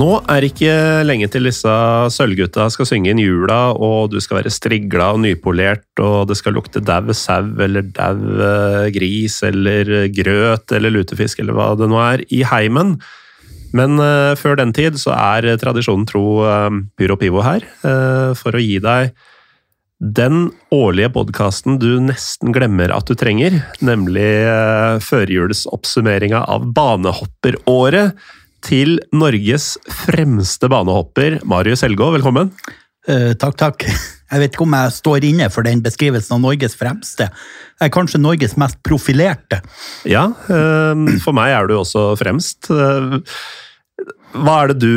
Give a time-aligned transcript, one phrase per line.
[0.00, 1.70] Nå er det ikke lenge til disse
[2.14, 6.54] sølvgutta skal synge inn jula, og du skal være strigla og nypolert, og det skal
[6.56, 8.20] lukte dau sau eller dau
[8.94, 12.96] gris eller grøt eller lutefisk eller hva det nå er, i heimen.
[13.76, 18.56] Men uh, før den tid så er tradisjonen tro uh, Pyro Pivo her, uh, for
[18.56, 19.12] å gi deg
[20.00, 28.16] den årlige podkasten du nesten glemmer at du trenger, nemlig uh, førjulsoppsummeringa av banehopperåret
[28.66, 32.10] til Norges fremste banehopper, Marius Helgå.
[32.16, 32.52] Velkommen.
[33.08, 33.86] Uh, takk, takk.
[34.30, 37.26] Jeg vet ikke om jeg står inne for den beskrivelsen av Norges fremste.
[37.80, 39.62] Jeg er kanskje Norges mest profilerte.
[40.08, 42.68] Ja, uh, for meg er du også fremst.
[42.70, 43.18] Uh,
[44.30, 44.92] Hva er det du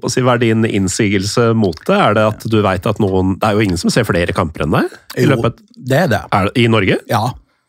[0.00, 1.98] på å si, hva er din innsigelse mot det?
[1.98, 4.64] Er det at du vet at noen Det er jo ingen som ser flere kamper
[4.64, 4.94] enn deg?
[5.18, 6.22] I, Jo, løpet, det er det.
[6.32, 6.96] er det, I Norge?
[7.10, 7.26] Ja.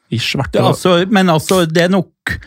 [0.10, 2.38] I svarte Det, altså, men altså, det er nok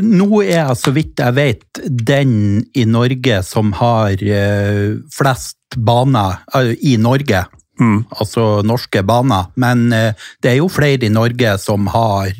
[0.00, 6.38] Nå er jeg, så vidt jeg vet, den i Norge som har eh, flest baner
[6.56, 7.44] eh, i Norge.
[7.80, 7.98] Mm.
[8.16, 9.50] Altså norske baner.
[9.60, 12.32] Men eh, det er jo flere i Norge som har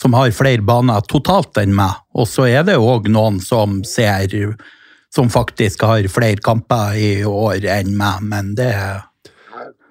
[0.00, 1.98] som har flere baner totalt enn meg.
[2.16, 4.32] Og så er det òg noen som ser
[5.14, 8.74] Som faktisk har flere kamper i år enn meg, men det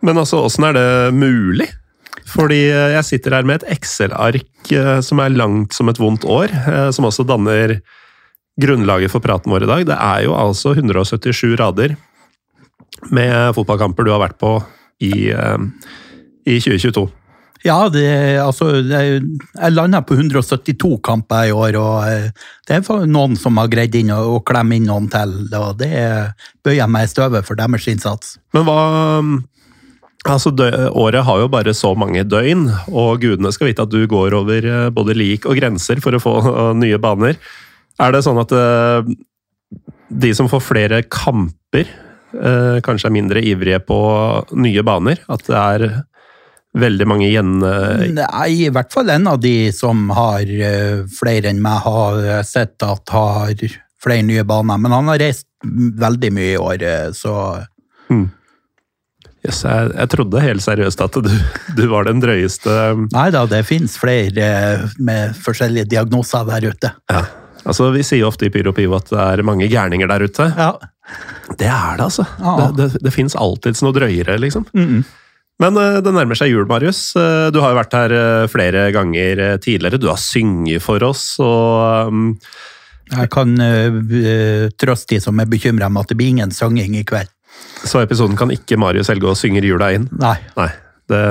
[0.01, 1.67] Men altså, åssen er det mulig?
[2.29, 6.27] Fordi eh, jeg sitter her med et Excel-ark eh, som er langt som et vondt
[6.29, 7.79] år, eh, som også danner
[8.59, 9.85] grunnlaget for praten vår i dag.
[9.89, 11.95] Det er jo altså 177 rader
[13.15, 14.57] med fotballkamper du har vært på
[14.99, 17.05] i, i 2022.
[17.63, 18.09] Ja, det,
[18.43, 18.99] altså, det,
[19.55, 22.35] jeg landa på 172 kamper i år, og
[22.67, 25.37] det er noen som har greid inn å, å klemme inn noen til.
[25.55, 25.93] og Det
[26.59, 28.35] bøyer jeg meg i støvet for deres innsats.
[28.55, 28.81] Men hva
[30.27, 30.51] Altså,
[30.99, 34.65] Året har jo bare så mange døgn, og gudene skal vite at du går over
[34.67, 36.35] eh, både lik og grenser for å få
[36.81, 37.39] nye baner.
[37.99, 39.13] Er det sånn at eh,
[40.09, 41.87] de som får flere kamper,
[42.35, 43.99] eh, kanskje er mindre ivrige på
[44.59, 45.23] nye baner?
[45.31, 45.85] At det er
[46.79, 47.55] veldig mange gjen...
[47.63, 50.51] Nei, i hvert fall en av de som har
[51.15, 53.55] flere enn meg, har sett at har
[54.03, 54.77] flere nye baner.
[54.77, 56.85] Men han har reist veldig mye i år,
[57.17, 57.39] så
[58.11, 58.27] så
[59.45, 61.29] Yes, jeg, jeg trodde helt seriøst at du,
[61.77, 62.73] du var den drøyeste
[63.13, 66.91] Nei da, det fins flere eh, med forskjellige diagnoser der ute.
[67.13, 67.21] ja.
[67.67, 70.45] Altså, Vi sier ofte i Pyro Pivo at det er mange gærninger der ute.
[70.57, 70.69] Ja.
[71.59, 72.23] Det er det, altså.
[72.39, 72.53] Ja.
[72.61, 74.63] Det, det, det fins alltids noe drøyere, liksom.
[74.73, 75.03] Mm.
[75.59, 77.01] Men eh, det nærmer seg jul, Marius.
[77.19, 78.15] Eh, Du har jo vært her
[78.49, 79.99] flere ganger tidligere.
[79.99, 82.31] Du har synget for oss, og um,
[83.11, 87.03] Jeg kan uh, trøste de som er bekymra med at det blir ingen sanging i
[87.07, 87.29] kveld.
[87.87, 90.09] Så episoden kan ikke Marius Helgå synger jula inn.
[90.19, 90.69] Nei, Nei.
[91.09, 91.21] Det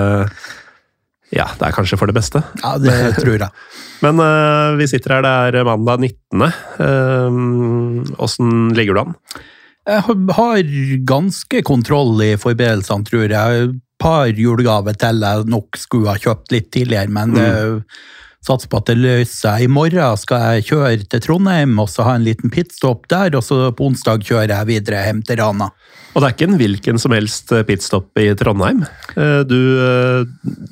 [1.31, 2.41] Ja, det er kanskje for det beste.
[2.63, 3.51] ja, det tror jeg.
[4.05, 6.49] Men uh, vi sitter her, det er mandag 19.
[8.19, 9.15] Åssen ligger du an?
[9.89, 13.63] Jeg har- ganske kontroll i forberedelsene, tror jeg.
[13.69, 17.83] Et par julegaver til jeg nok skulle ha kjøpt litt tidligere, men det
[18.47, 19.63] satser på at det løser seg.
[19.65, 23.43] I morgen skal jeg kjøre til Trondheim og så ha en liten pitstop der, og
[23.43, 25.69] så på onsdag kjører jeg videre hjem til Rana.
[26.19, 28.81] Og det er ikke en hvilken som helst pitstop i Trondheim.
[29.15, 30.25] Eh, Du, eh,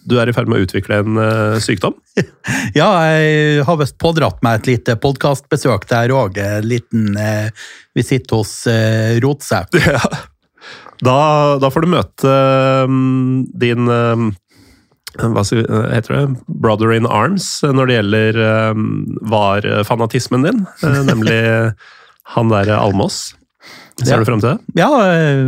[0.02, 1.94] du er i ferd med å utvikle en eh, sykdom.
[2.74, 6.40] Ja, jeg har visst pådratt meg et lite podkastbesøk der òg.
[6.42, 7.54] En liten eh,
[7.94, 9.78] visitt hos eh, Rotsekk.
[9.86, 10.02] Ja.
[11.04, 11.14] Da,
[11.60, 12.30] da får du møte
[12.88, 14.30] um, din um,
[15.20, 16.22] hva heter det?
[16.48, 18.38] Brother in arms når det gjelder
[18.72, 18.86] um,
[19.28, 20.64] VAR-fanatismen din.
[21.06, 21.36] Nemlig
[22.34, 23.36] han derre Almås.
[24.04, 24.74] Ser du frem til det?
[24.76, 24.90] Ja,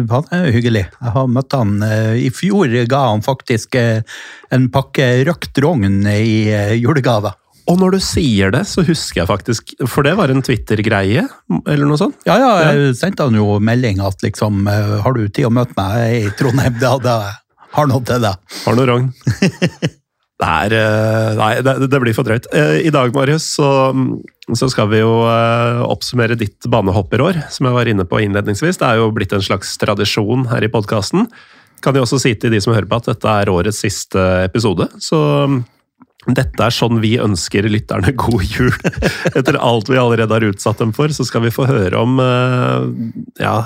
[0.09, 0.87] han er hyggelig.
[0.89, 4.01] Jeg har møtt han eh, I fjor ga han faktisk eh,
[4.55, 7.35] en pakke røkt rogn i eh, julegave.
[7.69, 11.27] Og når du sier det, så husker jeg faktisk For det var en Twitter-greie,
[11.59, 12.17] eller noe sånt?
[12.25, 16.31] Ja, ja, jeg sendte han jo melding at liksom Har du tid å møte meg
[16.31, 16.81] i Trondheim?
[16.85, 17.19] Da, da
[17.77, 18.57] har noe til deg.
[18.65, 19.11] Har noe rogn.
[20.39, 22.47] Det er eh, Nei, det, det blir for drøyt.
[22.55, 23.91] Eh, I dag, Marius, så,
[24.55, 28.79] så skal vi jo eh, oppsummere ditt banehopperår, som jeg var inne på innledningsvis.
[28.79, 31.27] Det er jo blitt en slags tradisjon her i podkasten.
[31.83, 34.87] Kan jo også si til de som hører på at dette er årets siste episode.
[35.03, 35.19] Så
[36.29, 38.79] dette er sånn vi ønsker lytterne god jul.
[39.35, 42.23] Etter alt vi allerede har utsatt dem for, så skal vi få høre om
[43.43, 43.57] ja,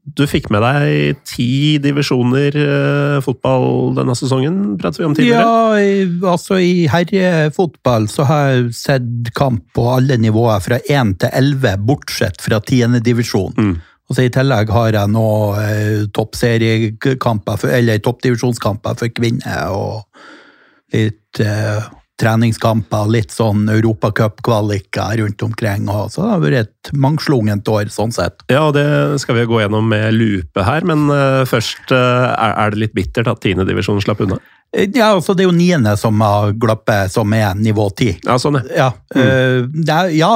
[0.00, 5.44] du fikk med deg ti divisjoner uh, fotball denne sesongen, pratet vi om tidligere?
[5.44, 11.32] Ja, altså i herrefotball så har jeg sett kamp på alle nivåer, fra én til
[11.36, 13.54] elleve, bortsett fra tiendedivisjon.
[13.58, 13.76] Mm.
[14.10, 15.28] Og så I tillegg har jeg nå
[15.60, 21.84] eh, toppseriekamper, eller toppdivisjonskamper for kvinner, og litt eh,
[22.20, 25.88] treningskamper, litt sånn europacupkvaliker rundt omkring.
[25.88, 28.44] Og så det har vært et mangslungent år, sånn sett.
[28.52, 28.86] Ja, det
[29.22, 33.30] skal vi gå gjennom med lupe her, men uh, først uh, er det litt bittert
[33.30, 34.40] at tiendedivisjonen slapp unna?
[34.76, 38.12] Eh, ja, altså Det er jo niende som har glappet, som er nivå ti.
[38.26, 38.92] Ja, sånn, ja.
[39.16, 39.72] Mm.
[39.82, 40.32] det er, ja,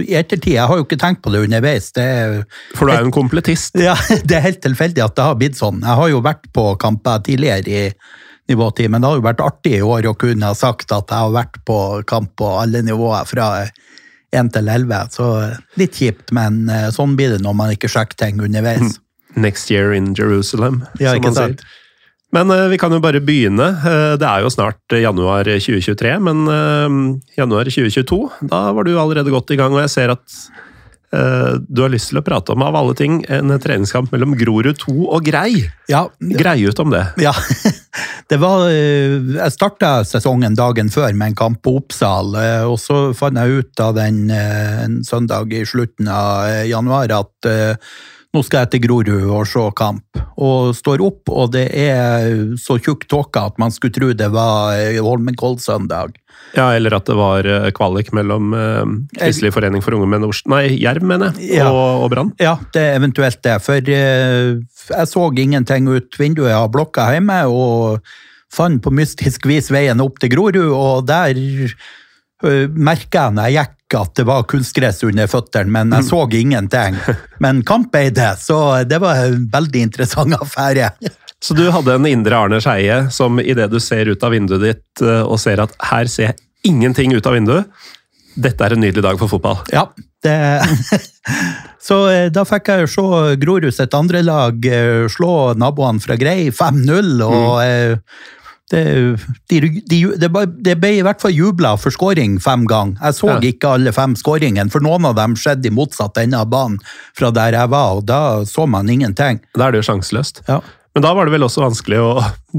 [0.00, 0.54] i ettertid.
[0.54, 1.90] Jeg har jo ikke tenkt på det underveis.
[1.92, 2.38] Det er,
[2.78, 3.76] For du er jo en kompletist?
[3.82, 5.82] Ja, det er helt tilfeldig at det har blitt sånn.
[5.84, 7.84] Jeg har jo vært på kamper tidligere i
[8.50, 8.88] nivå 10.
[8.92, 11.34] Men det har jo vært artig i år å kunne ha sagt at jeg har
[11.34, 11.78] vært på
[12.08, 13.48] kamp på alle nivåer fra
[14.32, 15.12] 1 til 11.
[15.14, 15.28] Så
[15.80, 18.98] litt kjipt, men eh, sånn blir det når man ikke sjekker ting underveis.
[19.36, 21.62] Next year in Jerusalem, ja, som man sant?
[21.62, 21.78] sier.
[22.32, 23.66] Men uh, vi kan jo bare begynne.
[24.16, 26.46] Det er jo snart januar 2023, men
[27.36, 29.74] januar 2022, da var du allerede godt i gang.
[29.76, 30.38] Og jeg ser at
[31.12, 34.94] du har lyst til å prate om, av alle ting, en treningskamp mellom Grorud 2
[35.04, 35.66] og Grei.
[35.92, 36.06] Ja.
[36.16, 37.04] Grei ut om det.
[37.20, 37.34] Ja.
[38.32, 42.78] Det var, eh, jeg starta sesongen dagen før med en kamp på Oppsal, eh, og
[42.80, 47.50] så fant jeg ut av den eh, en søndag i slutten av januar at
[48.32, 50.20] nå skal jeg til Grorud og se kamp.
[50.42, 54.78] Og står opp, og det er så tjukk tåke at man skulle tro det var
[55.04, 56.16] Holmenkollsøndag.
[56.56, 57.46] Ja, eller at det var
[57.76, 58.50] kvalik mellom
[59.14, 61.68] Kristelig forening for unge menn og Nei, Jerv, mener jeg, ja.
[61.70, 62.32] og, og Brann.
[62.40, 63.56] Ja, det er eventuelt det.
[63.64, 68.02] For jeg så ingenting ut vinduet av blokka hjemme, og
[68.52, 71.36] fant på mystisk vis veien opp til Grorud, og der
[72.42, 76.96] merka jeg når jeg gikk at det var kunstgress under føttene, men jeg så ingenting.
[77.44, 78.58] Men kamp er det, så
[78.88, 80.92] det var en veldig interessant affære.
[81.42, 85.00] Så du hadde en indre Arne Skeie som idet du ser ut av vinduet ditt
[85.02, 86.36] og ser at her ser jeg
[86.70, 87.66] ingenting ut av vinduet,
[88.38, 89.58] dette er en nydelig dag for fotball.
[89.74, 89.88] Ja,
[90.22, 90.36] det
[91.88, 91.98] Så
[92.30, 94.70] da fikk jeg se Grorud sitt andre lag
[95.10, 97.98] slå naboene fra Grei 5-0, og mm
[98.72, 98.82] det,
[99.48, 100.30] de, de, det,
[100.64, 102.96] det, ble i hvert fall jubla for skåring fem ganger.
[103.02, 103.40] Jeg så ja.
[103.52, 106.78] ikke alle fem skåringene, for noen av dem skjedde i motsatt ende av banen
[107.18, 109.42] fra der jeg var, og da så man ingenting.
[109.56, 110.44] Da er det jo sjanseløst.
[110.48, 110.62] Ja.
[110.92, 112.08] Men da var det vel også vanskelig å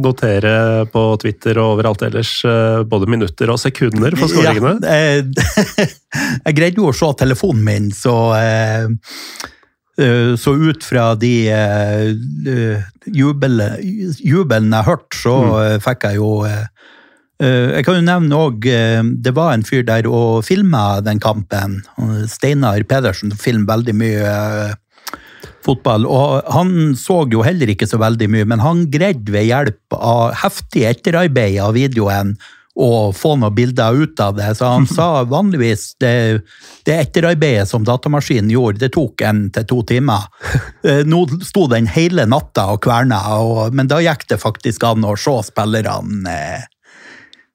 [0.02, 0.54] notere
[0.90, 4.80] på Twitter og overalt ellers eh, både minutter og sekunder for skåringene?
[4.82, 5.84] Ja,
[6.48, 9.50] jeg greide jo å se telefonen min, så eh, Eh,
[9.94, 11.34] så ut fra de
[13.06, 13.76] jubelene
[14.26, 16.32] jubelen, jeg hørte, så uh, fikk jeg jo
[17.44, 18.66] Jeg kan jo nevne òg
[19.26, 21.82] Det var en fyr der og filma den kampen.
[22.30, 24.34] Steinar Pedersen filmer veldig mye
[25.66, 26.08] fotball.
[26.08, 30.36] Og han så jo heller ikke så veldig mye, men han greide ved hjelp av
[30.44, 32.36] heftig etterarbeid av videoen
[32.74, 34.50] å få noen bilder ut av det.
[34.58, 36.42] Så han sa vanligvis det,
[36.88, 40.30] det etterarbeidet som datamaskinen gjorde, det tok en til to timer.
[40.84, 43.16] Eh, nå sto den hele natta og kverna,
[43.72, 46.66] men da gikk det faktisk an å se spillerne eh,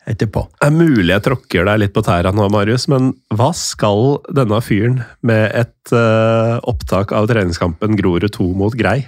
[0.09, 0.45] etterpå.
[0.59, 4.61] Det er mulig jeg tråkker deg litt på tæra nå, Marius, men hva skal denne
[4.65, 9.01] fyren med et uh, opptak av treningskampen Grorud 2 mot Grei?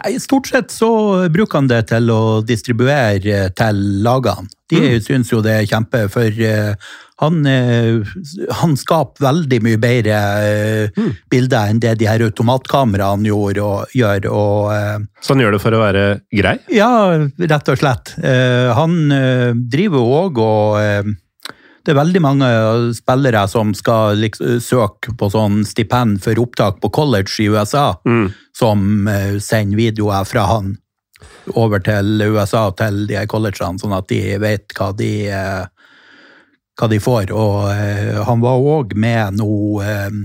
[0.00, 0.90] Nei, Stort sett så
[1.32, 4.50] bruker han det til å distribuere til lagene.
[4.68, 5.02] De mm.
[5.04, 6.90] syns jo det er kjempe, for uh,
[7.22, 8.06] han, uh,
[8.60, 10.18] han skaper veldig mye bedre
[10.94, 11.12] mm.
[11.30, 14.28] bilder enn det de her automatkameraene gjorde og gjør.
[14.30, 16.58] Og, så han gjør det for å være grei?
[16.74, 16.90] Ja,
[17.38, 18.14] rett og slett.
[18.78, 18.98] han
[19.70, 21.14] driver òg og
[21.86, 22.48] det er veldig mange
[22.96, 28.26] spillere som skal liksom, søke på sånn stipend for opptak på college i USA, mm.
[28.56, 29.08] som
[29.40, 30.76] sender videoer fra han
[31.56, 35.64] over til USA, til de collegene, sånn at de vet hva de, eh,
[36.78, 37.32] hva de får.
[37.34, 39.52] Og eh, han var òg med nå
[39.84, 40.18] eh,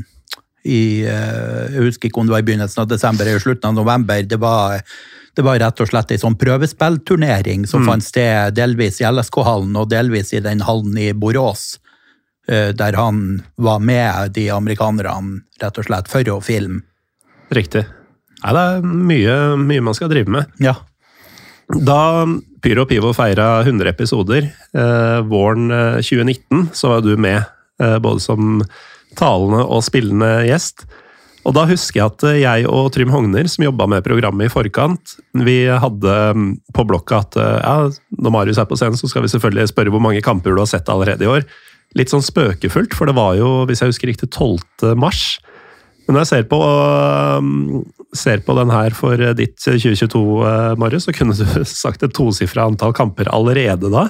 [0.64, 4.22] i Jeg husker ikke om det var i begynnelsen av desember eller slutten av november.
[4.24, 4.80] Det var,
[5.36, 7.90] det var rett og slett ei sånn prøvespillturnering som mm.
[7.90, 11.82] fant sted delvis i LSK-hallen og delvis i den hallen i Borås.
[12.48, 13.20] Der han
[13.56, 16.82] var med de amerikanerne, rett og slett, for å filme.
[17.56, 17.84] Riktig.
[18.44, 20.52] Nei, det er mye, mye man skal drive med.
[20.64, 20.76] Ja.
[21.82, 22.26] Da
[22.64, 27.44] Pyro og Pivo feira 100 episoder eh, våren eh, 2019, så var du med.
[27.82, 28.62] Eh, både som
[29.18, 30.86] talende og spillende gjest.
[31.44, 35.18] Og da husker jeg at jeg og Trym Hogner, som jobba med programmet i forkant,
[35.44, 37.76] vi hadde mm, på blokka at eh, ja,
[38.24, 40.70] når Marius er på scenen, så skal vi selvfølgelig spørre hvor mange kamper du har
[40.72, 41.48] sett allerede i år.
[42.00, 44.96] Litt sånn spøkefullt, for det var jo, hvis jeg husker riktig, 12.
[44.98, 45.36] mars.
[46.04, 47.82] Men når jeg ser på, um,
[48.16, 52.68] ser på den her for ditt 2022, uh, Marius, så kunne du sagt et tosifra
[52.68, 54.08] antall kamper allerede da.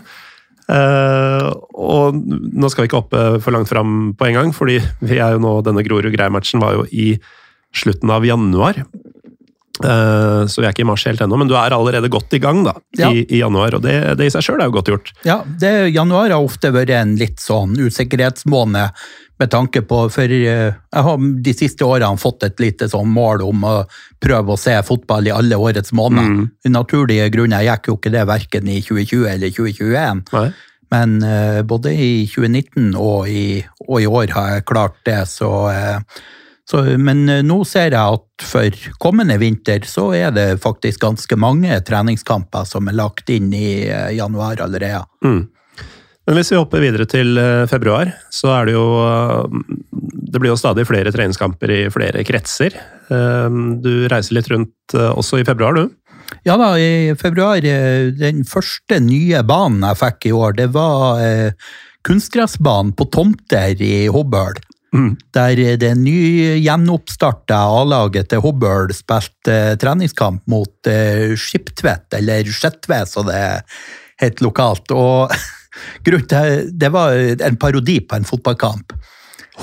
[0.73, 5.35] Og nå skal vi ikke oppe for langt fram på en gang, fordi vi er
[5.35, 7.09] jo nå, denne Grorud-Grei-matchen var jo i
[7.75, 8.79] slutten av januar.
[9.83, 12.41] Uh, så vi er ikke i mars helt ennå, men du er allerede godt i
[12.43, 13.11] gang da, Ja.
[13.11, 13.75] i, i januar.
[13.77, 15.11] Og det, det i seg sjøl er jo godt gjort.
[15.27, 18.91] Ja, det, januar har ofte vært en litt sånn usikkerhetsmåned
[19.41, 23.41] med tanke på For eh, jeg har de siste årene fått et lite sånn mål
[23.47, 23.71] om å
[24.23, 26.45] prøve å se fotball i alle årets måneder.
[26.63, 30.21] I naturlige grunner gikk jo ikke det verken i 2020 eller 2021.
[30.37, 30.45] Nei?
[30.93, 35.49] Men eh, både i 2019 og i, og i år har jeg klart det, så,
[35.73, 36.21] eh,
[36.69, 41.37] så Men eh, nå ser jeg at for kommende vinter så er det faktisk ganske
[41.39, 45.03] mange treningskamper som er lagt inn i eh, januar allerede.
[46.23, 48.85] Men hvis vi hopper videre til eh, februar, så er det jo
[49.91, 52.73] Det blir jo stadig flere treningskamper i flere kretser.
[53.09, 55.91] Du reiser litt rundt også i februar, du.
[56.47, 61.21] Ja da, i februar, den første nye banen jeg fikk i år, det var
[62.07, 64.57] kunstgressbanen på Tomter i Hobøl.
[65.33, 73.01] Der det det nyggjenoppstarta A-laget til Hobøl spilte eh, treningskamp mot eh, Skiptvet, eller Skjetve,
[73.09, 73.63] som det
[74.21, 74.93] het lokalt.
[74.93, 75.33] Og
[76.05, 78.93] grunnen det var en parodi på en fotballkamp.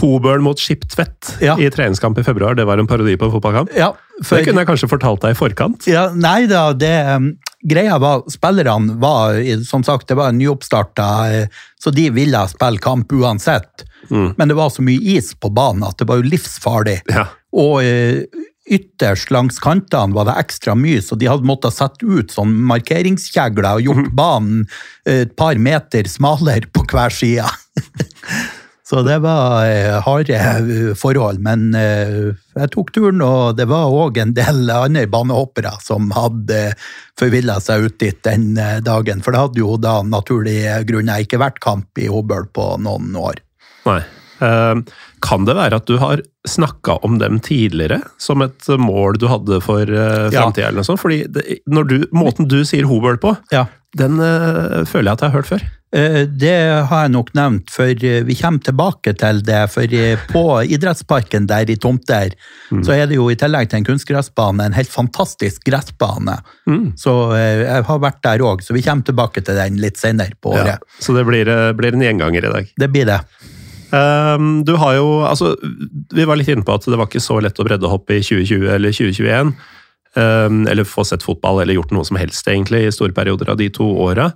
[0.01, 1.57] Hobøl mot Skiptvet Ja.
[1.59, 2.55] i treningskamp i februar.
[2.55, 3.71] Det var en parodi på en fotballkamp.
[3.75, 5.87] Ja, Det kunne jeg kanskje fortalt deg i forkant.
[5.89, 7.33] Ja, nei da, det um,
[7.67, 13.13] Greia var, spillerne var, som sagt, det var nyoppstarta, eh, så de ville spille kamp
[13.13, 13.87] uansett.
[14.11, 17.01] Men det var så mye is på banen at det var jo livsfarlig.
[17.11, 17.27] Ja.
[17.57, 18.23] Og eh,
[18.71, 23.73] ytterst langs kantene var det ekstra mye, så de hadde måttet sette ut sånn markeringskjegler
[23.73, 24.65] og gjort banen
[25.07, 27.51] eh, et par meter smalere på hver side.
[28.91, 30.39] Så det var eh, harde
[30.99, 36.73] forhold, men jeg tok turen, og det var òg en del andre banehoppere som hadde
[37.21, 39.23] forvilla seg ut dit den dagen.
[39.23, 43.39] For det hadde jo da naturlige grunner ikke vært kamp i Hobøl på noen år.
[43.91, 44.01] Nei.
[44.41, 44.75] Eh,
[45.21, 49.59] Kan det være at du har snakka om dem tidligere, som et mål du hadde
[49.61, 50.71] for framtida?
[50.71, 50.73] Ja.
[50.73, 51.03] noe sånt?
[51.03, 53.67] Fordi det, når du, måten du sier Hobøl på, Ja.
[53.95, 55.67] den uh, føler jeg at jeg har hørt før.
[55.93, 56.55] Eh, Det
[56.89, 59.61] har jeg nok nevnt, for eh, vi kommer tilbake til det.
[59.75, 62.31] For eh, på idrettsparken der i Tomter,
[62.71, 66.39] så er det jo i tillegg til en kunstgressbane en helt fantastisk gressbane.
[66.97, 70.33] Så eh, jeg har vært der òg, så vi kommer tilbake til den litt senere
[70.41, 70.63] på Ja.
[70.65, 70.79] året.
[71.03, 72.71] Så det blir, eh, blir en gjenganger i dag.
[72.79, 73.21] Det blir det.
[73.91, 75.57] Um, du har jo, altså,
[76.15, 78.71] Vi var litt inne på at det var ikke så lett å breddehoppe i 2020
[78.77, 79.53] eller 2021.
[80.19, 83.61] Um, eller få sett fotball eller gjort noe som helst egentlig i store perioder av
[83.61, 84.31] de to åra.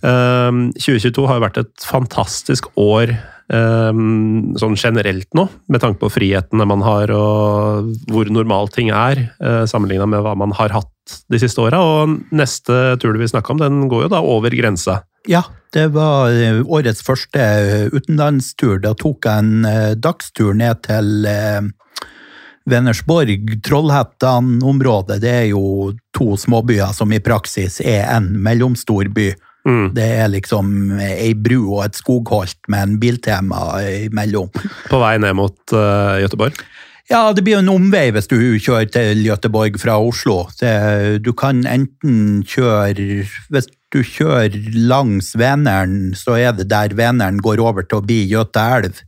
[0.00, 3.18] Um, 2022 har jo vært et fantastisk år
[3.50, 9.64] sånn generelt nå, med tanke på frihetene man har og hvor normal ting er, uh,
[9.66, 11.80] sammenligna med hva man har hatt de siste åra.
[11.82, 15.00] Og neste tur du vil snakke om, den går jo da over grensa.
[15.28, 18.80] Ja, det var eh, årets første eh, utenlandstur.
[18.82, 21.28] Da tok jeg en eh, dagstur ned til
[22.70, 25.20] Venersborg, Trollhättan-området.
[25.22, 29.30] Det er jo to småbyer som i praksis er en mellomstor by.
[29.94, 33.58] Det er liksom ei bru og et skogholt med en biltema
[34.06, 34.48] imellom.
[34.88, 36.62] På vei ned mot uh, Gøteborg?
[37.10, 40.46] Ja, det blir en omvei hvis du kjører til Gøteborg fra Oslo.
[40.56, 40.72] Det,
[41.20, 47.60] du kan enten kjøre Hvis du kjører langs Vänern, så er det der Vänern går
[47.62, 49.02] over til å bli Götaelv.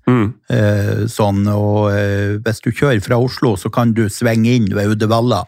[0.51, 4.97] Eh, sånn, og eh, hvis du kjører fra Oslo, så kan du svinge inn ved
[4.97, 5.45] Uddevalla.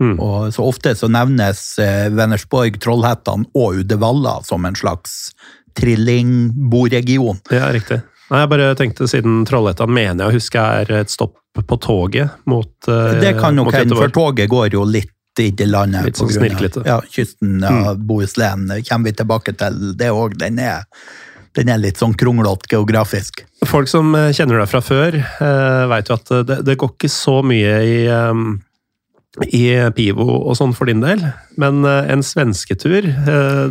[0.00, 5.34] Og så ofte så nevnes eh, Vennersborg, Trollhättan og Uddevalla som en slags
[5.76, 7.42] trillingboregion.
[7.52, 8.00] Ja, riktig.
[8.30, 12.30] Nei, jeg bare tenkte Siden Trollhättan mener jeg å huske er et stopp på toget
[12.46, 16.04] mot uh, Det kan nok hende, for toget går jo litt i landet.
[16.04, 16.82] Litt sånn snirklete.
[16.84, 20.34] Ja, kysten av Bohuslän kommer vi tilbake til det òg.
[20.40, 20.58] Den,
[21.58, 23.44] den er litt sånn kronglete geografisk.
[23.68, 26.92] Folk som eh, kjenner deg fra før, uh, veit jo at eh, det, det går
[26.94, 28.60] ikke så mye i, um,
[29.46, 29.64] i
[29.96, 31.24] Pivo og sånn for din del,
[31.60, 33.66] men eh, en svensketur eh,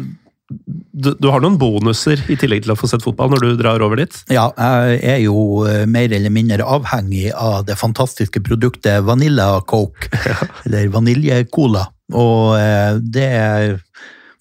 [0.49, 3.83] du, du har noen bonuser i tillegg til å få sett fotball når du drar
[3.85, 4.15] over dit?
[4.33, 10.09] Ja, jeg er jo eh, mer eller mindre avhengig av det fantastiske produktet Vanilla Coke,
[10.65, 11.85] eller vaniljecola.
[12.17, 13.29] Og eh, det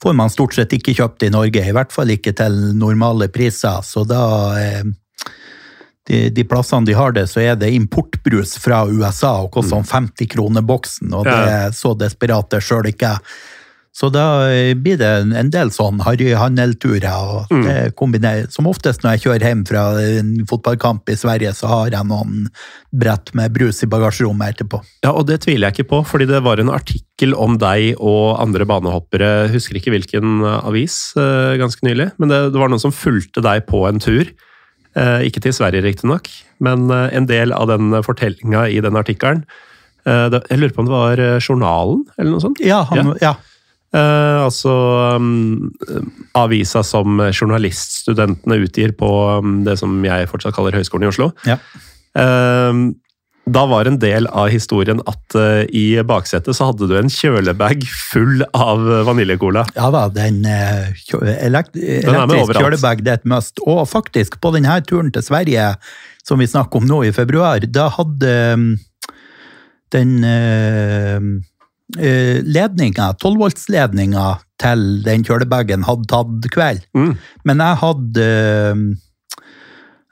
[0.03, 3.83] får man stort sett ikke kjøpt i Norge, i hvert fall ikke til normale priser.
[3.85, 4.25] Så da
[4.63, 4.83] eh,
[6.09, 9.89] de, de plassene de har det, så er det importbrus fra USA og koster sånn
[10.09, 13.39] 50 kroner boksen, og det er så desperat det sjøl ikke jeg.
[13.99, 14.25] Så da
[14.79, 17.11] blir det en- del sånn harry handelturer.
[17.11, 18.47] og Mm.
[18.53, 22.47] Som oftest når jeg kjører hjem fra en fotballkamp i Sverige, så har jeg noen
[22.95, 24.83] brett med brus i bagasjerommet etterpå.
[25.03, 28.39] Ja, og det tviler jeg ikke på, fordi det var en artikkel om deg og
[28.41, 32.93] andre banehoppere, husker ikke hvilken avis, eh, ganske nylig, men det, det var noen som
[32.93, 34.31] fulgte deg på en tur.
[34.97, 36.29] Eh, Ikke til Sverige, riktignok,
[36.61, 39.45] men eh, en del av den fortellinga i den artikkelen
[40.07, 42.61] Jeg lurer på om det var Journalen, eller noe sånt?
[42.65, 43.35] Ja, han, ja.
[43.89, 44.73] Eh, altså
[45.17, 45.71] um,
[46.37, 49.09] avisa som journaliststudentene utgir på
[49.41, 51.31] um, det som jeg fortsatt kaller Høgskolen i Oslo.
[51.49, 51.57] Ja.
[52.19, 52.83] Eh,
[53.49, 57.87] da var en del av historien at uh, i baksetet så hadde du en kjølebag
[58.11, 59.65] full av vaniljekola.
[59.79, 60.93] Ja da, den uh,
[61.39, 63.65] elekt med elektrisk kjølebag det er et must.
[63.65, 65.71] Og faktisk, på denne turen til Sverige,
[66.29, 68.73] som vi snakker om nå i februar, da hadde um,
[69.97, 70.19] den
[71.97, 74.27] ledninga, 12-voltsledninga
[74.61, 76.83] til den kjølebagen hadde tatt kveld.
[76.97, 77.15] Mm.
[77.49, 78.83] Men jeg hadde eh,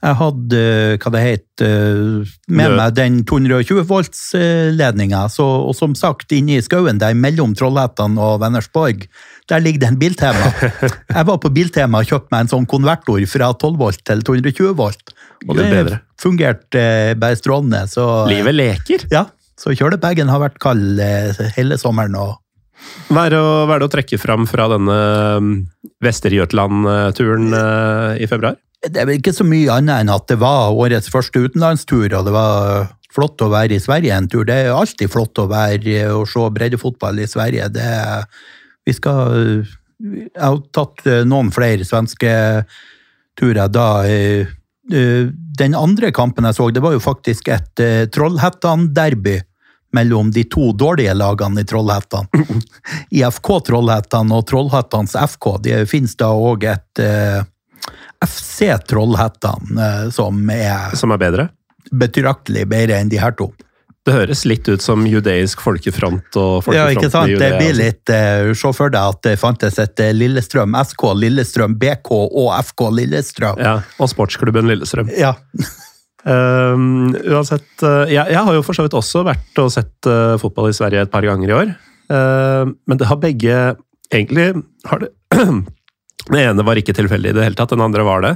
[0.07, 0.59] jeg hadde,
[1.03, 5.25] hva det het, eh, med meg den 220 volts-ledninga.
[5.43, 9.07] Og som sagt, inne i skauen der mellom Trollhättan og Vennersborg,
[9.49, 10.53] der ligger det en Biltema.
[11.17, 14.77] Jeg var på Biltema og kjøpte meg en sånn konvertor fra 12 volt til 220
[14.79, 15.17] volt.
[15.49, 17.87] Og det, det fungerte eh, bare strålende.
[17.91, 19.09] Så, Livet leker!
[19.13, 19.27] Ja,
[19.61, 22.17] så kjølebagen har vært kald eh, hele sommeren.
[22.19, 22.37] og
[23.09, 24.99] Hva er, det å, trekke fram fra denne
[25.41, 25.55] um,
[26.05, 28.59] Vester-Jøtland-turen eh, i februar?
[28.87, 32.29] Det er vel ikke så mye annet enn at det var årets første utenlandstur, og
[32.29, 34.45] det var flott å være i Sverige en tur.
[34.47, 37.71] Det er alltid flott å være og se breddefotball i Sverige.
[37.73, 37.89] Det
[38.87, 39.65] vi skal
[39.97, 42.31] Jeg har tatt eh, noen flere svenske
[43.41, 43.89] turer da.
[44.93, 45.27] Eh, eh,
[45.59, 49.41] Den andre kampen jeg så, det var jo faktisk et uh, Trollhättan-derby
[49.97, 52.27] mellom de to dårlige lagene i Trollhättan.
[53.11, 55.47] IFK Trollhättan og Trollhättans FK.
[55.65, 57.41] Det finnes da òg et uh,
[58.21, 61.49] FC Trollhättan, uh, som er Som er bedre?
[61.93, 63.53] betraktelig bedre enn de her to.
[64.07, 67.33] Det høres litt ut som judeisk folkefront og folkefront Ja, ikke sant?
[67.41, 71.75] Det blir litt uh, Se for deg at det fantes et eh, Lillestrøm SK, Lillestrøm
[71.81, 73.59] BK og FK Lillestrøm.
[73.59, 75.13] Ja, og sportsklubben Lillestrøm.
[75.17, 75.35] Ja.
[76.27, 80.35] Um, uansett, uh, jeg, jeg har jo for så vidt også vært og sett uh,
[80.43, 81.71] fotball i Sverige et par ganger i år.
[82.11, 83.55] Men det har begge
[84.11, 84.49] Egentlig
[84.91, 88.33] har det Den ene var ikke tilfeldig i det hele tatt, den andre var det.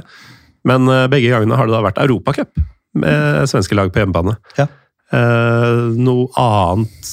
[0.63, 2.63] Men begge gangene har det da vært Europacup
[3.03, 4.37] med svenske lag på hjemmebane.
[4.55, 4.69] Ja.
[5.11, 7.09] Uh, noe annet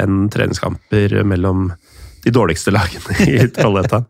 [0.00, 1.66] enn treningskamper mellom
[2.24, 4.06] de dårligste lagene i Trollhättan.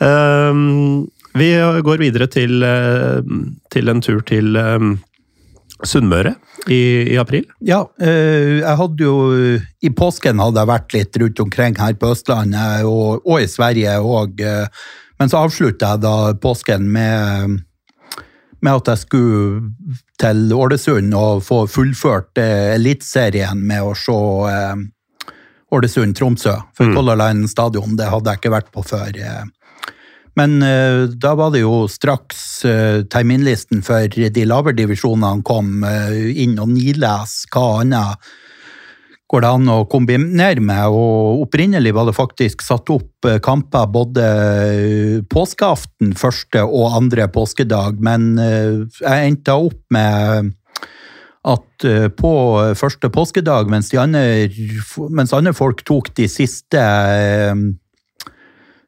[0.00, 3.22] Um, vi går videre til, uh,
[3.72, 4.98] til en tur til um,
[5.80, 6.34] Sunnmøre
[6.68, 6.82] i,
[7.14, 7.46] i april.
[7.64, 9.14] Ja, eh, jeg hadde jo
[9.80, 13.94] I påsken hadde jeg vært litt rundt omkring her på Østlandet og, og i Sverige
[14.04, 14.42] òg.
[15.16, 17.56] Men så avslutta jeg da påsken med,
[18.60, 24.16] med at jeg skulle til Ålesund og få fullført eh, Eliteserien med å se
[24.50, 24.82] eh,
[25.70, 26.56] Ålesund-Tromsø.
[26.76, 29.16] For Color Line stadion, det hadde jeg ikke vært på før.
[29.16, 29.48] Eh.
[30.38, 36.30] Men eh, da var det jo straks eh, terminlisten for de lavere divisjonene kom eh,
[36.44, 38.30] inn og niles hva annet
[39.30, 40.90] går det an å kombinere med.
[40.90, 47.28] Og opprinnelig var det faktisk satt opp eh, kamper både eh, påskeaften, første og andre
[47.32, 50.56] påskedag, men eh, jeg endte opp med
[51.40, 51.84] at
[52.20, 52.30] på
[52.76, 54.50] første påskedag, mens, andre,
[55.08, 56.82] mens andre folk tok de siste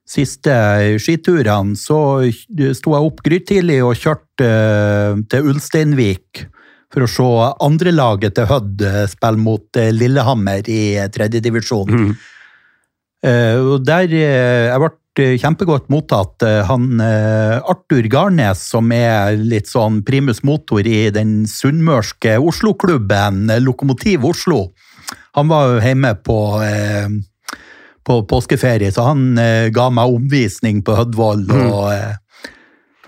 [0.05, 0.57] siste
[1.01, 1.97] skiturene, så
[2.77, 4.51] sto jeg opp grytidlig og kjørte
[5.33, 6.43] til Ulsteinvik
[6.93, 7.29] for å se
[7.65, 11.93] andrelaget til Hødd eh, spille mot eh, Lillehammer i tredjedivisjon.
[11.93, 12.13] Mm.
[13.23, 14.89] Uh, der eh, Jeg ble
[15.23, 16.43] eh, kjempegodt mottatt.
[16.43, 23.47] Eh, Han eh, Arthur Garnes, som er litt sånn primus motor i den sunnmørske Oslo-klubben
[23.49, 24.65] eh, Lokomotiv Oslo,
[25.37, 27.07] han var jo hjemme på eh,
[28.03, 31.45] på påskeferie, så han eh, ga meg omvisning på Hødvoll.
[31.55, 32.17] Og, eh,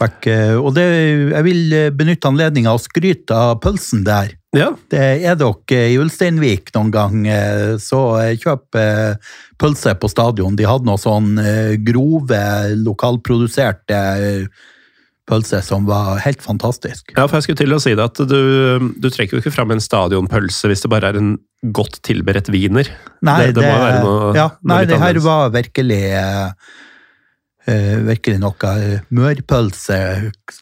[0.01, 0.85] fikk, eh, og det,
[1.33, 4.35] jeg vil eh, benytte anledninga å skryte av pølsen der.
[4.55, 8.05] Ja, Det er dere i Ulsteinvik noen gang, eh, så
[8.39, 8.79] kjøp
[9.59, 10.57] pølse på stadion.
[10.59, 11.35] De hadde noe sånn
[11.87, 12.45] grove,
[12.85, 13.99] lokalproduserte
[15.25, 17.15] pølse som var helt fantastisk.
[17.17, 19.73] Ja, for jeg skulle til å si det at du, du trekker jo ikke fram
[19.73, 21.35] en stadionpølse hvis det bare er en
[21.75, 22.91] godt tilberedt wiener.
[23.25, 26.75] Nei, det, det være noe, ja, nei, det her var virkelig eh,
[28.05, 29.99] virkelig noe eh, mørpølse,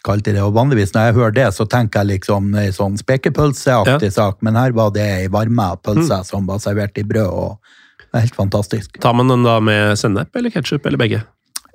[0.06, 0.42] kalte de det.
[0.46, 4.54] Og vanligvis når jeg hører det, så tenker jeg liksom ei sånn spekepølseaktig sak, men
[4.56, 6.24] her var det ei varme pølse Mm.
[6.24, 7.58] som var servert i brød, og
[7.98, 9.00] det er helt fantastisk.
[9.00, 11.22] Tar man den da med sennep eller ketsjup eller begge?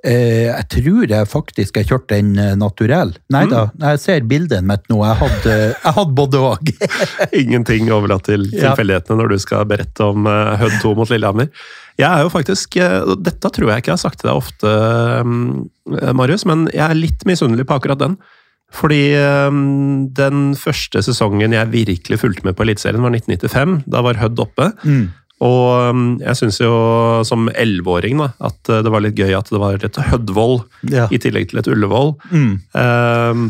[0.06, 3.10] Eh, jeg tror jeg faktisk jeg kjørte den eh, naturell.
[3.34, 3.82] Nei da, Mm.
[3.82, 5.00] jeg ser bildet mitt nå.
[5.02, 6.70] Jeg hadde, jeg hadde både og.
[7.42, 11.50] Ingenting overlatt til tilfeldighetene når du skal berette om uh, Hødd 2 mot Lillehammer.
[11.98, 14.70] Jeg er jo faktisk, eh, Dette tror jeg ikke jeg har sagt til deg ofte,
[15.98, 18.14] eh, Marius, men jeg er litt misunnelig på akkurat den.
[18.70, 19.50] Fordi eh,
[20.14, 23.80] den første sesongen jeg virkelig fulgte med på Eliteserien, var 1995.
[23.90, 24.70] Da var Hødd oppe.
[24.86, 25.08] Mm.
[25.44, 26.72] Og um, jeg syns jo
[27.28, 31.06] som elleveåring at uh, det var litt gøy at det var et Hødvoll Ja.
[31.14, 32.14] i tillegg til et Ullevål.
[32.32, 32.54] Mm.
[32.74, 33.44] Um,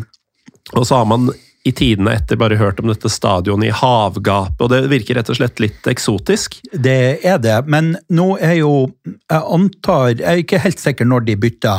[0.76, 1.30] og så har man
[1.68, 5.36] i tidene etter bare hørt om dette stadionet i havgapet, og det virker rett og
[5.36, 6.58] slett litt eksotisk.
[6.72, 6.94] Det
[7.26, 8.70] er det, men nå er jo
[9.04, 11.74] Jeg antar Jeg er ikke helt sikker når de bytta,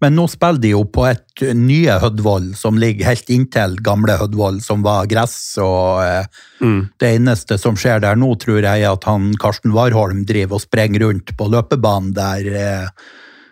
[0.00, 4.60] men nå spiller de jo på et nye Hødvoll som ligger helt inntil gamle Hødvoll,
[4.64, 5.36] som var gress.
[5.60, 6.26] og eh,
[7.00, 10.64] Det eneste som skjer der nå, tror jeg, er at han Karsten Warholm driver og
[10.64, 12.48] sprenger rundt på løpebanen der.
[12.62, 12.88] Eh,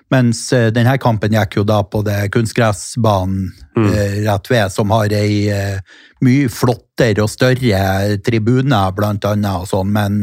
[0.09, 5.13] mens eh, denne kampen gikk jo da på det kunstgressbanen eh, rett ved, som har
[5.13, 5.81] ei eh,
[6.25, 10.23] mye flottere og større tribune, blant annet, og sånn, men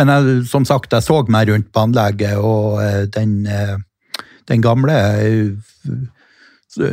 [0.00, 3.74] men jeg, som sagt, jeg så meg rundt på anlegget, og eh, den, eh,
[4.48, 4.94] den gamle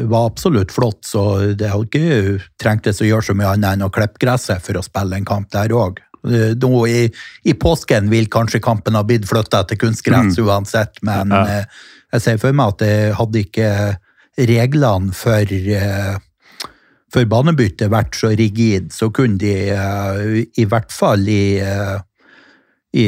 [0.09, 3.91] var absolutt flott, så det hadde ikke trengtes å gjøre så mye annet enn å
[3.93, 5.99] klippe gresset for å spille en kamp der òg.
[6.27, 7.03] Nå i,
[7.45, 11.43] I påsken vil kanskje kampen ha blitt flytta til kunstgress uansett, men Ja.
[11.45, 11.65] eh,
[12.13, 13.69] jeg ser for meg at det hadde ikke
[14.49, 16.17] reglene for eh,
[17.13, 21.61] for banebytte vært så rigid, så kunne de eh, i hvert fall i,
[22.97, 23.05] i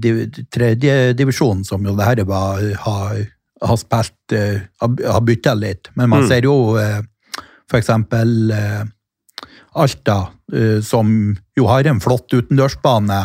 [0.00, 3.20] div- tredje divisjon, som jo det her var, har,
[3.62, 5.90] har spilt uh, har, bytta litt.
[5.94, 6.28] Men man Mm.
[6.28, 7.00] ser jo uh,
[7.70, 8.84] for eksempel eh,
[9.78, 10.18] Alta,
[10.52, 13.20] uh, som jo har en flott utendørsbane,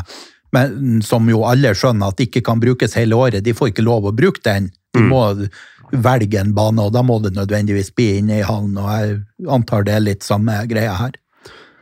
[0.53, 3.43] men som jo alle skjønner at ikke kan brukes hele året.
[3.43, 4.69] De får ikke lov å bruke den.
[4.93, 5.09] De Mm.
[5.09, 5.49] må
[5.91, 8.77] velge en bane, og da må det nødvendigvis bli inne i hallen.
[8.77, 11.11] Og jeg antar det er litt samme greia her.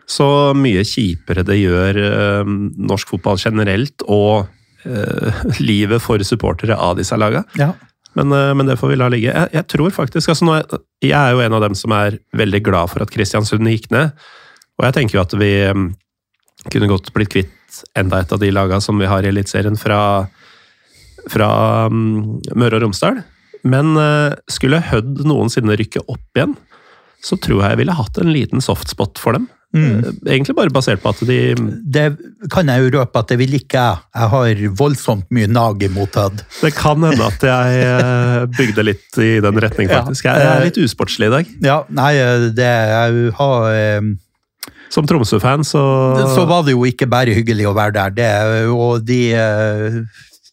[0.07, 0.25] Så
[0.57, 2.43] mye kjipere det gjør eh,
[2.89, 4.47] norsk fotball generelt, og
[4.85, 7.45] eh, livet for supportere av disse lagene.
[7.59, 7.73] Ja.
[8.17, 9.34] Men, eh, men det får vi la ligge.
[9.34, 10.60] Jeg, jeg tror faktisk, altså nå
[11.04, 14.13] jeg er jo en av dem som er veldig glad for at Kristiansund gikk ned.
[14.80, 15.84] Og jeg tenker jo at vi eh,
[16.69, 19.99] kunne godt blitt kvitt enda et av de laga som vi har i Eliteserien fra,
[21.32, 21.49] fra
[21.89, 23.23] um, Møre og Romsdal.
[23.65, 26.54] Men uh, skulle Hødd noensinne rykke opp igjen,
[27.23, 29.47] så tror jeg jeg ville hatt en liten softspot for dem.
[29.73, 30.03] Mm.
[30.05, 31.38] Eh, Egentlig bare basert på at de
[31.95, 32.03] Det
[32.53, 34.03] kan jeg jo røpe at det vil ikke jeg.
[34.13, 36.43] Jeg har voldsomt mye nag mottatt.
[36.62, 40.29] Det kan hende at jeg eh, bygde litt i den retning, faktisk.
[40.29, 41.49] Jeg er litt usportslig i dag.
[41.65, 42.12] Ja, nei,
[42.53, 44.12] det jeg har eh,
[44.93, 45.81] Som Tromsø-fan, så
[46.36, 48.31] Så var det jo ikke bare hyggelig å være der, det,
[48.69, 50.03] og de eh,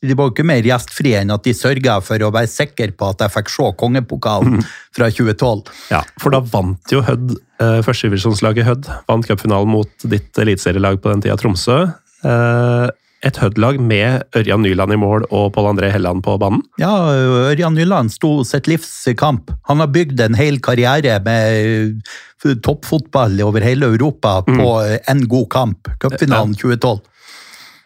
[0.01, 3.11] de var jo ikke mer gjestfrie enn at de sørga for å være sikker på
[3.13, 4.63] at jeg fikk se kongepokalen
[4.97, 5.69] fra 2012.
[5.93, 11.13] Ja, for da vant jo Hødd, eh, førstedivisjonslaget Hødd, vant cupfinalen mot ditt eliteserielag på
[11.13, 11.83] den tida, Tromsø.
[12.25, 12.89] Eh,
[13.21, 16.63] et Hødd-lag med Ørjan Nyland i mål og Pål André Helland på banen.
[16.81, 16.95] Ja,
[17.53, 18.89] Ørjan Nyland sto sitt livs
[19.21, 19.53] kamp.
[19.69, 22.01] Han har bygd en hel karriere med
[22.65, 24.71] toppfotball over hele Europa på
[25.05, 25.93] en god kamp.
[26.01, 27.05] Cupfinalen 2012.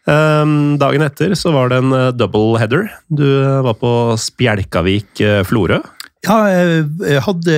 [0.05, 2.89] Eh, dagen etter så var det en eh, double header.
[3.09, 5.81] Du eh, var på Spjelkavik-Florø.
[6.25, 7.57] Ja, jeg hadde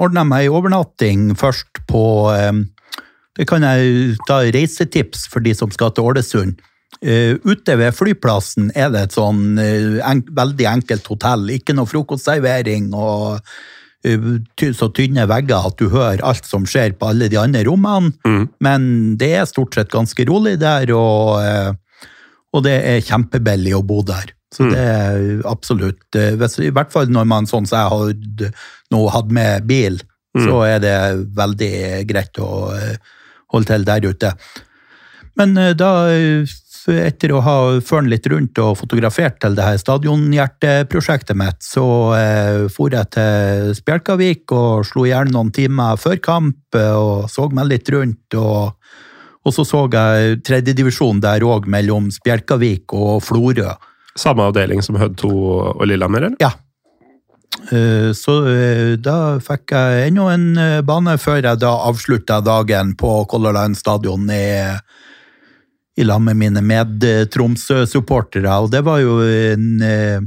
[0.00, 2.62] ordna meg overnatting først på eh,
[3.36, 6.60] Det kan jeg ta reisetips for de som skal til Ålesund.
[7.04, 11.44] Eh, Ute ved flyplassen er det et sånn eh, veldig enkelt hotell.
[11.54, 13.58] Ikke noe frokostservering og eh,
[14.76, 18.12] så tynne vegger at du hører alt som skjer på alle de andre rommene.
[18.26, 18.48] Mm.
[18.64, 18.88] Men
[19.20, 21.72] det er stort sett ganske rolig der, og, eh,
[22.54, 24.34] og det er kjempebillig å bo der.
[24.54, 24.70] Så Mm.
[24.72, 28.52] det er absolutt eh, I hvert fall når man sånn som jeg har
[28.90, 30.00] nå hatt med bil,
[30.36, 30.44] Mm.
[30.44, 32.96] så er det veldig greit å eh,
[33.50, 34.32] holde til der ute.
[35.36, 36.44] Men eh, da, eh,
[36.88, 41.84] etter å ha ført litt rundt og fotografert til det her stadionhjerteprosjektet mitt, så
[42.16, 47.28] eh, for jeg til Spjelkavik og slo i hjel noen timer før kamp eh, og
[47.32, 48.38] så meg litt rundt.
[48.38, 48.74] og
[49.46, 53.70] og så så jeg tredjedivisjon der òg, mellom Spjelkavik og Florø.
[54.18, 56.36] Samme avdeling som Hødd 2 og Lillehammer, eller?
[56.42, 56.50] Ja.
[57.72, 63.22] Eh, Så eh, da fikk jeg enda en bane før jeg da avslutta dagen på
[63.30, 64.42] Color Line stadion i,
[65.98, 70.20] i lag med mine med-Tromsø-supportere, og det var jo en, eh,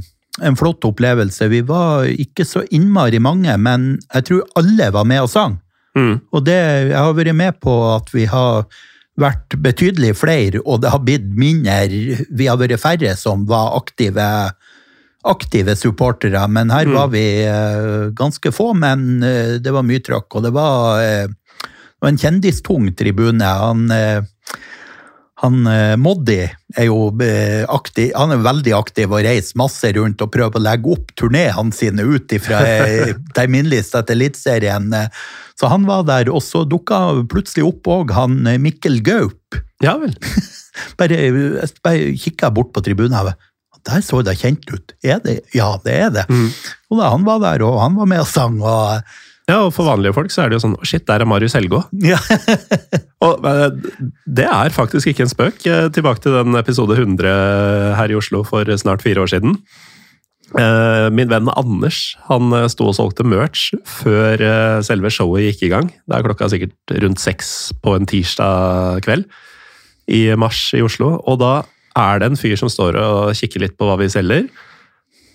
[0.44, 1.48] en flott opplevelse.
[1.48, 5.58] Vi var ikke så innmari mange, men jeg tror alle var med og sang.
[5.96, 6.20] Mm.
[6.32, 8.66] Og det, jeg har vært med på at vi har
[9.20, 12.18] vært betydelig flere, og det har blitt mindre.
[12.30, 14.26] Vi har vært færre som var aktive,
[15.28, 20.36] aktive supportere, men her var vi uh, ganske få, men uh, det var mye trøkk.
[20.36, 21.68] Og det var, uh,
[22.08, 23.46] en kjendistung tribune.
[23.46, 23.86] Han,
[25.42, 26.38] han eh, Moddi
[26.78, 30.62] er jo eh, aktiv, han er veldig aktiv og reiser masse rundt og prøver å
[30.62, 32.60] legge opp turnéene sine ut fra
[33.36, 34.86] terminliste etter Eliteserien.
[34.94, 35.08] eh.
[35.58, 37.00] Så han var der, og så dukka
[37.30, 39.58] plutselig opp òg han eh, Mikkel Gaup.
[39.82, 40.14] Ja vel.
[40.96, 41.18] Bare,
[41.84, 43.34] bare kikka bort på tribunen.
[43.84, 44.94] Der så det kjent ut.
[45.04, 45.40] Er det?
[45.52, 46.22] Ja, det er det.
[46.88, 48.56] Og da, Han var der, og han var med og sang.
[48.62, 49.02] og
[49.50, 51.56] Ja, og For vanlige folk så er det jo sånn «Å, Shit, der er Marius
[51.58, 51.80] Helgå.
[52.04, 52.18] ja.
[53.26, 53.70] Og eh,
[54.26, 55.64] Det er faktisk ikke en spøk.
[55.66, 59.58] Eh, Tilbake til den episode 100 her i Oslo for snart fire år siden.
[60.58, 64.42] Eh, Min venn Anders han sto og solgte merch før
[64.86, 65.90] selve showet gikk i gang.
[66.06, 69.26] Det er klokka sikkert rundt seks på en tirsdag kveld
[70.12, 71.16] i mars i Oslo.
[71.30, 71.54] Og da
[71.98, 74.46] er det en fyr som står og kikker litt på hva vi selger.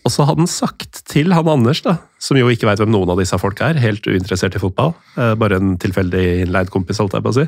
[0.08, 3.12] Og så hadde han sagt til han Anders, da, som jo ikke veit hvem noen
[3.12, 7.18] av disse folka er, helt uinteressert i fotball, eh, bare en tilfeldig innleid kompis, holdt
[7.18, 7.48] jeg på å si.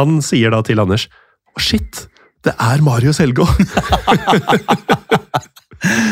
[0.00, 1.06] Han sier da til Anders
[1.50, 2.04] Å, shit!
[2.46, 3.44] Det er Marius Helgå!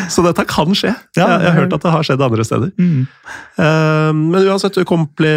[0.09, 0.94] Så dette kan skje.
[1.18, 2.71] Ja, jeg, jeg har hørt at det har skjedd andre steder.
[2.81, 3.03] Mm.
[3.61, 5.33] Uh, men uansett, du komple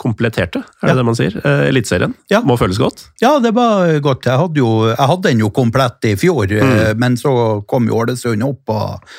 [0.00, 0.96] kompletterte, er det Ja.
[0.98, 1.36] det man sier?
[1.44, 2.16] Uh, Eliteserien.
[2.32, 2.40] Ja.
[2.42, 3.06] Må føles godt.
[3.22, 4.26] Ja, det var godt.
[4.26, 7.32] Jeg hadde, jo, jeg hadde den jo komplett i fjor, eh, men så
[7.70, 9.14] kom jo Ålesund opp, og,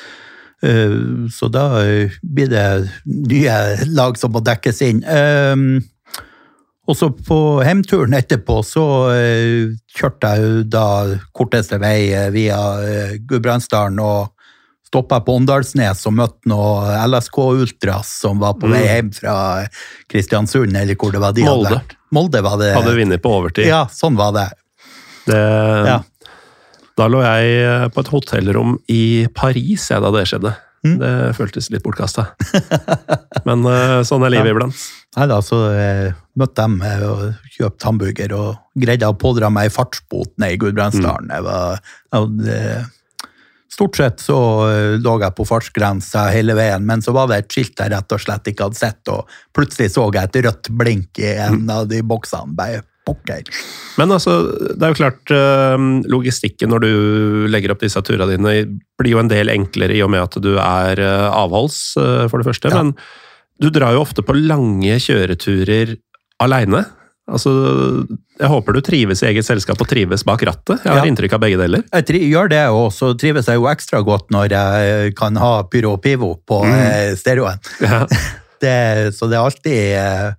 [1.32, 2.66] så da eh, blir det
[3.06, 3.54] nye
[3.88, 5.00] lag som må dekkes inn.
[5.04, 5.56] Eh,
[6.90, 10.84] og så på hjemturen etterpå så eh, kjørte jeg da
[11.36, 12.58] korteste vei eh, via
[13.30, 14.34] Gudbrandsdalen og
[14.90, 19.34] stoppa på Åndalsnes og møtte noen LSK Ultras som var på vei hjem fra
[20.10, 21.68] Kristiansund, eller hvor det var de Molde.
[21.68, 21.94] hadde vært.
[22.10, 22.72] Molde var det.
[22.74, 23.68] Hadde vunnet på overtid.
[23.70, 24.48] Ja, sånn var det.
[25.30, 25.38] Det,
[25.86, 26.00] Ja.
[26.98, 29.02] Da lå jeg eh, på et hotellrom i
[29.36, 30.54] Paris jeg, da det skjedde.
[30.86, 30.96] Mm.
[31.00, 32.30] Det føltes litt bortkasta.
[33.48, 34.86] Men eh, sånn er livet iblant.
[35.16, 40.36] Nei da, så eh, møtte dem og kjøpte hamburger og greide å pådra meg fartsbot
[40.40, 41.32] ned i Gudbrandsdalen.
[41.34, 41.44] Jeg
[42.10, 42.60] jeg hadde,
[43.70, 44.36] stort sett så
[45.00, 48.22] lå jeg på fartsgrensa hele veien, men så var det et skilt jeg rett og
[48.22, 52.02] slett ikke hadde sett, og plutselig så jeg et rødt blink i en av de
[52.02, 52.56] boksene.
[52.58, 53.46] Bare pokker.
[54.00, 54.38] Men altså,
[54.72, 56.92] det er jo klart eh, logistikken når du
[57.52, 58.54] legger opp disse turene dine,
[59.00, 62.40] blir jo en del enklere i og med at du er eh, avholds, eh, for
[62.40, 62.72] det første.
[62.72, 62.80] Ja.
[62.80, 62.94] Men
[63.60, 65.98] du drar jo ofte på lange kjøreturer
[66.40, 66.86] aleine.
[67.30, 67.50] Altså,
[68.40, 70.80] jeg håper du trives i eget selskap og trives bak rattet.
[70.82, 71.10] Jeg har Ja.
[71.10, 71.84] inntrykk av begge deler.
[71.92, 75.92] Jeg gjør det, og så trives jeg jo ekstra godt når jeg kan ha pyro
[75.94, 77.16] og pivo på mm.
[77.20, 77.60] stereoen.
[77.84, 78.06] Ja.
[78.60, 80.34] Det, så det er alltid,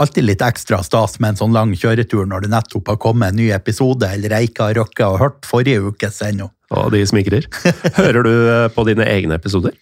[0.00, 3.36] alltid litt ekstra stas med en sånn lang kjøretur når det nettopp har kommet en
[3.36, 6.48] ny episode, eller jeg ikke har rukket å hørt forrige ukes ennå.
[6.72, 7.44] Og de smigrer.
[8.00, 9.74] Hører du eh, på dine egne episoder?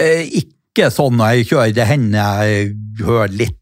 [0.00, 2.72] Eh, ikke sånn når jeg kjører, det hender jeg
[3.04, 3.56] hører litt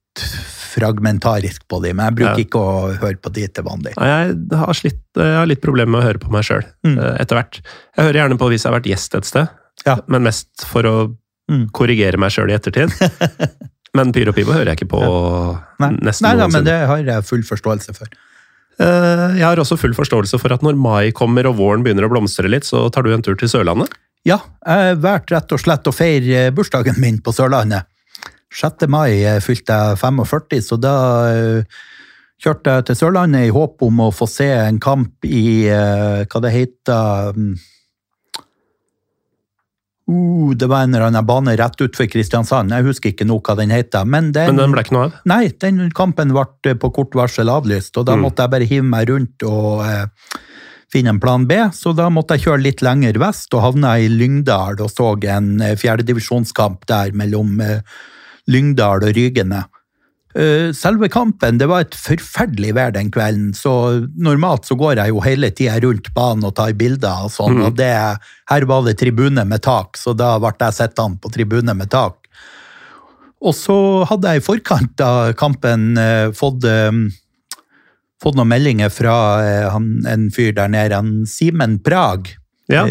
[0.68, 2.44] fragmentarisk på de, men jeg bruker Ja.
[2.44, 3.94] ikke å høre på de til vanlig.
[3.98, 6.98] Jeg har, slitt, jeg har litt problemer med å høre på meg sjøl Mm.
[7.18, 7.60] etter hvert.
[7.96, 9.48] Jeg hører gjerne på hvis jeg har vært gjest et sted,
[9.86, 9.96] Ja.
[10.06, 10.94] men mest for å
[11.50, 11.70] Mm.
[11.72, 12.92] korrigere meg sjøl i ettertid.
[13.96, 15.02] Men Pyro Pivo hører jeg ikke på
[15.80, 18.10] Nei, nesten Nei da, men det har jeg full forståelse for.
[18.78, 22.12] Eh, Jeg har også full forståelse for at når mai kommer og våren begynner å
[22.12, 23.94] blomstre litt, så tar du en tur til Sørlandet.
[24.26, 27.88] Ja, jeg vært rett og slett å feire bursdagen min på Sørlandet.
[28.54, 28.86] 6.
[28.92, 30.94] mai eh, fylte jeg 45, så da
[31.32, 31.80] eh,
[32.44, 36.52] kjørte jeg til Sørlandet i håp om å få se en kamp i hva det
[36.54, 37.56] heter mm,
[40.08, 43.56] uh, Det var en eller annen bane rett utfor Kristiansand, jeg husker ikke noe hva
[43.56, 44.04] den heter.
[44.08, 45.16] Men den, Men den ble ikke noe av.
[45.28, 48.22] Nei, den kampen ble på kort varsel avlyst, og da Mm.
[48.26, 50.06] måtte jeg bare hive meg rundt og eh,
[50.92, 51.54] finne en plan B.
[51.72, 55.60] Så da måtte jeg kjøre litt lenger vest og havna i Lyngdal og så en
[55.60, 57.80] eh, fjerdedivisjonskamp der mellom eh,
[58.48, 59.64] Lyngdal og Rygene.
[60.36, 63.72] Eh, Selve kampen, det var et forferdelig vær den kvelden, så
[64.20, 67.64] normalt så går jeg jo hele tida rundt banen og tar bilder og sånn, mm.
[67.64, 67.92] og det,
[68.52, 72.28] her var det tribune med tak, så da ble jeg sittende på tribune med tak.
[73.38, 73.78] Og så
[74.10, 76.92] hadde jeg i forkant av kampen eh, fått, eh,
[78.20, 79.16] fått noen meldinger fra
[79.72, 82.34] han, en fyr der nede, han Simen Prag.
[82.68, 82.84] Ja,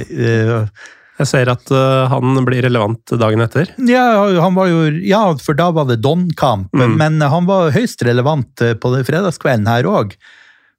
[1.17, 3.71] jeg ser at uh, han blir relevant dagen etter.
[3.89, 4.03] ja,
[4.41, 6.97] han var jo, ja, for da var det Don-kamp, Mm.
[6.99, 10.13] men han var høyst relevant eh, på den fredagskvelden her òg.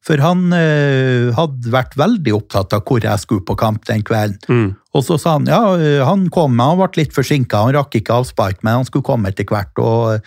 [0.06, 4.38] For han uh, hadde vært veldig opptatt av hvor jeg skulle på kamp den kvelden.
[4.48, 4.68] Mm.
[4.94, 5.58] Og så sa han ja,
[6.06, 9.44] han kom, han ble litt forsinka, han rakk ikke avspark, men han skulle komme etter
[9.50, 9.74] hvert.
[9.82, 10.22] Og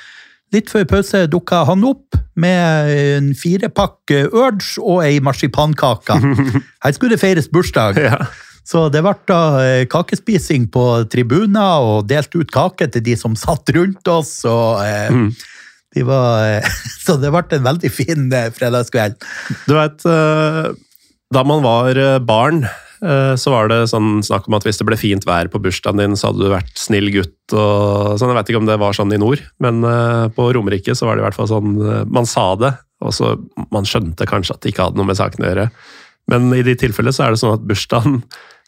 [0.54, 6.20] litt før pause dukka han opp med en firepakk Urge og ei marsipankake.
[6.84, 7.98] Her skulle det feires bursdag.
[8.00, 8.20] Ja.
[8.72, 13.34] Så det ble da eh, kakespising på tribuner og delt ut kake til de som
[13.36, 14.38] satt rundt oss.
[14.48, 15.32] Og, eh, Mm.
[15.96, 16.70] de var, eh,
[17.06, 19.18] så det ble en veldig fin fredagskveld.
[19.68, 20.72] Du vet, eh,
[21.36, 22.64] da man var barn,
[23.02, 26.14] så var det sånn snakk om at hvis det ble fint vær på bursdagen din,
[26.14, 28.30] så hadde du vært snill gutt og sånn.
[28.30, 29.80] Jeg vet ikke om det var sånn i nord, men
[30.36, 31.72] på Romerike så var det i hvert fall sånn
[32.14, 33.32] Man sa det, og så
[33.74, 35.66] man skjønte kanskje at det ikke hadde noe med saken å gjøre.
[36.30, 38.22] Men i de tilfellene så er det sånn at bursdagen,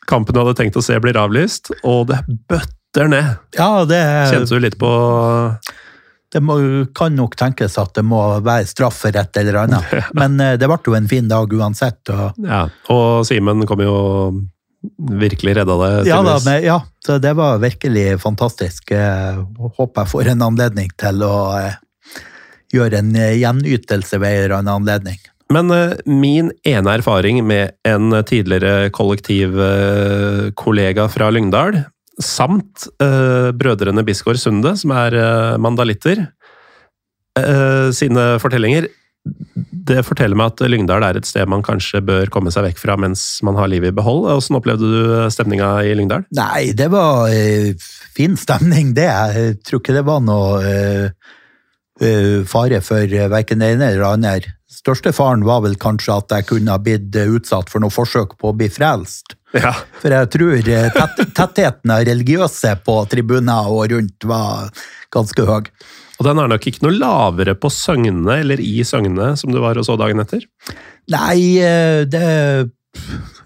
[0.09, 2.19] kampen du hadde tenkt å se, blir avlyst, og det
[2.51, 3.35] bøtter ned.
[3.57, 4.91] Ja, det, Kjente du litt på
[6.33, 6.55] det må,
[6.97, 9.91] kan nok tenkes at det må være straff for et eller annet.
[10.17, 12.01] Men eh, det ble jo en fin dag uansett.
[12.09, 13.93] Og, Ja, og Simen kom jo
[14.97, 15.91] virkelig redda det.
[16.09, 18.91] ja, da, men, ja, så det var virkelig fantastisk.
[18.91, 19.37] Eh,
[19.77, 21.77] Håper jeg får en anledning til å eh,
[22.73, 25.21] gjøre en gjenytelse ved en annen anledning.
[25.51, 31.83] Men eh, min ene erfaring med en tidligere kollektivkollega fra Lyngdal,
[32.21, 36.17] samt eh, brødrene Bisgaard Sunde, som er eh, mandalitter,
[37.97, 38.85] sine fortellinger
[39.89, 42.93] det forteller meg at Lyngdal er et sted man kanskje bør komme seg vekk fra
[42.99, 44.27] mens man har livet i behold.
[44.27, 46.29] Hvordan opplevde du stemninga i Lyngdal?
[46.37, 47.33] Nei, det var
[48.13, 49.09] fin stemning, det.
[49.09, 50.61] Jeg tror ikke det var noe
[52.53, 53.01] fare for
[53.33, 54.53] verken det ene eller det andre.
[54.73, 58.37] Største faren var vel kanskje at jeg kunne ha blitt eh, utsatt for noe forsøk
[58.41, 59.37] på å bli frelst.
[59.53, 59.73] Ja.
[60.01, 64.71] For jeg tror eh, tett, tettheten av religiøse på tribuner og rundt var
[65.13, 65.69] ganske høy.
[66.17, 69.77] Og den er nok ikke noe lavere på Søgne eller i Søgne som du var
[69.77, 70.45] og så dagen etter?
[71.13, 72.25] Nei, eh, det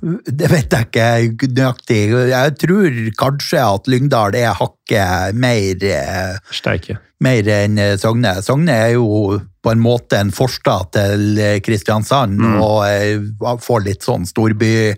[0.01, 1.99] det vet jeg ikke nøyaktig.
[2.31, 6.99] Jeg tror kanskje at Lyngdal er hakket mer eh, Steike.
[7.23, 8.35] mer enn Sogne.
[8.45, 14.05] Sogne er jo på en måte en forstad til Kristiansand, Kristiansand, og eh, får litt
[14.07, 14.95] sånn storby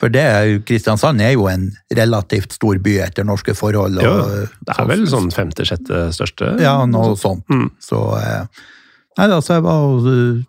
[0.00, 0.24] For det,
[0.68, 4.00] Kristiansand er jo en relativt stor by etter norske forhold.
[4.02, 6.54] Jo, og, det er vel sånn femte-sjette største?
[6.62, 7.46] Ja, noe sånt.
[7.48, 7.68] Mm.
[7.82, 8.64] Så eh,
[9.14, 10.06] Nei altså, jeg var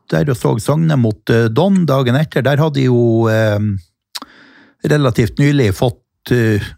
[0.10, 2.46] der og så Sogne mot eh, Don dagen etter.
[2.46, 3.60] Der hadde de jo eh,
[4.90, 6.70] relativt nylig fått uh,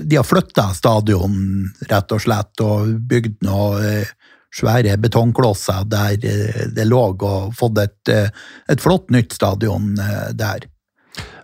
[0.00, 1.34] De har flytta stadion,
[1.90, 4.14] rett og slett, og bygd noen uh,
[4.54, 6.14] svære betongklosser der
[6.72, 8.12] det lå, og fått et,
[8.70, 9.96] et flott nytt stadion
[10.38, 10.68] der.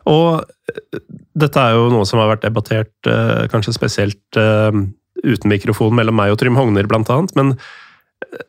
[0.06, 0.44] Og
[1.34, 2.94] dette er jo noe som har vært debattert,
[3.50, 7.34] kanskje spesielt uten mikrofon mellom meg og Trym Hogner, blant annet.
[7.34, 7.50] Men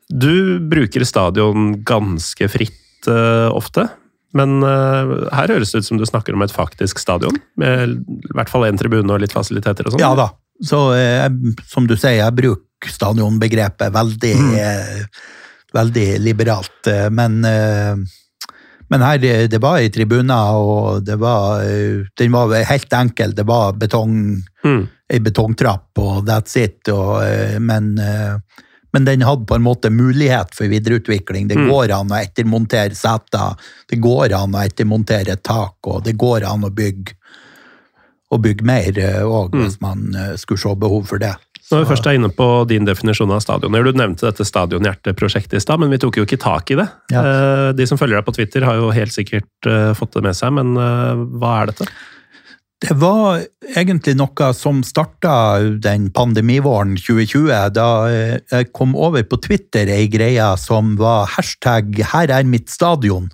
[0.09, 3.87] du bruker stadion ganske fritt uh, ofte.
[4.37, 8.35] Men uh, her høres det ut som du snakker om et faktisk stadion, med i
[8.37, 10.03] hvert fall én tribune og litt fasiliteter og sånn.
[10.05, 10.29] Ja da.
[10.61, 15.01] Så eh, jeg- som du sier, jeg bruker stadionbegrepet veldig, eh,
[15.73, 16.85] veldig liberalt.
[17.11, 17.39] Men,
[18.91, 19.17] men her,
[19.49, 21.63] det var i tribuner, og det var,
[22.19, 23.33] den var helt enkel.
[23.37, 24.83] Det var betong, Mm.
[25.09, 26.87] ei betongtrapp, og that's it.
[26.93, 27.23] Og,
[27.59, 27.95] men,
[28.91, 31.47] men den hadde på en måte mulighet for videreutvikling.
[31.47, 33.55] Det går an å ettermontere seter,
[33.89, 37.17] det går an å ettermontere tak, og det går an å bygge
[38.31, 38.95] å bygge mer
[39.27, 41.33] òg, hvis man eh, skulle se behov for det.
[41.71, 45.63] Når vi først er inne på din definisjon av stadioner, Du nevnte dette Stadionhjerteprosjektet i
[45.63, 46.87] stad, men vi tok jo ikke tak i det.
[47.13, 47.21] Ja.
[47.23, 50.35] Eh, De som følger deg på Twitter, har jo helt sikkert eh, fått det med
[50.35, 51.87] seg, men eh, hva er dette?
[52.81, 53.43] Det var
[53.75, 55.33] egentlig noe som starta
[55.83, 62.01] den pandemivåren 2020, da eh, jeg kom over på Twitter ei greie som var hashtag
[62.01, 63.29] 'her er mitt stadion'.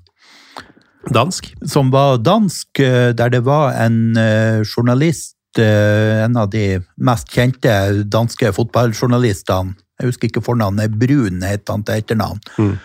[1.13, 1.53] Dansk?
[1.65, 8.03] som var dansk, eh, der det var en eh, journalist, en av de mest kjente
[8.05, 12.75] danske fotballjournalistene, jeg husker ikke fornavnet, Brun het han til etternavn, eh,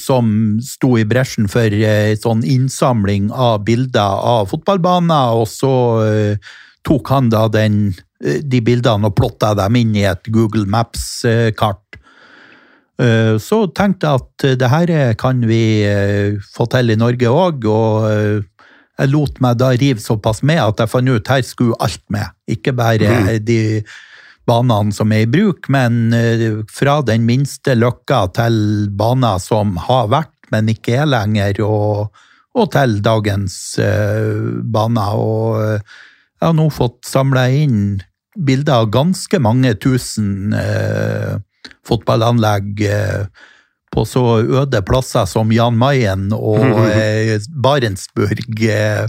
[0.00, 5.72] som sto i bresjen for eh, sånn innsamling av bilder av fotballbaner, og så
[6.06, 6.54] eh,
[6.86, 7.94] tok han da den,
[8.24, 11.82] eh, de bildene og plotta dem inn i et Google Maps-kart.
[12.96, 16.96] Eh, Så tenkte jeg at eh, det her eh, kan vi eh, få til i
[16.96, 18.40] Norge òg, og eh,
[18.96, 22.32] jeg lot meg da rive såpass med at jeg fant ut her skulle alt med.
[22.48, 23.82] Ikke bare eh, de
[24.46, 28.58] banene som er i bruk, men eh, fra den minste løkka til
[28.96, 32.14] baner som har vært, men ikke er lenger, og,
[32.56, 35.18] og til dagens uh, baner.
[35.18, 35.98] Og eh,
[36.38, 37.98] jeg har nå fått samla inn
[38.36, 41.36] bilder av ganske mange tusen uh,
[41.88, 43.52] fotballanlegg Uh,
[43.96, 46.60] på så øde plasser som Jan Mayen og
[46.92, 48.60] eh, Barentsburg.
[48.60, 49.06] Eh,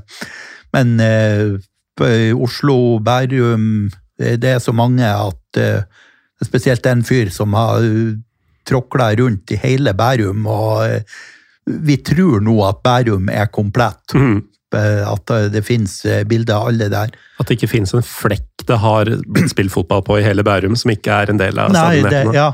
[0.75, 5.83] men eh, Oslo, Bærum eh, Det er så mange at eh,
[6.43, 8.15] spesielt en fyr som har uh,
[8.67, 11.17] tråkla rundt i hele Bærum, og eh,
[11.67, 14.15] vi tror nå at Bærum er komplett.
[14.75, 17.13] Eh, At eh, det finnes eh, bilder av alle der.
[17.39, 20.75] At det ikke finnes en flekk det har blitt spilt fotball på i hele Bærum,
[20.75, 22.49] som ikke er en del av Nei, det, ja.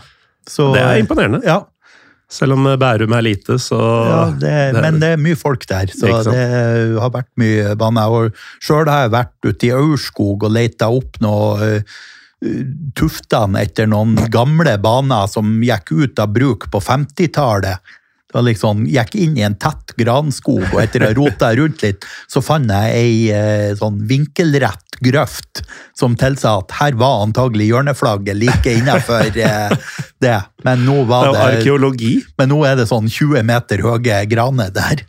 [0.45, 1.39] Så, Det er imponerende.
[1.47, 1.63] Ja,
[2.33, 3.77] Selv om Bærum er lite, så
[4.09, 6.47] ja det, det- men det er mye folk der, så det
[7.03, 8.07] har vært mye bane.
[8.63, 12.01] Sjøl har jeg vært ute i Aurskog og leita opp noe uh,
[12.97, 17.79] tuftene etter noen gamle baner som gikk ut av bruk på 50-tallet.
[18.33, 21.83] Det var liksom, gikk inn i en tett granskog, og etter å ha rota rundt
[21.85, 25.61] litt, så fant jeg ei eh, sånn vinkelrett grøft
[25.93, 29.77] som tilsa at her var antagelig hjørneflagget like innenfor eh,
[30.25, 30.39] det.
[30.65, 32.13] Men nå, var det, det, arkeologi.
[32.41, 35.05] men nå er det sånn 20 meter høye graner der.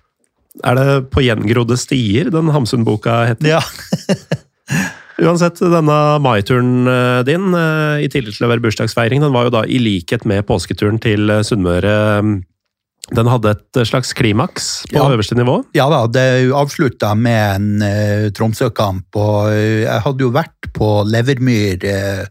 [0.61, 3.57] Er det På gjengrodde stier den Hamsun-boka heter?
[3.57, 3.65] Ja.
[5.25, 9.61] Uansett, denne maituren eh, din, eh, i tillegg til å være bursdagsfeiring, den var jo
[9.63, 11.95] da i likhet med påsketuren til Sunnmøre
[13.13, 15.11] Den hadde et slags klimaks på Ja.
[15.13, 15.59] øverste nivå.
[15.77, 20.89] Ja da, det avslutta med en uh, Tromsø-kamp, og eh, jeg hadde jo vært på
[21.05, 22.25] Levermyr uh,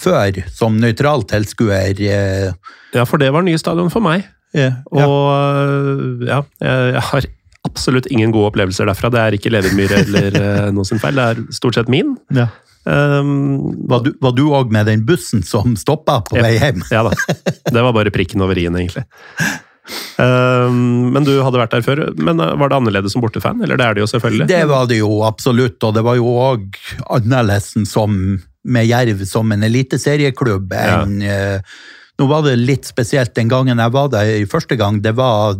[0.00, 1.96] før som nøytral tilskuer.
[2.00, 2.52] eh,
[2.94, 4.26] Ja, for det var nye stadion for meg.
[4.56, 7.26] Yeah, Og eh, ja, jeg, jeg har
[7.68, 9.10] absolutt ingen gode opplevelser derfra.
[9.12, 12.16] Det er ikke Levermyr eller eh, noe sin feil, det er stort sett min.
[12.34, 12.48] Ja.
[12.84, 16.42] Um, var du òg med den bussen som stoppa på Ja.
[16.46, 16.80] vei hjem?
[16.90, 17.12] Ja da.
[17.68, 19.04] Det var bare prikken over i-en, egentlig.
[20.20, 22.02] Um, men du hadde vært der før.
[22.20, 23.62] Men uh, Var det annerledes som bortefan?
[23.64, 24.48] Eller det er det jo selvfølgelig.
[24.50, 26.80] Det var det jo absolutt, og det var jo òg
[27.16, 28.20] annerledes som
[28.70, 31.78] med Jerv som en eliteserieklubb enn eh,
[32.20, 35.54] Nå var det litt spesielt den gangen jeg var der i første gang, det var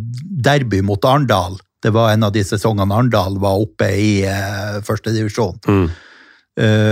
[0.45, 1.55] derby mot Arendal.
[1.81, 5.57] Det var en av de sesongene Arendal var oppe i uh, førstedivisjon.
[5.65, 5.87] Mm.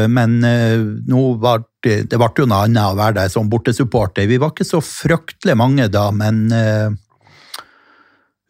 [0.09, 0.79] Men eh,
[1.11, 4.29] nå var det, det ble jo noe annet å være der som bortesupporter.
[4.31, 6.97] Vi var ikke så fryktelig mange da, men eh, eh,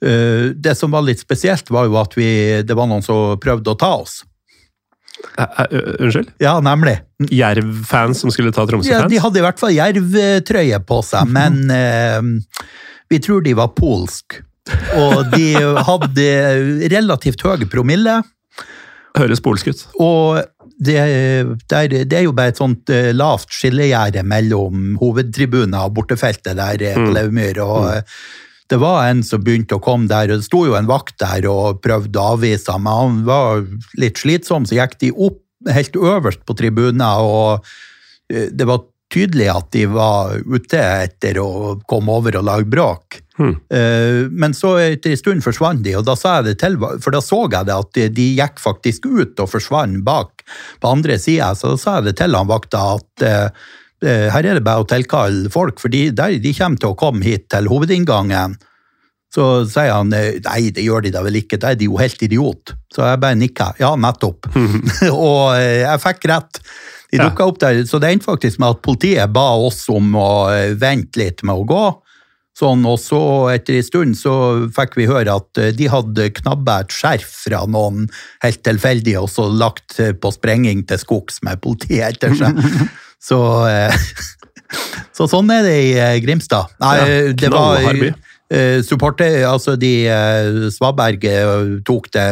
[0.01, 2.29] det som var litt spesielt, var jo at vi,
[2.63, 4.21] det var noen som prøvde å ta oss.
[5.99, 6.29] Unnskyld?
[6.39, 7.01] Ja, nemlig.
[7.35, 9.09] Jerv-fans som skulle ta Tromsø-fans?
[9.09, 12.23] Ja, de hadde i hvert fall jervtrøye på seg, men eh,
[13.11, 14.39] vi tror de var polsk.
[15.01, 15.55] Og de
[15.89, 16.29] hadde
[16.93, 18.21] relativt høy promille.
[19.19, 19.85] Høres polsk ut.
[20.05, 20.39] Og
[20.79, 20.99] det,
[21.73, 26.85] der, det er jo bare et sånt eh, lavt skillegjerde mellom hovedtribunen og bortefeltet der
[26.93, 27.15] eh, på Mm.
[27.17, 27.59] Levermyr.
[27.65, 28.21] Og eh,
[28.69, 31.47] det var en som begynte å komme der, og det sto jo en vakt der
[31.49, 33.65] og prøvde å avvise ham, men han var
[34.01, 35.41] litt slitsom, så gikk de opp
[35.75, 37.67] helt øverst på tribunen, og
[38.31, 43.23] eh, det var tydelig at de var ute etter å komme over og lage bråk.
[43.39, 43.55] Hmm.
[43.73, 47.15] Eh, Men så etter en stund forsvant de, og da sa jeg det til, for
[47.15, 50.45] da så jeg det at de, gikk faktisk ut og forsvant bak
[50.83, 53.69] på andre sida, så da sa jeg det til han vakta at eh,
[54.05, 57.25] her er det bare å tilkalle folk, for de, der, de kommer til å komme
[57.27, 58.55] hit til hovedinngangen.
[59.35, 61.99] Så sier han eh, nei, det gjør de da vel ikke, da er de jo
[62.01, 62.73] helt idiot.
[62.95, 63.73] Så jeg bare nikka.
[63.81, 64.49] Ja, nettopp.
[65.13, 66.63] og eh, jeg fikk rett.
[67.09, 67.31] De Ja.
[67.41, 71.21] opp der, så det endte faktisk med at politiet ba oss om å eh, vente
[71.21, 71.87] litt med å gå.
[72.59, 73.21] Sånn, og så
[73.53, 74.33] etter en stund så
[74.75, 78.09] fikk vi høre at eh, de hadde knabba et skjerf fra noen
[78.43, 82.59] helt tilfeldig, og så lagt eh, på sprenging til skogs med politiet etter seg.
[83.23, 83.39] så,
[83.69, 83.95] eh,
[85.17, 86.75] så sånn er det i eh, Grimstad.
[86.83, 87.89] Nei, Ja, det var
[88.51, 92.29] eh, supporter, altså de eh, Svaberg eh, tok det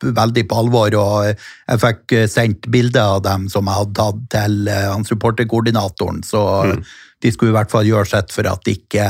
[0.00, 4.22] veldig på alvor, og jeg fikk eh, sendt bilder av dem som jeg hadde tatt
[4.32, 6.82] til eh, han supporterkoordinatoren, så Mm.
[7.20, 9.04] de skulle i hvert fall gjøre sitt for at ikke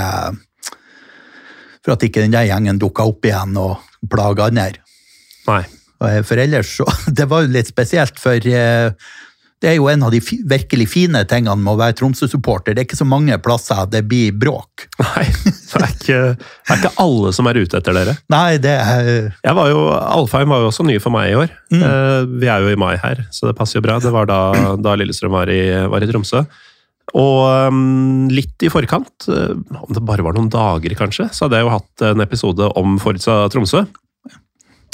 [1.85, 3.79] for at ikke den der gjengen dukka opp igjen og
[4.11, 4.83] plaga andre.
[5.49, 5.63] Nei.
[6.27, 8.91] For ellers så Det var jo litt spesielt, for eh,
[9.61, 12.73] det er jo en av de virkelig fine tingene med å være Tromsø-supporter.
[12.73, 14.87] Det er ikke så mange plasser det blir bråk.
[15.03, 18.17] Nei, det er, ikke, det er ikke alle som er ute etter dere.
[18.33, 21.53] Nei, det er Jeg var jo, Alfheim var jo også ny for meg i år.
[21.71, 21.85] Mm.
[22.41, 24.01] vi er jo i mai her, så det passer jo bra.
[24.03, 24.41] Det var da,
[24.81, 26.45] da Lillestrøm var i, var i Tromsø.
[27.19, 31.59] Og um, litt i forkant, eh, om det bare var noen dager kanskje, så hadde
[31.59, 33.85] jeg jo hatt en episode om Forutsa Tromsø.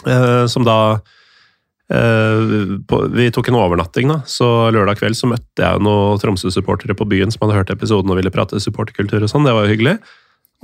[0.07, 1.16] eh, som da eh,
[1.87, 7.30] Vi tok en overnatting, da, så lørdag kveld så møtte jeg noen Tromsø-supportere på byen
[7.30, 9.47] som hadde hørt episoden og ville prate supporterkultur og sånn.
[9.47, 9.97] Det var jo hyggelig.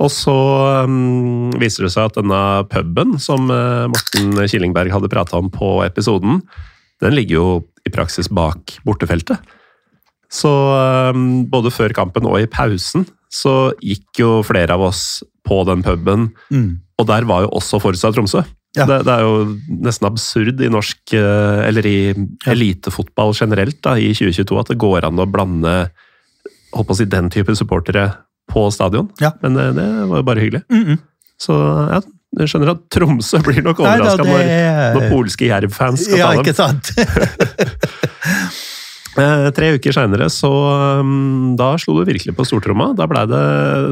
[0.01, 0.35] Og så
[0.83, 5.77] um, viser det seg at denne puben som uh, Morten Killingberg hadde prata om på
[5.85, 6.41] episoden,
[7.03, 7.47] den ligger jo
[7.87, 9.39] i praksis bak bortefeltet.
[10.33, 10.49] Så
[11.13, 15.85] um, både før kampen og i pausen så gikk jo flere av oss på den
[15.85, 16.31] puben.
[16.53, 16.81] Mm.
[16.99, 18.43] Og der var jo også Forsa Tromsø.
[18.73, 18.87] Ja.
[18.89, 19.33] Det, det er jo
[19.85, 21.97] nesten absurd i norsk, eh, eller i
[22.49, 25.75] elitefotball generelt, da, i 2022 at det går an å blande
[26.73, 28.07] på å si, den type supportere
[28.49, 29.11] på stadion.
[29.21, 29.35] Ja.
[29.43, 30.63] Men det, det var jo bare hyggelig.
[30.73, 30.97] Mm -mm.
[31.37, 31.53] Så
[31.91, 32.01] ja,
[32.39, 36.31] jeg skjønner at Tromsø blir nok overraska det når, når polske Jerv-fans skal Ja, ta
[36.33, 36.41] dem.
[36.41, 36.85] ikke sant?
[39.19, 40.49] Eh, tre uker seinere, så
[41.01, 42.91] um, da slo du virkelig på stortromma.
[42.97, 43.43] Da ble det,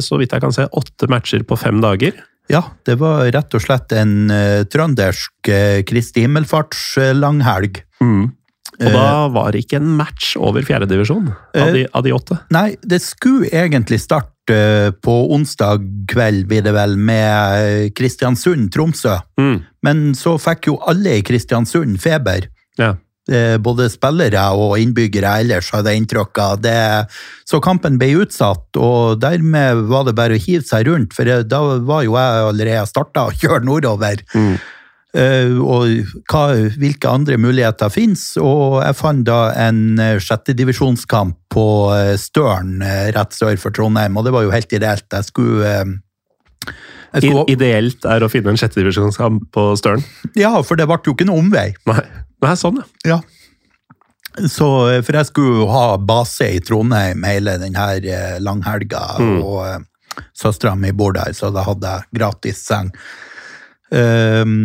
[0.05, 2.17] så vidt jeg kan se, åtte matcher på fem dager.
[2.49, 7.83] Ja, det var rett og slett en uh, trøndersk uh, Kristi himmelfarts-langhelg.
[8.81, 12.39] Og da var det ikke en match over fjerdedivisjon av, de- av de åtte.
[12.55, 14.57] Nei, det skulle egentlig starte
[15.05, 19.19] på onsdag kveld, blir det vel, med Kristiansund-Tromsø.
[19.39, 19.59] Mm.
[19.85, 22.49] Men så fikk jo alle i Kristiansund feber.
[22.81, 22.95] Ja.
[23.31, 26.59] Eh, Både spillere og innbyggere ellers, hadde inntrykk av.
[26.61, 26.75] Det,
[27.47, 31.47] så kampen ble utsatt, og dermed var det bare å hive seg rundt, for jeg-
[31.47, 34.21] da var jo jeg allerede starta å kjøre nordover.
[35.13, 36.43] Eh, og hva,
[36.79, 43.09] hvilke andre muligheter finnes, og jeg fant da en uh, sjettedivisjonskamp på eh, Støren eh,
[43.11, 45.03] rett sør for Trondheim, og det var jo helt ideelt.
[45.11, 46.71] Jeg skulle, uh,
[47.51, 50.03] ideelt er å finne en sjettedivisjonskamp på Støren.
[50.37, 51.71] Ja, for det ble jo ikke noe omvei.
[51.89, 52.03] Nei.
[52.41, 53.17] Nei, sånn, ja.
[53.17, 53.19] Ja.
[54.47, 57.87] Så, eh, for jeg skulle ha base i Trondheim hele denne
[58.39, 59.39] langhelga, mm.
[59.43, 62.93] og uh, søstera mi bor der, så da hadde jeg gratis seng.
[63.91, 64.63] Um,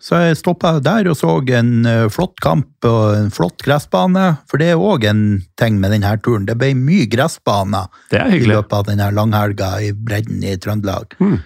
[0.00, 4.60] så jeg stoppa der og så en eh, flott kamp og en flott gressbane, for
[4.60, 5.22] det er òg en
[5.60, 6.46] ting med denne turen.
[6.48, 11.18] Det ble mye gressbaner er i løpet av denne langhelga i bredden i Trøndelag.
[11.20, 11.36] Eh,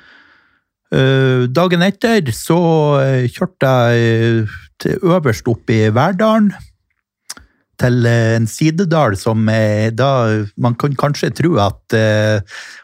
[1.55, 2.61] dagen etter så
[3.03, 4.15] eh, kjørte jeg
[4.45, 6.53] eh, til øverst opp i Verdalen.
[7.81, 10.11] Til eh, en sidedal som eh, da
[10.61, 12.39] man kan kanskje tro at uh,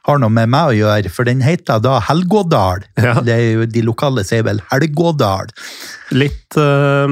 [0.09, 2.83] har noe med meg å gjøre, for den heter da Helgådal.
[2.99, 3.15] Ja.
[3.23, 5.55] De lokale sier vel Helgådal.
[6.11, 7.07] Litt øh,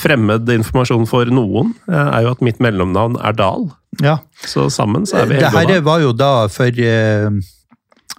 [0.00, 3.68] fremmed informasjon for noen er jo at mitt mellomnavn er Dal.
[4.02, 4.18] Ja.
[4.46, 7.30] Så sammen så er vi Det her var jo da for eh, eh,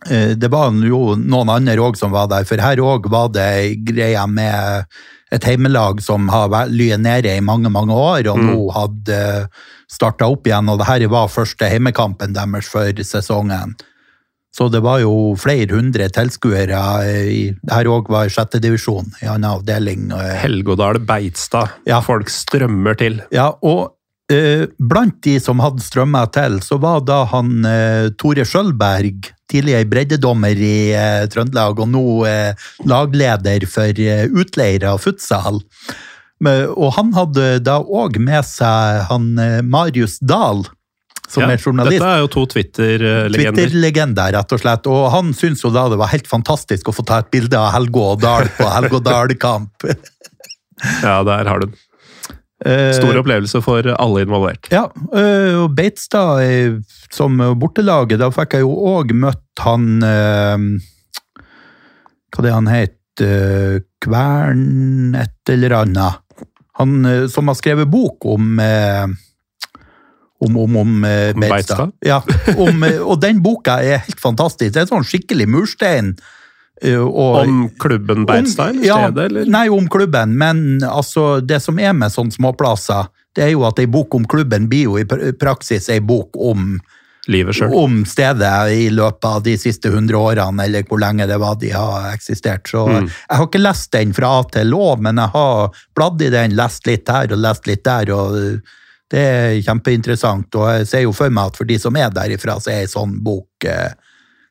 [0.05, 4.27] Det var jo noen andre òg som var der, for her òg var det greia
[4.29, 4.85] med
[5.33, 9.17] et heimelag som har lyet nede i mange, mange år, og nå hadde
[9.91, 13.73] starta opp igjen, og det her var første heimekampen deres for sesongen.
[14.55, 16.77] Så det var jo flere hundre tilskuere.
[17.03, 20.11] eh, Det her òg var sjette divisjon, i annen avdeling.
[20.13, 21.73] eh, Helgodal Beitstad.
[21.85, 21.99] Ja.
[22.01, 23.21] Folk strømmer til.
[23.35, 23.97] Ja, og
[24.31, 29.87] eh, blant de som hadde strømma til, så var da han eh, Tore Skjølberg, tidligere
[29.89, 35.61] breddedommer i eh, Trøndelag, og nå eh, lagleder for eh, utleire av futsal.
[36.43, 40.65] Men, og han hadde da òg med seg han eh, Marius Dahl,
[41.29, 41.97] som Ja, er journalist.
[41.97, 43.55] Dette er jo to Twitter-legender.
[43.55, 44.89] Twitter-legender, rett og slett.
[44.91, 47.71] Og han syntes jo da det var helt fantastisk å få ta et bilde av
[47.73, 49.87] Helge og Dahl på Helgå Dahl-kamp.
[51.01, 51.79] Ja, der har du den.
[52.63, 54.69] Eh, Stor opplevelse for alle involvert.
[54.71, 56.39] Ja, øh, og Bates, da,
[57.11, 59.99] som bortelaget, da fikk jeg jo òg møtt han
[62.31, 63.01] Hva det han het?
[64.03, 66.19] Kvern et eller annet.
[66.75, 71.05] Han som har skrevet bok om om, om, om
[71.39, 71.93] Beitstad.
[72.03, 72.19] Ja,
[72.59, 74.73] om, og den boka er helt fantastisk.
[74.75, 76.11] Det er sånn skikkelig murstein.
[76.83, 78.77] Øh, og- Om klubben Beitstein?
[78.79, 79.45] Om, ja, stedet, eller?
[79.45, 83.79] Nei, om klubben, men altså, det som er med sånne småplasser, det er jo at
[83.79, 85.03] ei bok om klubben blir jo i
[85.33, 86.79] praksis ei bok om,
[87.27, 87.73] Livet selv.
[87.73, 91.69] om stedet i løpet av de siste hundre årene, eller hvor lenge det var de
[91.69, 92.63] har eksistert.
[92.69, 93.07] Så Mm.
[93.09, 96.55] jeg har ikke lest den fra A til Å, men jeg har bladd i den,
[96.55, 98.61] lest litt her og lest litt der, og
[99.09, 100.53] det er kjempeinteressant.
[100.55, 102.85] Og jeg ser jo for meg at for de som er derifra, så er ei
[102.85, 103.89] sånn bok eh,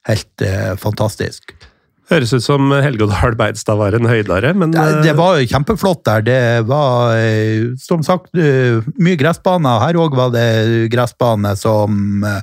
[0.07, 1.53] helt eh, fantastisk.
[2.11, 6.03] Høres ut som Helgodal Beidstad var en høydare, men Det, eh, det var jo kjempeflott
[6.05, 6.21] der.
[6.27, 9.81] Det var, eh, som sagt, eh, mye gressbaner.
[9.81, 12.41] Her òg var det gressbane som eh,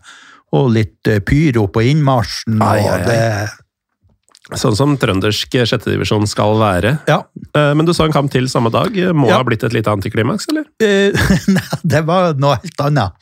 [0.53, 2.57] Og litt eh, pyro på innmarsjen.
[2.61, 3.05] Ai, ai, ai.
[3.07, 6.97] det sånn som trøndersk sjettedivisjon skal være.
[7.07, 7.21] Ja.
[7.55, 8.91] Eh, Men du så en kamp til samme dag.
[9.15, 9.37] Må Ja.
[9.37, 10.65] ha blitt et lite antiklimaks, eller?
[10.81, 11.13] Eh,
[11.55, 13.13] Nei, det var noe helt annet.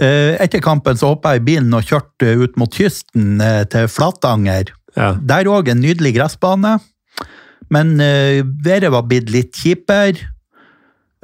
[0.00, 3.86] Eh, Etter kampen så hoppa jeg i bilen og kjørte ut mot kysten eh, til
[3.88, 4.72] Flatanger.
[4.96, 5.12] Ja.
[5.20, 6.78] Der òg en nydelig gressbane,
[7.72, 10.32] men uh, været var blitt litt kjipere.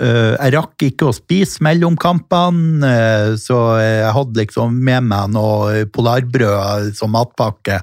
[0.02, 5.28] Uh, jeg rakk ikke å spise mellom kampene, uh, så jeg hadde liksom med meg
[5.34, 7.76] noe polarbrød som matpakke.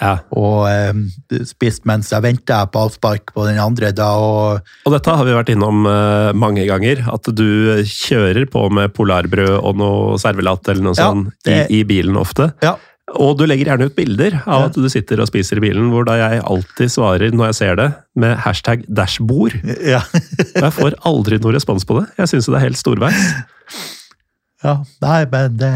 [0.00, 0.12] ja.
[0.30, 4.08] Og uh, spist mens jeg venta på avspark på den andre da.
[4.14, 5.84] Og Og dette har vi vært innom
[6.38, 7.02] mange ganger.
[7.12, 11.84] At du kjører på med polarbrød og noe servelat eller noe Ja, sånt i, i
[11.84, 12.54] bilen ofte.
[12.64, 12.76] ja,
[13.14, 16.06] Og du legger gjerne ut bilder av at du sitter og spiser i bilen, hvor
[16.08, 17.86] da jeg alltid svarer når jeg ser det,
[18.18, 19.54] med hashtag dashbord.
[19.86, 20.00] Ja.
[20.56, 22.08] Jeg får aldri noe respons på det.
[22.18, 23.20] Jeg syns det er helt storveis.
[24.66, 24.80] ja.
[25.04, 25.72] Nei, men det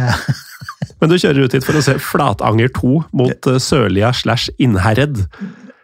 [1.01, 5.23] Men du kjører ut hit for å se Flatanger 2 mot eh, Sørlia slash Innherred.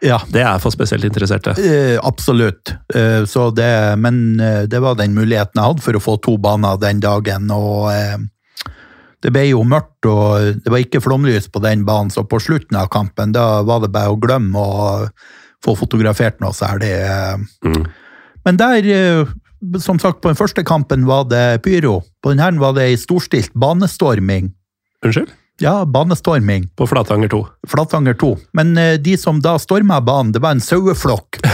[0.04, 0.18] Ja.
[0.28, 1.54] Det er for spesielt interesserte.
[1.56, 2.74] Eh, absolutt.
[2.94, 3.70] Eh, så det,
[4.02, 7.48] men eh, det var den muligheten jeg hadde for å få to baner den dagen.
[7.54, 8.18] Og eh,
[9.24, 12.78] det ble jo mørkt, og det var ikke flomlys på den banen, så på slutten
[12.78, 14.90] av kampen da var det bare å glemme å
[15.64, 16.92] få fotografert noe særlig.
[17.64, 17.86] Mm.
[18.46, 19.32] Men der, eh,
[19.82, 22.02] som sagt, på den første kampen var det pyro.
[22.22, 24.52] På den her var det ei storstilt banestorming.
[25.04, 25.32] Unnskyld?
[25.58, 26.68] Ja, banestorming.
[26.76, 27.46] På Flatanger 2.
[27.72, 28.34] Flatanger 2.
[28.52, 31.40] Men eh, de som da storma banen, det var en saueflokk.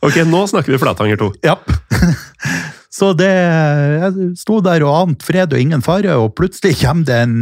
[0.00, 1.26] Ok, nå snakker vi Flatanger 2.
[1.44, 1.58] Ja.
[2.90, 7.20] Så det Jeg sto der og ante fred og ingen fare, og plutselig kommer det
[7.22, 7.36] en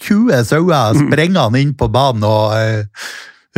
[0.00, 3.10] 20 sauer sprengende inn på banen og uh,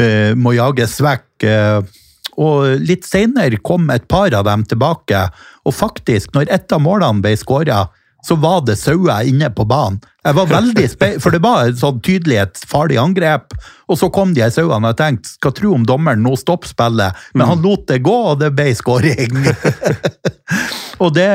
[0.03, 1.47] uh, må jages vekk.
[1.47, 2.03] Uh,
[2.37, 5.23] og litt seinere kom et par av dem tilbake,
[5.65, 7.87] og faktisk, når ett av målene ble skåra,
[8.27, 10.01] så var det sauer inne på banen.
[10.27, 13.55] Jeg var veldig spe For det var sånn tydelig et farlig angrep.
[13.87, 16.73] Og så kom de her sauene, og jeg tenkte skal tro om dommeren nå stopper
[16.73, 19.37] spillet, men han lot det gå, og det ble skåring.
[21.03, 21.29] og det,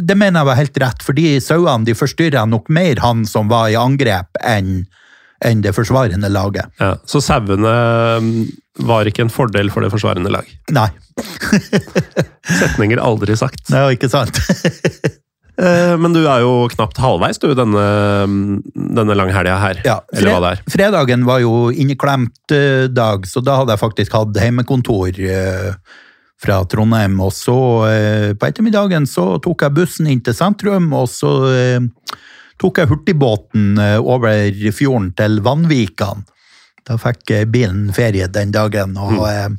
[0.00, 3.52] det mener jeg var helt rett, for de sauene de forstyrra nok mer han som
[3.52, 4.80] var i angrep, enn
[5.40, 6.68] enn det forsvarende laget.
[6.76, 7.70] Ja, så sauene
[8.20, 8.34] mm,
[8.84, 10.48] var ikke en fordel for det forsvarende lag.
[10.76, 10.88] Nei,
[12.60, 13.62] Setninger aldri sagt.
[13.72, 14.36] nei, ikke sant.
[15.60, 17.84] Eh, Men du er jo knapt halvveis du, denne,
[18.96, 19.80] denne langhelga her.
[19.84, 20.62] Ja, Eller hva det er.
[20.72, 25.72] Fredagen var jo inneklemt eh, dag, så da hadde jeg faktisk hatt heimekontor eh,
[26.40, 27.18] fra Trondheim.
[27.20, 27.58] Og så
[28.40, 31.34] på ettermiddagen så tok jeg bussen inn til sentrum, og så
[32.60, 36.24] tok jeg hurtigbåten over fjorden til Vanvikan.
[36.88, 38.96] Da fikk bilen ferie den dagen.
[38.96, 39.26] og...
[39.28, 39.50] eh,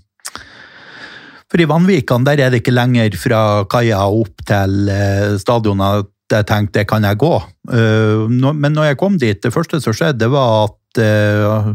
[1.52, 3.42] for i Vanvikan der er det ikke lenger fra
[3.72, 7.34] kaia opp til eh, stadionet at jeg tenkte det kan jeg gå.
[7.76, 11.74] Eh, men når jeg kom dit, det første som skjedde, det var at eh,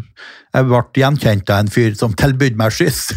[0.57, 3.11] jeg ble gjenkjent av en fyr som tilbød meg skyss.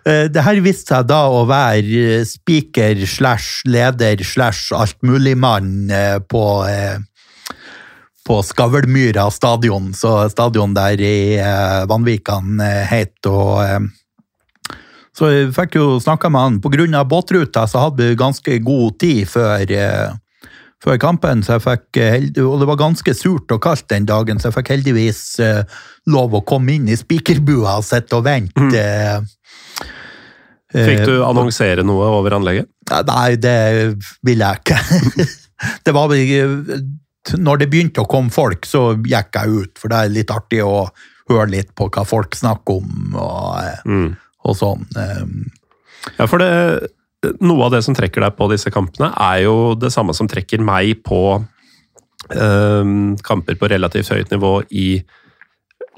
[0.00, 5.92] Det her viste seg da å være speaker slash leder slash altmuligmann
[6.28, 6.44] på
[8.28, 11.16] på Skavlmyra stadion, så stadion der i
[11.88, 13.88] Vanvikan het, og
[15.16, 16.94] så jeg fikk jo snakka med han.
[16.94, 20.12] Av båtruta så hadde vi ganske god tid før, eh,
[20.80, 24.06] før kampen, så jeg fikk, eh, held- og det var ganske surt og kaldt den
[24.06, 25.62] dagen, så jeg fikk heldigvis eh,
[26.06, 28.60] lov å komme inn i spikerbua og sitte og vente.
[28.60, 29.26] Mm.
[30.70, 32.70] Fikk eh, du annonsere noe over anlegget?
[33.06, 33.58] Nei, det
[34.26, 35.26] ville jeg ikke.
[35.84, 36.14] det var
[37.36, 40.62] Når det begynte å komme folk, så gikk jeg ut, for det er litt artig
[40.64, 40.86] å
[41.30, 44.10] høre litt på hva folk snakker om og, eh, Mm.
[44.46, 44.86] Og sånn.
[44.96, 45.50] Um,
[46.16, 46.90] Ja, for det,
[47.44, 50.62] noe av det som trekker deg på disse kampene, er jo det samme som trekker
[50.64, 51.20] meg på
[52.32, 54.88] eh, kamper på relativt høyt nivå i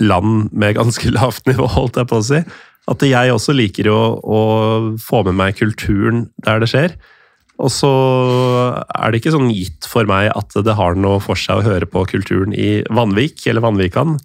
[0.02, 2.42] land med ganske lavt nivå, holdt jeg på å si.
[2.90, 4.38] At jeg også liker å, å
[4.98, 6.96] få med meg kulturen der det skjer.
[7.62, 7.90] Og så
[8.82, 11.86] er det ikke sånn gitt for meg at det har noe for seg å høre
[11.86, 14.16] på kulturen i Vanvik eller Vanvikan.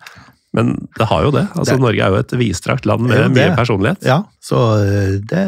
[0.57, 1.45] Men det har jo det.
[1.53, 4.01] Altså, Det- Norge er jo et vidstrakt land med mye personlighet.
[4.09, 5.43] ja, så eh, det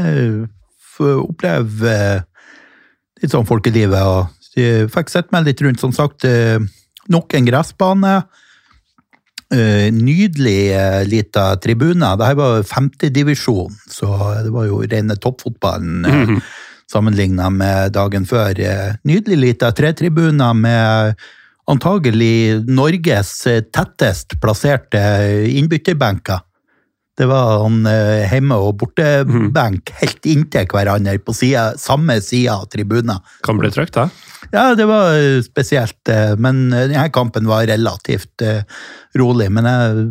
[1.00, 2.22] opplever eh,
[3.24, 4.00] litt sånn folkelivet.
[4.04, 4.30] og
[4.60, 6.26] Jeg fikk sett meg litt rundt, som sagt.
[6.30, 6.60] eh,
[7.10, 8.12] Nok en gressbane.
[9.50, 12.06] Nydelig lita tribune.
[12.20, 14.12] Dette var femtedivisjon, så
[14.44, 16.06] det var jo rene toppfotballen.
[16.06, 16.42] eh,
[16.90, 18.54] sammenlignet med dagen før.
[19.06, 21.16] Nydelig lita tretribuner med
[21.70, 25.02] antagelig Norges eh, tettest plasserte
[25.50, 26.46] innbytterbenker.
[27.20, 32.70] Det var han eh, hjemme- og bortebenk helt inntil hverandre på side, samme side av
[32.72, 33.20] tribunen.
[33.44, 34.06] Kan bli trøkt, da.
[34.54, 38.64] Ja, det var eh, spesielt, eh, men eh, denne kampen var relativt eh,
[39.20, 39.50] rolig.
[39.52, 40.08] Men jeg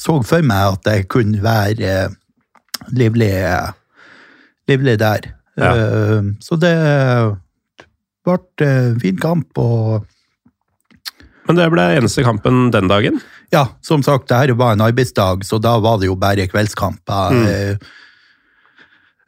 [0.00, 2.16] så for meg at det kunne være eh,
[2.96, 3.70] livlig, eh,
[4.72, 5.28] livlig der.
[5.60, 5.74] Ja.
[5.76, 6.72] Eh, Så det
[8.24, 10.08] ble en fin kamp, og
[11.46, 13.20] Men det ble eneste kampen den dagen.
[13.54, 17.36] ja, som sagt, det her var en arbeidsdag, så da var det jo bare kveldskamper.
[17.46, 17.76] Eh,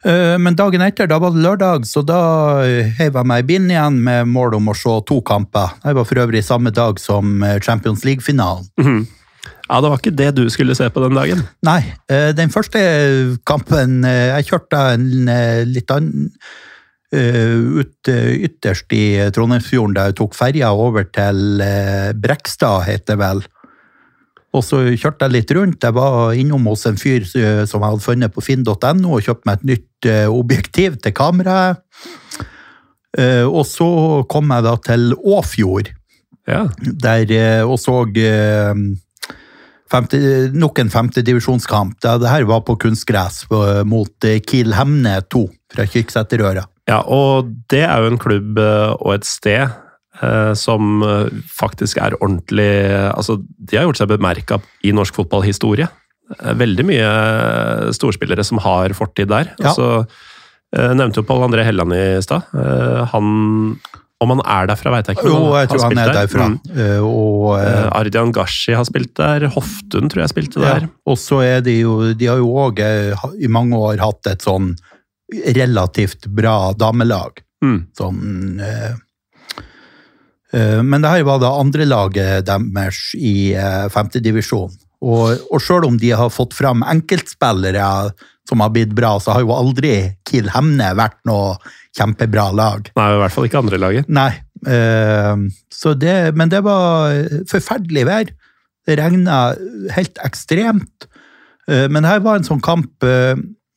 [0.03, 2.19] eh, Men dagen etter, da var det lørdag, så da
[2.65, 5.77] eh, heiv jeg meg i bind igjen med mål om å se to kamper.
[5.83, 8.67] Det var for øvrig samme dag som Champions League-finalen.
[9.69, 11.43] Ja, det var ikke det du skulle se på den dagen.
[11.63, 12.79] Nei, den første
[13.45, 15.05] kampen Jeg kjørte en
[15.69, 16.31] litt annen
[17.13, 23.19] ut, eh, ytterst i Trondheimsfjorden, der jeg tok ferja over til eh, Brekstad, heter det
[23.23, 23.41] vel.
[24.53, 25.83] Og så kjørte jeg litt rundt.
[25.85, 29.45] Jeg var innom hos en fyr eh, som jeg hadde funnet på finn.no og kjøpt
[29.45, 31.81] meg et nytt eh, objektiv til kameraet.
[33.17, 33.89] Eh, Og så
[34.29, 35.89] kom jeg da til Åfjord,
[36.49, 36.67] Ja.
[36.81, 38.73] der, eh, og så eh,
[39.89, 40.17] femte,
[40.53, 41.99] nok en femtedivisjonskamp.
[42.01, 43.45] Det her var på kunstgress
[43.85, 46.65] mot eh, Kiel Hemne 2 fra Kyrksæterøra.
[46.89, 49.61] Ja, og det er jo en klubb eh, og et sted
[50.23, 52.71] eh, som eh, faktisk er ordentlig
[53.13, 55.87] Altså, de har gjort seg bemerka i norsk fotballhistorie.
[56.59, 57.07] Veldig mye
[57.95, 59.53] storspillere som har fortid der.
[59.59, 59.71] Ja.
[59.71, 59.87] Altså,
[60.75, 62.49] eh, nevnte jo Pål André Helland i stad.
[62.53, 63.31] Eh, Han
[64.21, 65.29] Om han er derfra, veit jeg ikke.
[65.31, 66.17] Jo, jeg tror han han er der.
[66.27, 66.47] derfra.
[66.51, 67.03] Mm.
[67.07, 69.47] Og, Eh, Ardian Gashi har spilt der.
[69.53, 70.89] Hoftun tror jeg spilte Ja, der.
[71.07, 72.79] og så er de jo De har jo òg
[73.39, 74.75] i mange år hatt et sånn
[75.29, 77.41] relativt bra damelag.
[77.63, 77.79] Mm.
[77.97, 78.93] Sånn eh,
[80.81, 84.71] Men det her var da andre laget deres i eh, femtedivisjon.
[84.99, 88.11] Og, og sjøl om de har fått fram enkeltspillere
[88.49, 89.93] som har blitt bra, så har jo aldri
[90.27, 91.59] Kiel Hemne vært noe
[91.95, 92.89] kjempebra lag.
[92.97, 94.09] Nei, i hvert fall ikke andrelaget.
[94.09, 94.31] Nei.
[95.71, 97.13] så det, men det var
[97.47, 98.33] forferdelig vær.
[98.89, 99.37] Det regna
[99.93, 101.05] helt ekstremt.
[101.69, 103.05] Men her var en sånn kamp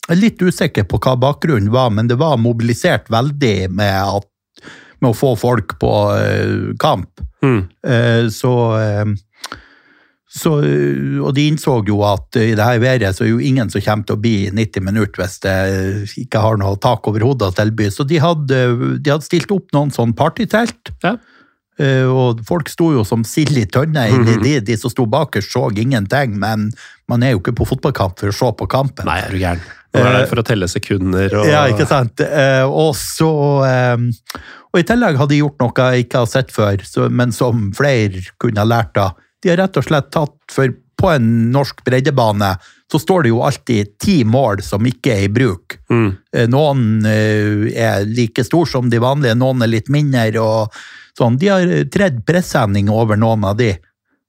[0.08, 4.64] Jeg er litt usikker på hva bakgrunnen var, men det var mobilisert veldig med, at,
[4.98, 7.22] med å få folk på uh, kamp.
[7.44, 7.60] Mm.
[7.86, 9.12] Uh, Så, uh,
[10.32, 13.82] så Og de innså jo at i det her været så er jo ingen som
[13.84, 15.56] kommer til å bli 90 minutter hvis det
[16.24, 17.90] ikke har noe tak over hodet å tilby.
[17.92, 18.62] Så de hadde,
[18.96, 20.94] de hadde stilt opp noen sånn partytelt.
[21.04, 21.18] Ja.
[21.82, 24.06] Eh, Og folk sto jo som sild i tønne.
[24.12, 26.70] inni de, de som sto bakerst, så ingenting, men
[27.10, 29.08] man er jo ikke på fotballkamp for å se på kampen.
[29.08, 29.64] Nei, er du gæren?
[29.92, 32.20] Man er der for å telle sekunder og Ja, ikke sant?
[32.24, 33.28] Eh, og så
[33.66, 34.06] eh,
[34.72, 36.80] Og i tillegg har de gjort noe jeg ikke har sett før,
[37.12, 39.18] men som flere kunne ha lært av.
[39.44, 40.72] De har rett og slett tatt For
[41.02, 42.54] på en norsk breddebane
[42.92, 45.78] så står det jo alltid ti mål som ikke er i bruk.
[45.90, 46.08] Mm.
[46.36, 50.40] Eh, Noen eh, er like stor som de vanlige, noen er litt mindre.
[50.40, 50.76] og
[51.18, 51.38] sånn.
[51.38, 53.74] De har tredd presenning over noen av de,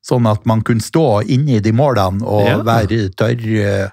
[0.03, 2.57] sånn at man kunne stå inni de målene og Ja.
[2.63, 3.45] være tørr.
[3.63, 3.89] eh,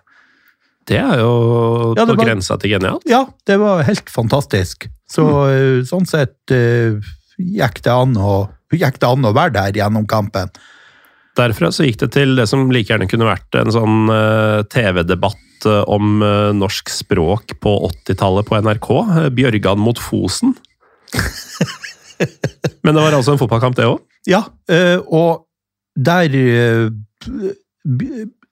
[0.87, 3.03] Det er jo Ja, det på var- grensa til genialt.
[3.07, 4.89] Ja, det var helt fantastisk.
[5.09, 5.85] Så mm.
[5.87, 6.99] sånn sett uh,
[7.39, 10.51] gikk det, an å, gikk det an å være der gjennom kampen.
[11.37, 15.67] Derfra så gikk det til det som like gjerne kunne vært en sånn uh, TV-debatt
[15.67, 18.91] eh, om uh, norsk språk på 80-tallet på NRK.
[19.25, 20.57] eh, Bjørgan mot Fosen.
[22.85, 24.01] Men det var altså en fotballkamp, det òg?
[24.29, 25.47] Ja, eh, og
[25.97, 26.33] der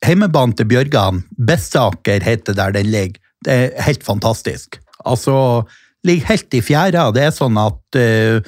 [0.04, 3.20] Hjemmebanen til Bjørgan, Bessaker heter der den ligger.
[3.44, 4.78] Det er helt fantastisk.
[5.06, 5.62] Altså,
[6.06, 7.08] ligger helt i fjæra.
[7.14, 8.38] Det er sånn at eh,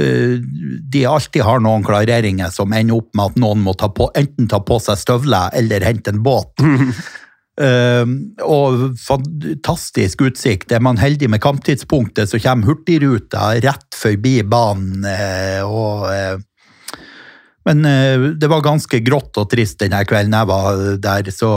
[0.00, 0.36] eh,
[0.94, 4.48] de alltid har noen klareringer som ender opp med at noen må ta på, enten
[4.50, 6.52] ta på seg støvler eller hente en båt.
[7.54, 8.06] Eh,
[8.42, 10.72] og fantastisk utsikt.
[10.74, 15.04] Er man heldig med kamptidspunktet, så kommer Hurtigruta rett forbi banen.
[15.06, 16.38] eh, og, eh,
[17.64, 21.30] men eh, det var ganske grått og trist denne kvelden jeg var der.
[21.30, 21.48] Så,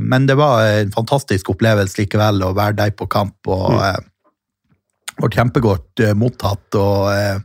[0.00, 3.36] men det var en fantastisk opplevelse likevel å være der på kamp.
[3.46, 4.00] og eh,
[5.20, 6.74] ble kjempegodt mottatt.
[6.74, 7.44] og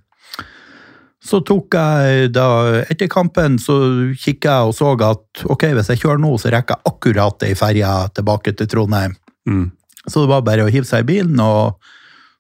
[1.19, 2.47] så tok jeg da,
[2.87, 3.75] etter kampen så
[4.15, 7.55] kikket jeg og så at ok, hvis jeg kjører nå, så rekker jeg akkurat ei
[7.59, 9.17] ferje tilbake til Trondheim.
[9.49, 9.67] Mm.
[10.05, 11.75] Så det var bare å hive seg i bilen, og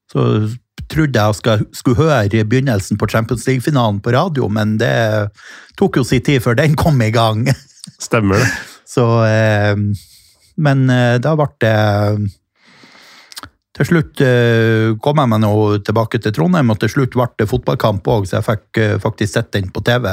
[0.09, 0.47] så
[0.89, 4.95] trodde jeg skal, skulle høre begynnelsen på Champions League-finalen på radio, men det
[5.79, 7.45] tok jo sin tid før den kom i gang.
[7.99, 8.49] Stemmer det.
[8.89, 9.75] Så eh,
[10.57, 11.75] Men eh, da ble det
[13.79, 15.53] Til slutt eh, kom jeg meg nå
[15.87, 19.37] tilbake til Trondheim, og til slutt ble det fotballkamp òg, så jeg fikk eh, faktisk
[19.37, 20.09] sett den på TV.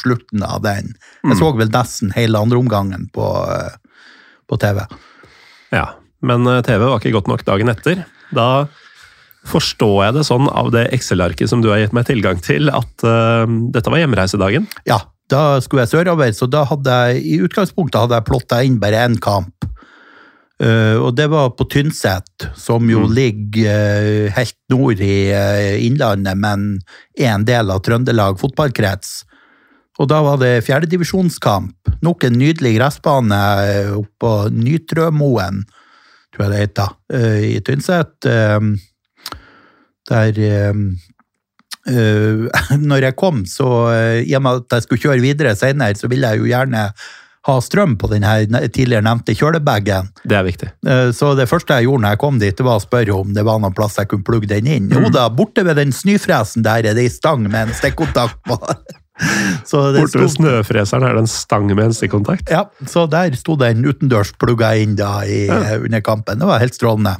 [0.00, 0.94] Slutten av den.
[1.28, 4.06] Jeg så vel nesten hele andreomgangen på, eh,
[4.48, 4.86] på TV.
[5.76, 5.90] Ja,
[6.24, 8.06] men TV var ikke godt nok dagen etter.
[8.32, 8.48] Da
[9.52, 13.04] forstår jeg det sånn av det Excel-arket som du har gitt meg tilgang til, at
[13.04, 13.42] uh,
[13.74, 14.68] dette var hjemreisedagen.
[14.88, 15.00] Ja,
[15.32, 19.02] da skulle jeg sørover, så da hadde jeg i utgangspunktet hadde jeg plotta inn bare
[19.02, 19.66] én kamp.
[20.60, 26.38] Eh, og det var på Tynset, som jo ligger eh, helt nord i eh, Innlandet,
[26.38, 26.66] men
[27.16, 29.22] er en del av Trøndelag fotballkrets.
[30.00, 31.94] Og da var det fjerdedivisjonskamp.
[32.02, 33.38] Nok en nydelig gressbane
[33.98, 35.62] oppå Nytrømoen,
[36.32, 36.94] tror jeg det heter,
[37.44, 38.14] i Tynset.
[40.08, 40.40] Der
[42.88, 43.68] Når jeg kom, så
[44.24, 46.88] i og med at jeg skulle kjøre videre senere, så ville jeg jo gjerne
[47.48, 48.22] ha strøm på den
[48.70, 50.12] tidligere nevnte kjølebagen.
[50.22, 50.68] Det er viktig.
[50.86, 53.42] Eh, Så det første jeg gjorde når jeg kom dit, var å spørre om det
[53.44, 54.90] var noen plass jeg kunne plugge den inn.
[54.94, 58.58] Jo da, borte ved den snøfresen der er det ei stang med en stikkontakt på.
[59.68, 62.48] Så det Borte ved sto, snøfreseren er det en stang med en stikkontakt.
[62.50, 65.76] ja, så der sto den utendørs plugga inn da i, Ja.
[65.78, 66.38] under kampen.
[66.40, 67.16] Det var helt strålende.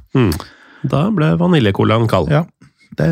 [0.83, 2.31] Da ble vaniljecolaen kald.
[2.33, 2.45] Ja,
[2.99, 3.11] det,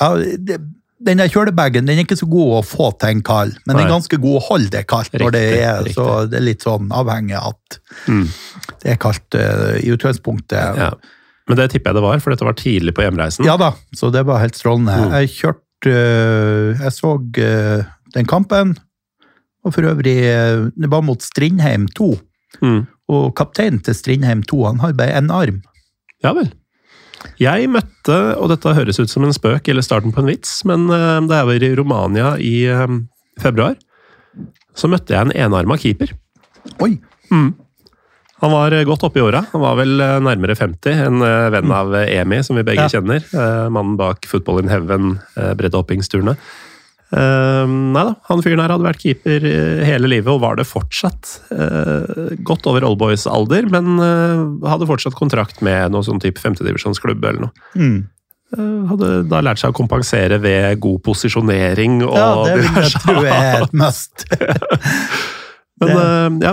[0.00, 0.58] ja det,
[1.00, 3.86] den der kjølebagen den er ikke så god å få til en kald, men den
[3.86, 5.14] er ganske god å holde det kaldt.
[5.16, 5.94] når det er, riktig.
[5.96, 7.78] Så det er litt sånn avhengig av at
[8.08, 8.26] Mm.
[8.82, 10.76] det er kaldt uh, i utgangspunktet.
[10.76, 10.90] Ja.
[11.48, 13.44] Men det tipper jeg det var, for dette var tidlig på hjemreisen.
[13.48, 14.92] Ja da, så det var helt strålende.
[14.92, 15.16] Mm.
[15.20, 18.76] Jeg kjørte uh, Jeg så uh, den kampen,
[19.64, 20.16] og for øvrig
[20.76, 22.12] Det var mot Strindheim 2.
[22.62, 22.86] Mm.
[23.10, 25.62] Og kapteinen til Strindheim 2 han har bare én arm.
[26.24, 26.52] Ja vel.
[27.40, 30.86] Jeg møtte, og dette høres ut som en spøk eller starten på en vits, men
[30.92, 32.94] eh, da jeg var i Romania i eh,
[33.40, 33.76] februar,
[34.76, 36.14] så møtte jeg en enarma keeper.
[36.84, 36.94] Oi!
[37.30, 39.42] Han var eh, godt oppe i åra.
[39.52, 41.02] Han var vel nærmere 50.
[41.10, 41.20] En
[41.52, 42.92] venn av eh, Emi, som vi begge Ja.
[42.96, 43.24] kjenner.
[43.72, 46.36] Mannen bak Football in Heaven, eh, breddeoppingsturene.
[47.10, 50.66] Uh, nei da, han fyren her hadde vært keeper eh, hele livet, og var det
[50.68, 51.32] fortsatt.
[51.50, 57.48] Uh, godt over oldboys-alder, men uh, hadde fortsatt kontrakt med noe sånn type femtedivisjonsklubb eller
[57.48, 57.64] noe.
[57.74, 57.98] Mm.
[58.90, 63.20] Hadde da lært seg å kompensere ved god posisjonering og Ja, det vil jeg tro
[63.22, 64.24] er et must.
[65.80, 66.50] Men ja,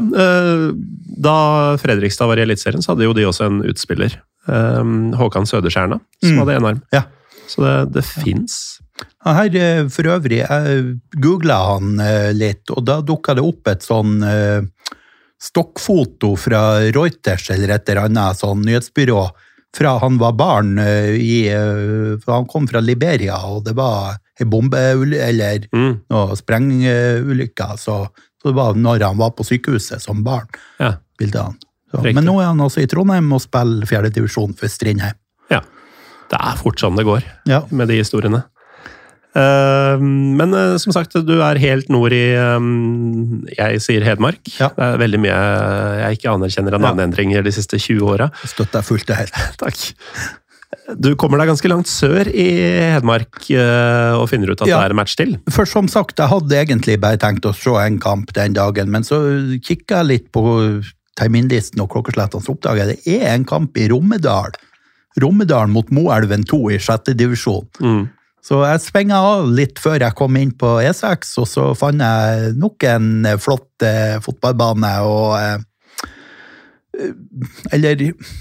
[1.27, 1.37] da
[1.81, 4.13] Fredrikstad var i Eliteserien, så hadde jo de også en utspiller.
[4.45, 6.39] Håkan Søderskjerna, som Mm.
[6.43, 6.81] hadde enarm.
[6.93, 7.01] Ja.
[7.49, 8.79] Så det, det fins.
[9.27, 13.67] Han her, øh, for øvrig, jeg googla han øh, litt, og da dukka det opp
[13.71, 14.63] et sånn øh,
[15.41, 16.61] stokkfoto fra
[16.95, 19.27] Reuters eller et eller annet sånn nyhetsbyrå
[19.77, 25.67] fra han var barn i han kom fra Liberia, og det var ei bombe eller
[25.73, 25.99] Mm.
[26.09, 27.67] noe sprengulykke.
[27.77, 28.07] Så,
[28.41, 30.47] så det var når han var på sykehuset som barn,
[30.79, 30.95] Ja.
[31.21, 31.57] han.
[31.91, 35.13] Så, men nå er han altså i Trondheim og spiller fjerdedivisjon for Strindheim.
[35.51, 35.61] ja.
[36.29, 37.61] Det er fort sånn det går Ja.
[37.71, 38.43] med de historiene.
[39.37, 42.67] Eh, men eh, som sagt, du er helt nord i eh,
[43.57, 44.41] Jeg sier Hedmark.
[44.57, 44.71] Ja.
[44.73, 45.37] Det er veldig mye
[46.01, 48.31] jeg ikke anerkjenner av navneendringer de siste 20 åra.
[48.47, 49.39] Støtter fullt og helt.
[49.61, 49.85] Takk.
[50.99, 52.47] Du kommer deg ganske langt sør i
[52.95, 53.39] Hedmark
[54.19, 54.81] og finner ut at Ja.
[54.81, 55.37] det er en match til.
[55.51, 59.05] For som sagt, jeg hadde egentlig bare tenkt å se en kamp den dagen, men
[59.07, 59.19] så
[59.63, 60.43] kikka jeg litt på
[61.17, 64.55] terminlisten og klokkeslettene, så oppdaga jeg det er en kamp i Rommedal.
[65.23, 67.65] Rommedal mot Moelven 2 i sjette divisjon.
[67.81, 68.03] Mm.
[68.47, 72.53] Så jeg svinga av litt før jeg kom inn på E6, og så fant jeg
[72.59, 73.09] nok en
[73.43, 75.57] flott eh, fotballbane og eh,
[77.75, 77.99] Eller,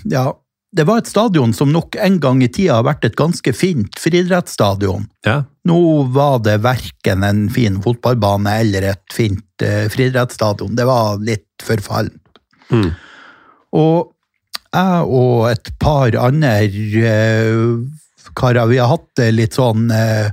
[0.09, 0.31] ja
[0.73, 3.99] Det var et stadion som nok en gang i tida har vært et ganske fint
[4.01, 5.09] friidrettsstadion.
[5.27, 5.41] Ja.
[5.67, 5.79] Nå
[6.15, 10.77] var det verken en fin fotballbane eller et fint eh, friidrettsstadion.
[10.79, 12.41] Det var litt forfallent.
[12.71, 12.91] Mm.
[13.77, 14.13] Og
[14.77, 18.06] jeg og et par andre eh,
[18.37, 20.31] karer, vi har hatt det litt sånn eh,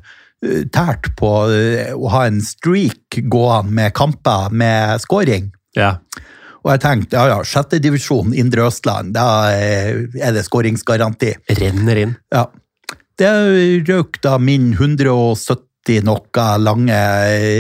[0.76, 5.52] tært på eh, å ha en streak gående med kamper med scoring.
[5.80, 5.96] ja.
[6.64, 11.34] Og jeg tenkte ja ja, sjette divisjon Indre Østland, da eh, er det skåringsgaranti.
[11.60, 12.14] Renner inn.
[12.32, 12.46] Ja.
[13.20, 13.32] Det
[13.90, 17.02] røk da min 170 noe lange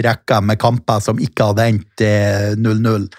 [0.05, 3.09] rekke med kamper som ikke hadde endt eh, 0-0.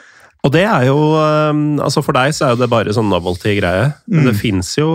[0.44, 1.52] Og det er jo eh,
[1.84, 4.30] Altså For deg så er jo det bare sånn novelty-greie, men Mm.
[4.32, 4.88] det fins jo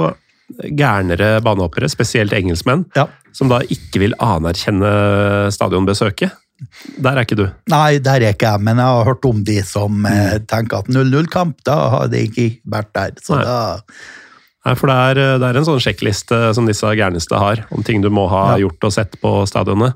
[0.58, 3.08] gærnere banehoppere, spesielt engelskmenn, Ja.
[3.34, 6.32] som da ikke vil anerkjenne stadionbesøket.
[7.00, 7.46] Der er ikke du.
[7.72, 10.48] Nei, der er ikke jeg, men jeg har hørt om de som mm.
[10.52, 13.14] tenker at 0-0-kamp, da har de ikke vært der.
[13.24, 13.46] Så Nei.
[13.48, 13.60] da
[14.68, 18.02] Nei, for det er, det er en sånn sjekkliste som disse gærneste har, om ting
[18.04, 18.66] du må ha Ja.
[18.66, 19.96] gjort og sett på stadionet.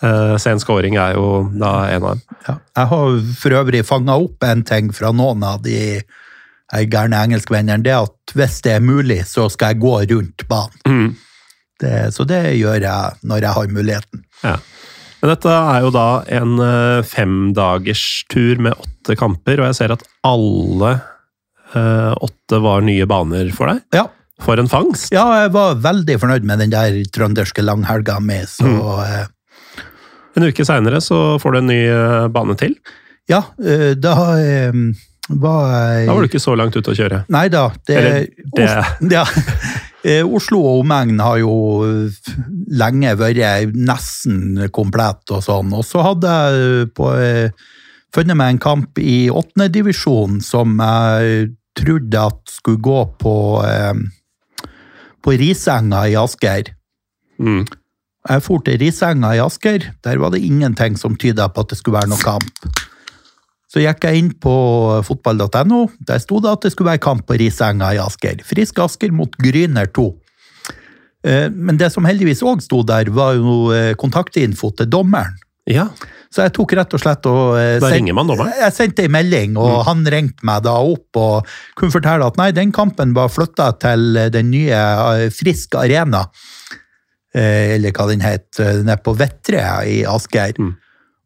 [0.00, 2.22] Uh, sen scoring er jo da en av dem.
[2.48, 2.54] ja.
[2.80, 6.00] Jeg har for øvrig fanga opp en ting fra noen av de
[6.72, 10.80] eh, gærne engelskvenneren, Det at hvis det er mulig, så skal jeg gå rundt banen.
[10.86, 11.16] Mm.
[11.80, 14.24] Det, så det gjør jeg når jeg har muligheten.
[14.44, 14.56] Ja.
[15.22, 20.04] Men dette er jo da en uh, femdagerstur med åtte kamper, og jeg ser at
[20.24, 20.94] alle
[21.74, 23.82] eh, åtte var nye baner for deg.
[23.96, 24.06] Ja,
[24.40, 25.10] For en fangst!
[25.12, 29.04] Ja, jeg var veldig fornøyd med den der trønderske langhelga mi, så Mm.
[29.04, 29.26] eh,
[30.36, 32.76] En uke seinere så får du en ny eh, bane til.
[33.28, 34.72] ja, eh, da eh,
[35.38, 37.24] var Da var du ikke så langt ute å kjøre.
[37.30, 37.68] Nei da.
[37.86, 37.98] Det,
[38.56, 39.24] det- Os ja.
[40.02, 41.52] Eh, Oslo og omegn har jo
[42.72, 45.74] lenge vært nesten komplett og sånn.
[45.76, 47.50] Og så hadde jeg på, eh,
[48.14, 54.66] funnet meg en kamp i åttendedivisjon som jeg trodde at skulle gå på, eh,
[55.22, 56.72] på Risenga i Asker.
[57.38, 57.66] Mm.
[58.28, 59.92] Jeg for til Risenga i Asker.
[60.04, 62.72] Der var det ingenting som tyda på at det skulle være noen kamp.
[63.70, 64.52] Så gikk jeg inn på
[65.06, 65.84] fotball.no.
[66.06, 68.40] Der sto det at det skulle være kamp på Risenga i Asker.
[68.46, 70.08] Frisk Asker mot Gryner 2.
[71.26, 75.38] Eh, Men det som heldigvis òg sto der, var jo eh, kontaktinfo til dommeren.
[75.70, 75.90] Ja,
[76.32, 78.54] Så jeg tok rett og slett og eh, Da ringer man dommeren?
[78.58, 81.46] Jeg sendte en melding, og han ringte meg da opp og
[81.78, 86.24] kunne fortelle at nei, den kampen var flytta til den nye Frisk Arena.
[87.34, 90.56] Eller hva den het, nede på Vettre i Asker.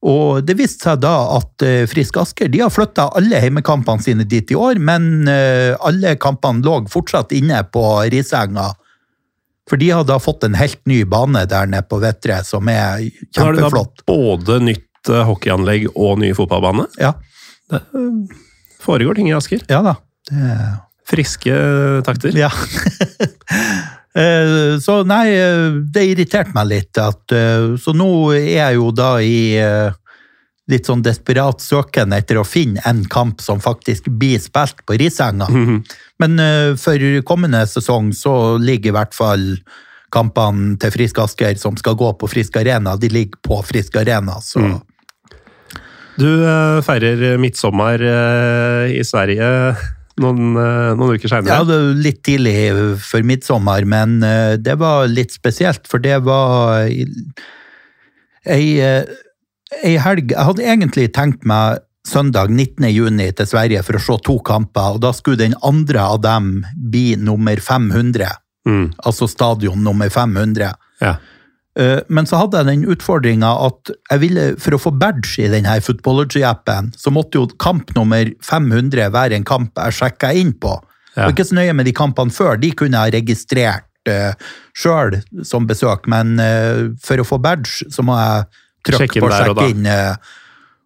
[0.04, 4.26] Og det viste seg da at eh, Frisk Asker de har flytta alle heimekampene sine
[4.28, 8.68] dit i år, men eh, alle kampene lå fortsatt inne på Risenga.
[9.64, 13.06] For de har da fått en helt ny bane der nede på Vettre, som er
[13.32, 16.88] Så har det da både nytt eh, hockeyanlegg og ny fotballbane.
[17.00, 17.16] Ja,
[18.84, 19.62] Foregår ting i Asker.
[19.72, 19.96] ja da.
[20.28, 20.56] Det
[21.08, 21.52] Friske
[22.04, 22.32] takter.
[22.36, 22.48] Ja.
[24.14, 26.98] Eh, Så nei, eh, det irriterte meg litt.
[26.98, 29.60] At, eh, så nå er jeg jo da i
[30.70, 35.48] litt sånn desperat søken etter å finne en kamp som faktisk blir spilt på Risenga.
[36.18, 36.96] Men eh, for
[37.28, 39.44] kommende sesong så ligger i hvert fall
[40.14, 44.38] kampene til Frisk Asker som skal gå på Frisk Arena, de ligger på Frisk Arena.
[44.40, 44.62] Så
[46.16, 47.98] Du eh, feirer midtsommer
[48.88, 49.74] i Sverige
[50.22, 51.64] noen, eh, noen uker Ja, seinere.
[51.66, 56.84] det var litt tidlig for midtsommer, men eh, det var litt spesielt, for det var
[58.46, 59.04] ei, eh,
[59.82, 62.84] ei helg Jeg hadde egentlig tenkt meg søndag 19.
[62.92, 66.64] juni til Sverige for å se to kamper, og da skulle den andre av dem
[66.76, 68.28] bli nummer 500.
[68.68, 70.74] Mm, Altså stadion nummer 500.
[71.00, 71.16] ja.
[71.74, 75.50] Eh, Men så hadde jeg den utfordringa at jeg ville, for å få badge i
[75.50, 80.76] denne Footballogy-appen, så måtte jo kamp nummer 500 være en kamp jeg sjekka inn på.
[81.14, 81.26] Ja.
[81.26, 84.34] Og ikke så nøye med de kampene før, de kunne jeg registrert uh,
[84.74, 88.48] sjøl som besøk, men uh, for å få badge, så må jeg
[88.90, 89.86] trykke på og sjekke inn.
[89.86, 90.42] Uh,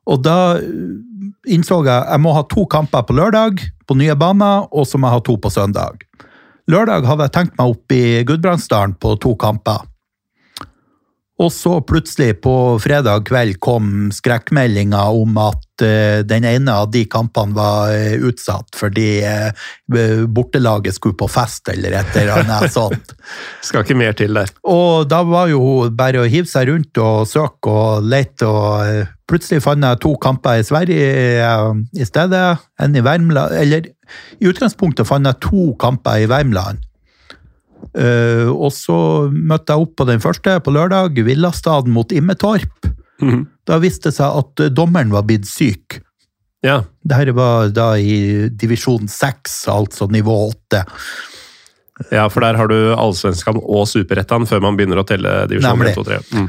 [0.09, 4.69] og da eh, innså jeg jeg må ha to kamper på lørdag på nye baner,
[4.73, 6.05] og så må jeg ha to på søndag.
[6.69, 9.85] Lørdag hadde jeg tenkt meg opp i Gudbrandsdalen på to kamper.
[11.39, 17.05] Og så plutselig på fredag kveld kom skrekkmeldinga om at uh, den ene av de
[17.11, 23.15] kampene var uh, utsatt fordi uh, bortelaget skulle på fest eller et eller annet sånt.
[23.63, 24.51] Skal ikke mer til der.
[24.67, 29.63] Og da var jo bare å hive seg rundt og søke og lete, og plutselig
[29.63, 31.55] fant jeg to kamper i Sverige
[31.95, 32.45] i stedet.
[32.83, 33.87] En i Värmland Eller
[34.41, 36.83] i utgangspunktet fant jeg to kamper i Värmland.
[37.99, 38.99] Eh, og så
[39.33, 42.91] møtte jeg opp på den første på lørdag, Villastaden mot Immetorp.
[43.23, 43.47] Mhm.
[43.69, 46.01] Da viste det seg at eh, dommeren var blitt syk.
[46.65, 50.81] Ja, Dette var da i divisjon 6, altså nivå 8.
[52.11, 55.95] ja, for der har du Allsvenskan og Superettan før man begynner å telle divisjon Nemlig.
[55.95, 56.19] 1, 2, 3.
[56.35, 56.49] Mm.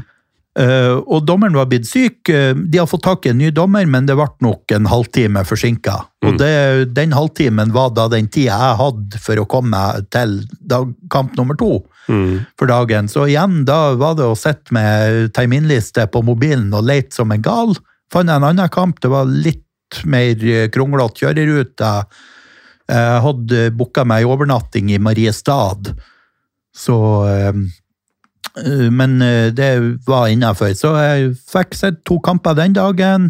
[0.59, 2.27] Eh, og dommeren var blitt syk.
[2.29, 5.45] Eh, De har fått tak i en ny dommer, men det ble nok en halvtime
[5.47, 5.93] forsinka.
[6.27, 9.79] Og det, den halvtimen var da den tida jeg hadde for å komme
[10.11, 11.79] til dag, kamp nummer to
[12.09, 12.39] Mm.
[12.57, 13.05] for dagen.
[13.07, 17.41] Så igjen, da var det å sitte med terminliste på mobilen og lete som en
[17.45, 17.75] gal.
[18.11, 19.63] Fant jeg en annen kamp, det var litt
[20.09, 20.33] mer
[20.73, 21.91] kronglete kjørerute.
[22.89, 25.93] Jeg hadde booka meg overnatting i Mariestad,
[26.75, 26.97] så
[27.29, 27.53] Eh,
[28.91, 29.69] Men eh, det
[30.07, 30.73] var innafor.
[30.77, 33.29] Så jeg fikk sett to kamper den dagen.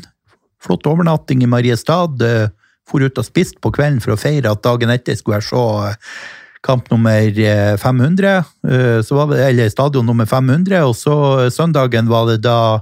[0.63, 2.21] Flott overnatting i Mariestad.
[2.21, 2.49] eh,
[2.89, 5.63] For ut og spiste på kvelden for å feire at dagen etter skulle jeg se
[5.89, 5.95] eh,
[6.65, 8.43] kamp nummer eh, 500.
[8.67, 10.81] eh, Så var det, eller stadion nummer 500.
[10.89, 11.15] Og så
[11.45, 12.81] eh, søndagen var det da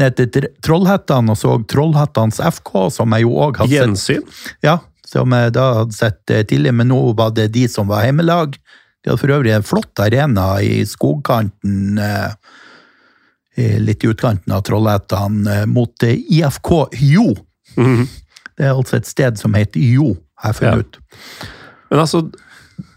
[0.00, 3.86] ned til Tr- Trollhättan og så Trollhättans FK, som jeg jo òg hadde sett.
[3.86, 4.26] Gjensyn?
[4.64, 8.02] Ja, som jeg da hadde sett tidligere, tidlig, men nå var det de som var
[8.04, 8.56] heimelag.
[9.06, 11.98] De hadde for øvrig en flott arena i skogkanten,
[13.56, 17.28] eh, litt i utkanten av Trollhättan, eh, mot eh, IFK Jo.
[17.76, 18.08] Mhm.
[18.56, 20.78] Det er altså et sted som heter Jo, har jeg funnet Ja.
[20.80, 20.98] ut.
[21.90, 22.22] Men altså,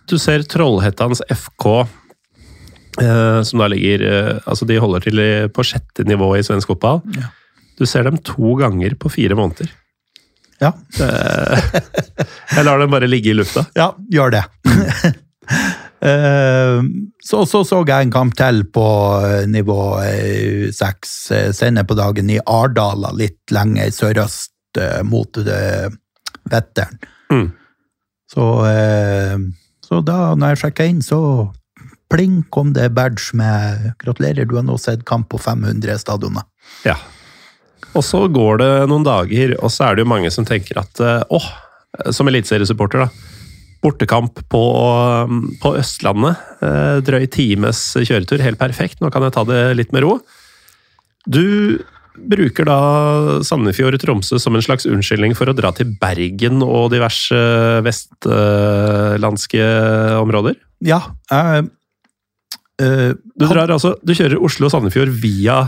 [0.07, 1.87] du ser Trollhättans FK,
[3.01, 6.67] eh, som da ligger eh, Altså, de holder til i, på sjette nivå i svensk
[6.73, 7.03] fotball.
[7.15, 7.29] Ja.
[7.77, 9.69] Du ser dem to ganger på fire måneder.
[10.59, 13.67] Ja, Jeg lar dem bare ligge i lufta.
[13.77, 14.43] ja gjør det.
[16.01, 16.81] Eh,
[17.23, 18.85] Så så så jeg en kamp til på
[19.25, 24.53] eh, nivå eh, seks senere på dagen i Ardala, litt lenger sørøst
[25.03, 25.37] mot
[26.49, 26.99] Vetteren.
[27.33, 27.47] Mm.
[28.29, 28.43] Så,
[29.81, 31.49] så da, når jeg sjekka inn, så
[32.13, 36.45] pling kom det badge med 'gratulerer, du har nå sett kamp på 500 stadioner'.
[36.85, 36.95] Ja.
[37.97, 41.01] Og så går det noen dager, og så er det jo mange som tenker at
[41.01, 41.49] åh,
[42.13, 43.09] som eliteseriesupporter, da.
[43.83, 44.63] Bortekamp på,
[45.29, 46.35] um, på Østlandet.
[46.65, 48.99] eh, Drøy times kjøretur, helt perfekt.
[48.99, 50.17] Nå kan jeg ta det litt med ro.
[51.29, 51.79] Du
[52.19, 52.77] bruker da
[53.47, 57.39] Sandefjord og Tromsø som en slags unnskyldning for å dra til Bergen og diverse
[57.85, 59.63] vestlandske
[60.19, 60.57] områder.
[60.83, 60.99] Ja.
[61.31, 61.69] jeg,
[62.81, 65.61] eh, Du, drar altså, du kjører Oslo og Sandefjord via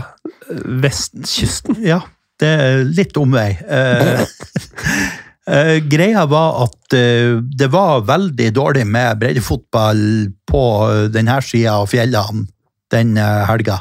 [0.84, 1.80] vestkysten.
[1.84, 2.02] Ja,
[2.40, 3.56] det er litt omvei.
[3.64, 4.24] Eh,
[5.48, 10.02] eh, greia var at uh, det var veldig dårlig med breddefotball
[10.48, 12.46] på eh, denne sida av fjellene
[12.92, 13.80] den uh, helga.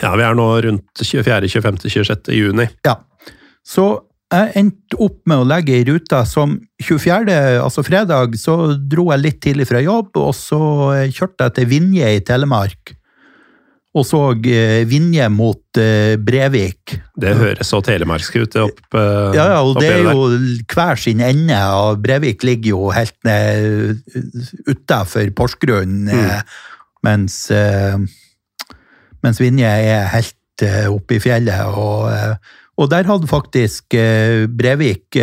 [0.00, 2.32] Ja, vi er nå rundt 24., 25., 26.
[2.36, 2.68] juni.
[2.86, 2.96] Ja.
[3.66, 3.86] Så
[4.32, 9.20] jeg endte opp med å legge i ruta som 24., altså fredag, så dro jeg
[9.20, 10.60] litt tidlig fra jobb, og så
[11.12, 12.94] kjørte jeg til Vinje i Telemark.
[13.92, 16.94] Og så eh, Vinje mot eh, Brevik.
[17.20, 18.56] Det høres så telemarksk ut.
[18.62, 20.30] Opp, eh, Ja, ja, og det er jo
[20.72, 24.00] hver sin ende, og Brevik ligger jo helt ned
[24.70, 26.40] utafor Porsgrunn, eh,
[27.04, 27.36] mens,
[29.22, 31.76] mens Vinje er helt oppe i fjellet.
[31.76, 32.38] Og,
[32.78, 33.96] og der hadde faktisk
[34.56, 35.18] Brevik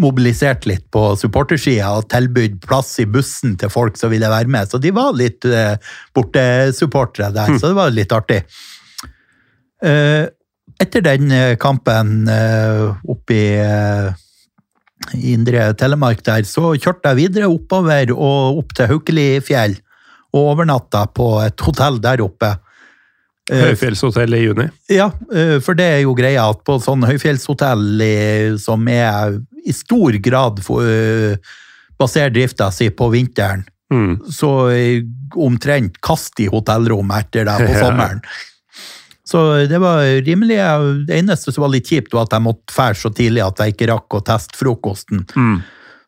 [0.00, 4.66] mobilisert litt på supportersida og tilbudt plass i bussen til folk som ville være med.
[4.70, 5.76] Så de var litt eh,
[6.16, 8.40] bortesupportere der, så det var litt artig.
[9.84, 10.26] Eh,
[10.82, 14.10] etter den eh, kampen eh, oppe i eh,
[15.30, 19.78] Indre Telemark der, så kjørte jeg videre oppover og opp til Haukelifjell.
[20.34, 22.56] Og overnatta på et hotell der oppe.
[23.52, 24.64] Eh, Høyfjellshotell i juni.
[24.90, 28.02] ja, eh, for det er jo greia at på sånn høyfjellshotell
[28.58, 31.36] som er i stor grad for, uh,
[32.00, 34.14] baserer drifta si på vinteren, Mm.
[34.32, 35.02] så eh,
[35.36, 38.22] omtrent kast i hotellrom etter det på sommeren.
[39.28, 40.56] Så det var rimelig
[41.06, 43.74] Det eneste som var litt kjipt, var at jeg måtte fære så tidlig at jeg
[43.74, 45.22] ikke rakk å teste frokosten.
[45.36, 45.60] Mm.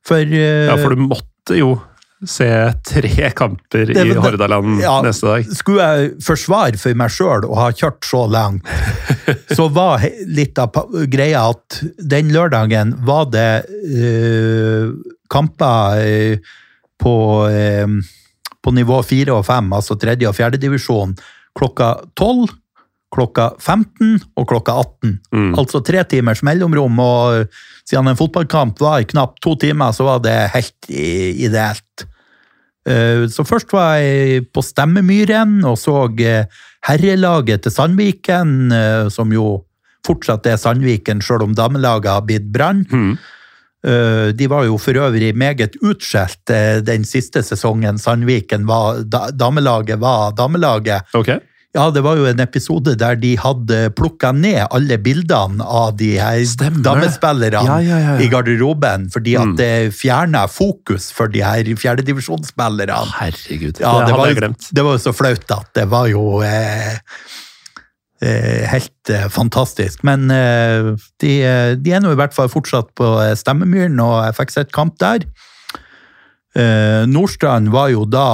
[0.08, 1.76] For, uh, Ja, for du måtte jo
[2.24, 4.94] se tre kamper i Hordaland ja.
[5.04, 5.48] neste dag.
[5.52, 8.68] skulle jeg forsvare for meg sjøl å ha kjørt så langt,
[9.56, 10.78] så var litt av
[11.12, 14.88] greia at den lørdagen var det eh,
[15.32, 16.52] kamper eh,
[16.96, 17.16] på,
[17.52, 17.84] eh,
[18.64, 21.12] på nivå fire og fem, altså tredje og fjerde divisjon,
[21.56, 22.48] klokka tolv,
[23.12, 25.12] klokka 15 og klokka 18.
[25.32, 25.50] Mm.
[25.60, 27.52] Altså tre timers mellomrom, og
[27.86, 31.85] siden en fotballkamp var i knapt to timer, så var det helt ideelt.
[32.86, 36.46] Eh, Så først var jeg på Stemmemyren og så eh,
[36.86, 39.64] herrelaget til Sandviken, eh, som jo
[40.06, 42.86] fortsatt er Sandviken, selv om damelaget har blitt Brann.
[42.90, 43.16] Mm.
[43.86, 46.50] De var jo for øvrig meget utskjelt
[46.82, 51.06] den siste sesongen Sandviken var, damelaget var damelaget.
[51.14, 51.28] Ok.
[51.76, 56.14] Ja, det var jo en episode der de hadde plukka ned alle bildene av de
[56.16, 56.40] her
[56.82, 59.56] damespillerne Ja, ja, ja, i garderoben, fordi at Mm.
[59.60, 62.96] det fjerna fokus for de her fjerdedivisjonsspillerne.
[63.20, 64.70] Herregud, Ja, det, det, hadde var, jeg glemt.
[64.72, 66.96] det var jo så flaut at det var jo eh,
[68.22, 70.02] eh, helt eh, fantastisk.
[70.02, 74.24] Men eh, de, eh, de er nå i hvert fall fortsatt på eh, Stemmemyren, og
[74.30, 75.26] jeg fikk sett kamp der.
[76.56, 78.26] Eh, Nordstrand var jo da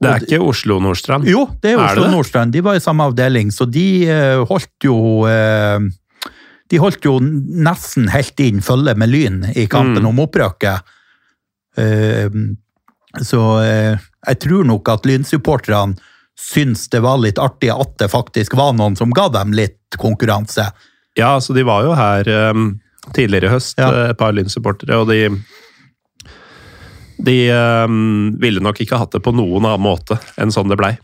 [0.00, 1.26] Det er ikke Oslo Nordstrand?
[1.28, 4.86] jo, det er Er det Oslo-Nordstrand, De var i samme avdeling, så de eh, holdt
[4.86, 5.78] jo eh,
[6.70, 10.08] De holdt jo nesten helt inn følge med Lyn i kampen Mm.
[10.12, 10.80] om opprøket.
[11.76, 12.28] Eh,
[13.26, 15.96] så jeg tror nok at Lynsupporterne
[16.40, 20.68] syns det var litt artig at det faktisk var noen som ga dem litt konkurranse.
[21.18, 22.78] Ja, så de var jo her um,
[23.12, 23.90] tidligere i høst, Ja.
[24.10, 25.26] et par Lyn-supportere, og de
[27.20, 30.94] De um, ville nok ikke hatt det på noen annen måte enn sånn det blei.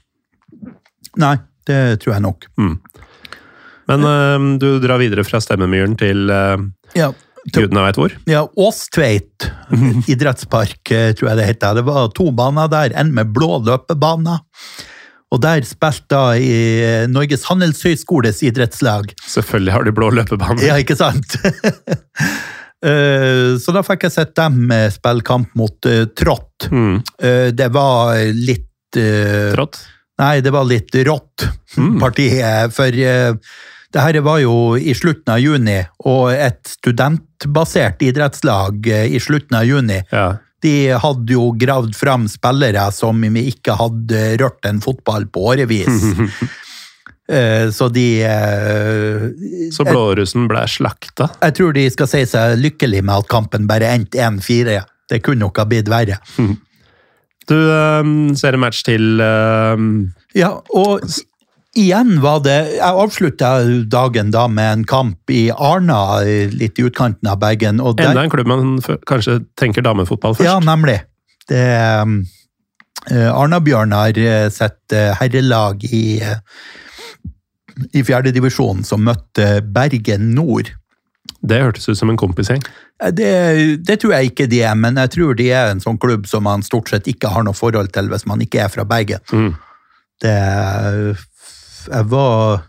[1.20, 1.36] Nei,
[1.68, 2.48] det tror jeg nok.
[3.86, 6.56] Men um, du drar videre fra Stemmemyren til uh,
[6.96, 7.12] Ja,
[7.54, 8.16] gudene veit hvor.
[8.30, 9.48] Ja, Åstveit
[10.12, 11.78] idrettspark, eh, tror jeg det heter.
[11.78, 14.40] Det var to baner der, en med blå løpebane.
[15.34, 16.58] Og der spilte i
[17.10, 19.10] Norges handelshøyskoles idrettslag.
[19.26, 20.62] Selvfølgelig har de blå løpebane.
[20.64, 21.38] Ja, ikke sant?
[22.84, 26.68] Eh, Så da fikk jeg sett dem eh, spille kamp mot eh, Trått.
[26.70, 27.00] Mm.
[27.56, 28.64] Det var litt
[28.96, 29.78] Trått.
[30.18, 31.44] Nei, det var litt rått,
[31.76, 31.98] Mm.
[32.04, 32.72] partiet.
[32.72, 35.78] For det her var jo i slutten av juni,
[36.08, 40.38] og et studentbasert idrettslag i slutten av juni, Ja.
[40.64, 45.86] de hadde jo gravd fram spillere som ikke hadde rørt en fotball på årevis.
[47.28, 51.30] Eh, Så de eh, Så blårussen ble slakta.
[51.42, 54.78] Jeg tror de skal si seg lykkelig med at kampen bare endte 1-4.
[55.10, 56.20] Det kunne nok ha blitt verre.
[57.46, 61.04] Du um, ser en match til um, Ja, og
[61.78, 63.50] igjen var det Jeg avslutta
[63.86, 67.78] dagen da med en kamp i Arna, litt i utkanten av Bergen.
[67.78, 70.46] Og der, enda en klubb man kanskje tenker damefotball først.
[70.46, 70.98] Ja, nemlig.
[71.46, 74.18] Det eh, Arna-Bjørn har
[74.50, 76.18] sett eh, herrelag i,
[77.92, 80.72] i fjerdedivisjonen som møtte Bergen Nord.
[81.46, 82.62] Det hørtes ut som en kompisgjeng.
[83.02, 83.30] Eh, Det,
[83.84, 86.46] det tror jeg ikke de er, men jeg tror de er en sånn klubb som
[86.46, 89.20] man stort sett ikke har noe forhold til hvis man ikke er fra Bergen.
[89.32, 89.54] Mm.
[90.22, 90.36] Det
[91.86, 92.62] Jeg var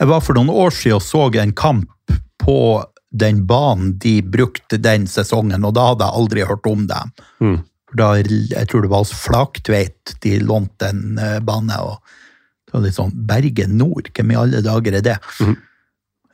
[0.00, 1.90] Jeg var for noen år siden og så en kamp
[2.38, 7.12] på den banen de brukte den sesongen, og da hadde jeg aldri hørt om dem.
[7.40, 7.58] Mm.
[7.96, 11.76] Da, jeg tror det var hos Flaktveit de lånte en eh, bane.
[11.80, 11.98] og
[12.68, 15.16] det var litt sånn Bergen Nord, hvem i alle dager er det?
[15.40, 15.56] Mm.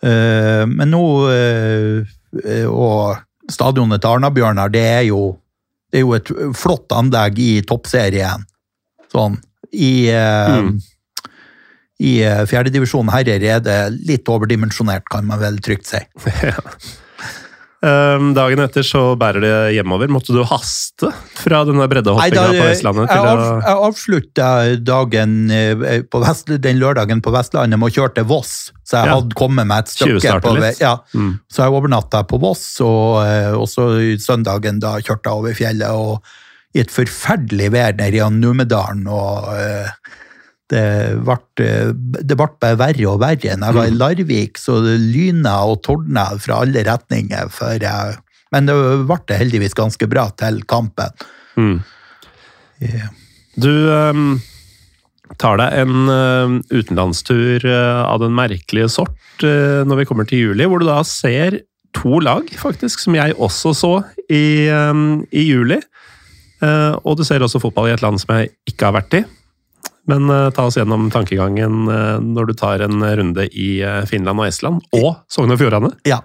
[0.05, 1.01] Uh, men nå
[1.31, 2.15] uh,
[2.69, 5.37] Og stadionet til Arna-Bjørnar, det er jo
[5.95, 8.43] det er jo et flott anlegg i toppserien.
[9.13, 9.37] Sånn.
[9.71, 10.81] I, uh, Mm.
[12.03, 12.17] i
[12.51, 13.79] fjerdedivisjon herrer er det
[14.09, 16.03] litt overdimensjonert, kan man vel trygt si.
[17.85, 20.09] Um, dagen etter så bærer det hjemover.
[20.09, 24.47] Måtte du haste fra denne breddehoppinga på Vestlandet jeg, til av, jeg avslutta
[24.81, 28.55] dagen eh, på Vest, den lørdagen på Vestlandet med å kjøre til Voss,
[28.89, 29.19] så jeg Ja.
[29.19, 30.41] hadde kommet meg et stykke.
[30.41, 31.35] På, ja, Mm.
[31.53, 35.91] så jeg overnatta på Voss, og, eh, og så søndagen da kjørte jeg over fjellet
[35.91, 36.23] og
[36.75, 39.07] i et forferdelig vær nede i Numedalen.
[39.07, 39.91] og eh,
[40.73, 40.85] det
[41.25, 43.57] ble, det ble bare verre og verre.
[43.57, 43.93] Når jeg var Mm.
[43.93, 47.51] i Larvik, så lyna og tordna fra alle retninger.
[47.81, 48.17] jeg,
[48.53, 48.75] men det
[49.07, 51.11] ble heldigvis ganske bra til kampen.
[51.57, 51.83] mm.
[52.83, 53.09] Yeah.
[53.57, 54.41] Du um,
[55.39, 60.43] tar deg en uh, utenlandstur uh, av den merkelige sort uh, når vi kommer til
[60.43, 61.61] juli, hvor du da ser
[61.95, 63.93] to lag, faktisk, som jeg også så
[64.27, 65.79] i, um, i juli.
[67.05, 69.25] Og du ser også fotball i et land som jeg ikke har vært i.
[70.07, 74.43] Men uh, ta oss gjennom tankegangen uh, når du tar en runde i uh, Finland
[74.43, 75.95] og Estland, og Sogn og Fjordane.
[76.09, 76.21] Ja.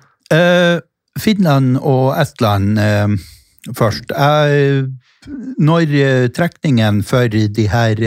[1.19, 2.77] Finland og Estland
[3.75, 4.11] først.
[5.57, 5.95] Når
[6.37, 8.01] trekningen for de her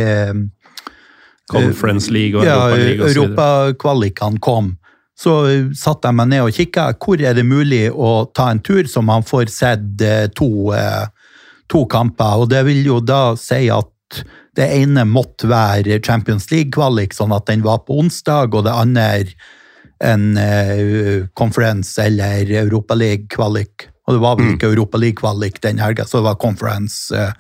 [1.50, 2.70] Conference League og ja.
[3.08, 4.70] Europakvalikene kom,
[5.18, 5.34] så
[5.74, 6.86] satte jeg meg ned og kikka.
[6.94, 10.06] Hvor er det mulig å ta en tur så man får sett
[10.38, 10.70] to,
[11.66, 12.46] to kamper?
[12.46, 14.22] Og det vil jo da si at
[14.56, 19.06] det ene måtte være Champions League-kvalik, sånn at den var på onsdag, og det andre
[20.02, 23.88] en eh, conference eller Europaliga-kvalik.
[24.06, 27.14] Og det var vel ikke Europaliga-kvalik den helga, så det var conference.
[27.14, 27.32] eh,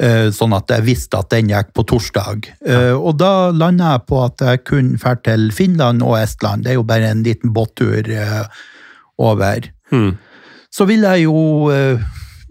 [0.00, 2.48] eh, Sånn at jeg visste at den gikk på torsdag.
[2.96, 6.64] Og da landa jeg på at jeg kunne dra til Finland og Estland.
[6.64, 8.08] Det er jo bare en liten båttur
[9.16, 9.68] over.
[9.92, 10.16] Mm.
[10.72, 11.70] Så vil jeg jo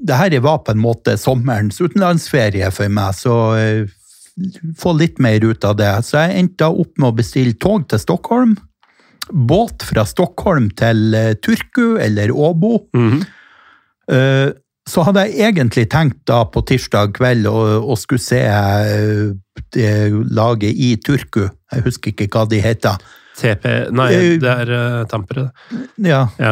[0.06, 3.88] Det her var på en måte sommerens utenlandsferie for meg, så eh,
[4.78, 5.92] få litt mer ut av det.
[6.06, 8.54] Så jeg endte opp med å bestille tog til Stockholm.
[9.32, 12.86] Båt fra Stockholm til eh, Turku eller Åbo.
[12.94, 13.26] Mm -hmm.
[14.88, 18.42] Så hadde jeg egentlig tenkt da på tirsdag kveld å, skulle se
[20.30, 21.50] laget i Turku.
[21.74, 22.96] Jeg husker ikke hva de heter.
[23.36, 25.50] TP Nei, det er Tampere.
[25.98, 26.52] Ja, Ja.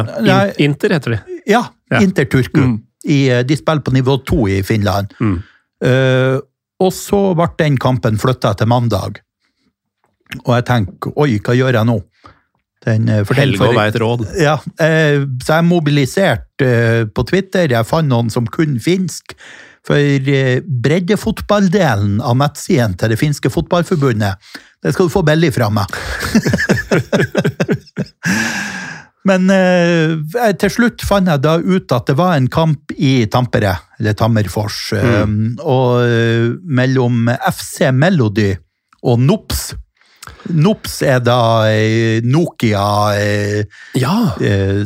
[0.58, 1.18] In Inter heter de.
[1.46, 2.00] ja, Ja.
[2.00, 2.60] Inter Turku.
[2.60, 2.82] Mm.
[3.04, 5.12] I, eh, de spiller på nivå to i Finland.
[5.20, 5.42] Mm.
[5.84, 6.38] Uh,
[6.80, 9.20] og så ble den kampen flytta til mandag.
[10.44, 11.98] Og jeg tenker oi, hva gjør jeg nå?
[12.84, 14.24] Den, Helge for- og veit råd.
[14.40, 17.68] Ja, uh, så jeg mobiliserte uh, på Twitter.
[17.70, 19.36] Jeg fant noen som kunne finsk.
[19.84, 20.00] For
[20.80, 24.40] breddefotballdelen av nettsiden til det finske fotballforbundet,
[24.80, 25.92] det skal du få billig fra meg.
[29.24, 33.72] Men eh, til slutt fant jeg da ut at det var en kamp i Tampere,
[33.98, 35.24] eller Tammerfors, eh,
[35.64, 38.52] og eh, mellom FC Melody
[39.04, 39.70] og Nops.
[40.52, 41.38] Nops er da
[41.72, 42.84] eh, Nokia
[43.16, 43.64] eh,
[44.00, 44.34] Ja!
[44.40, 44.84] eh,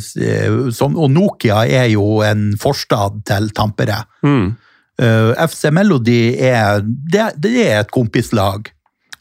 [0.75, 4.05] som, Og Nokia er jo en forstad til Tampere.
[4.23, 4.57] Mm.
[4.99, 8.73] FC Melody er, det, det er et kompislag.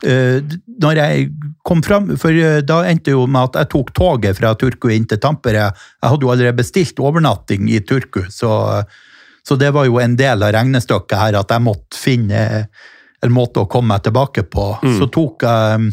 [0.06, 0.44] Eh,
[0.78, 1.30] når jeg
[1.65, 5.07] kom fram, for eh, da endte jo med at jeg tok toget fra Turku inn
[5.10, 5.72] til Tampere.
[5.74, 8.84] Jeg hadde jo allerede bestilt overnatting i Turku, så,
[9.41, 12.44] så det var jo en del av regnestykket her at jeg måtte finne
[13.26, 14.76] en måte å komme meg tilbake på.
[14.99, 15.90] Så tok jeg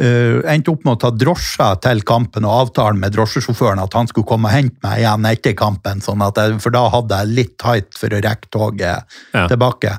[0.00, 4.08] Uh, endte opp med å ta drosja til kampen og avtale med drosjesjåføren at han
[4.08, 7.34] skulle komme og hente meg igjen etter kampen, sånn at jeg, for da hadde jeg
[7.36, 9.04] litt tight for å rekke toget
[9.36, 9.44] Ja.
[9.52, 9.92] tilbake.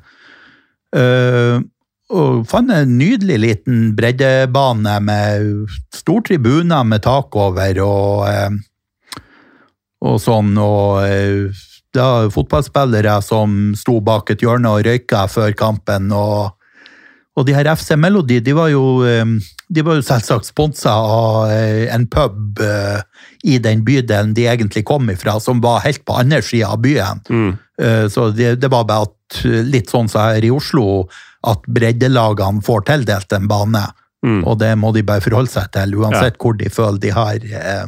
[0.97, 1.61] Eh,
[2.13, 8.57] og fant en nydelig liten breddebane med stor tribune med tak over og, eh,
[10.03, 11.63] og sånn, og eh,
[11.93, 16.59] da fotballspillere som sto bak et hjørne og røyka før kampen, og
[17.33, 19.25] og de her FC Melody, de var jo, eh,
[19.73, 22.61] de var jo selvsagt sponsa av en pub
[23.41, 27.23] i den bydelen de egentlig kom ifra, som var helt på andre sida av byen.
[27.25, 27.55] Mm.
[28.13, 31.07] Så det, det var bare at, litt sånn som her i Oslo,
[31.43, 33.83] at breddelagene får tildelt en bane.
[34.47, 37.85] Og det må de bare forholde seg til, uansett hvor de føler de har, eh,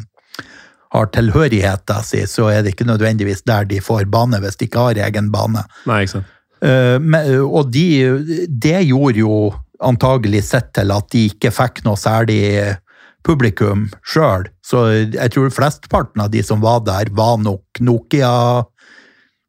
[0.92, 4.80] har tilhørigheten sin, så er det ikke nødvendigvis der de får bane hvis de ikke
[4.90, 5.64] har egen bane.
[5.88, 6.26] Nei, ikke sant.
[6.66, 9.54] Uh, men- og de, det gjorde jo
[9.84, 12.78] antagelig sett til at de ikke fikk noe særlig
[13.26, 14.48] publikum sjøl.
[14.66, 17.82] Så jeg tror flesteparten av de som var der, var nok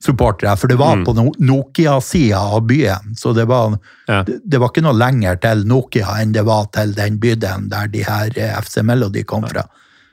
[0.04, 0.56] Nokia-supportere.
[0.58, 3.78] For det var på Nokia-sida av byen, så det var,
[4.08, 4.22] Ja.
[4.22, 7.86] det, det var ikke noe lenger til Nokia enn det var til den bydelen der
[7.88, 9.64] de her eh, FC Melody kom fra.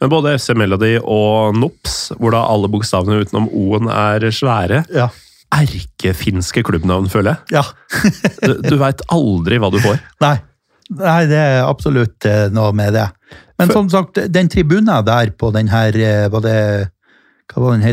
[0.02, 5.10] Men både FC Melody og NOPS, hvor da alle bokstavene utenom O-en er svære, Ja.
[5.54, 7.60] erkefinske klubbnavn, føler jeg.
[7.60, 7.64] ja.
[8.48, 10.00] Du, du veit aldri hva du får.
[10.22, 10.38] Nei.
[10.94, 13.08] Nei, det er absolutt eh, noe med det.
[13.58, 16.90] Men som sagt, den tribunen der på den her eh, Var det
[17.54, 17.84] Hva var den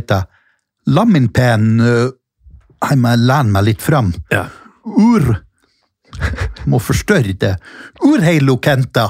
[0.87, 1.05] heter?
[1.07, 4.13] min pen Jeg må lene meg litt fram.
[4.33, 4.47] Ja.
[4.85, 5.35] Ur
[6.67, 7.55] Må forstørre det.
[8.05, 9.07] Urheilokenta.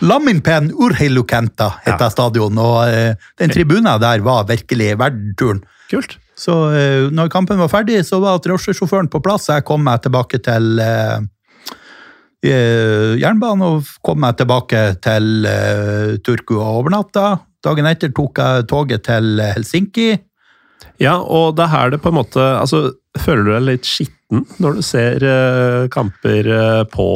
[0.00, 2.10] Laminpen Urheilukenta heter Ja.
[2.10, 5.62] stadion, og uh, den tribunen der var virkelig verdt turen.
[5.90, 6.18] Kult.
[6.36, 9.48] Så uh, når kampen var ferdig, så var drosjesjåføren på plass.
[9.48, 11.18] Jeg kom meg tilbake til eh,
[13.18, 15.48] jernbanen og kom meg tilbake til
[16.22, 17.38] Turku og overnatta.
[17.68, 20.08] Dagen etter tok jeg toget til Helsinki.
[21.02, 22.88] Ja, og det er her det på en måte altså,
[23.18, 27.06] Føler du deg litt skitten når du ser eh, kamper eh, på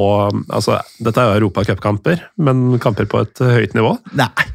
[0.50, 3.92] altså, Dette er jo europacupkamper, men kamper på et høyt nivå?
[4.18, 4.46] Nei,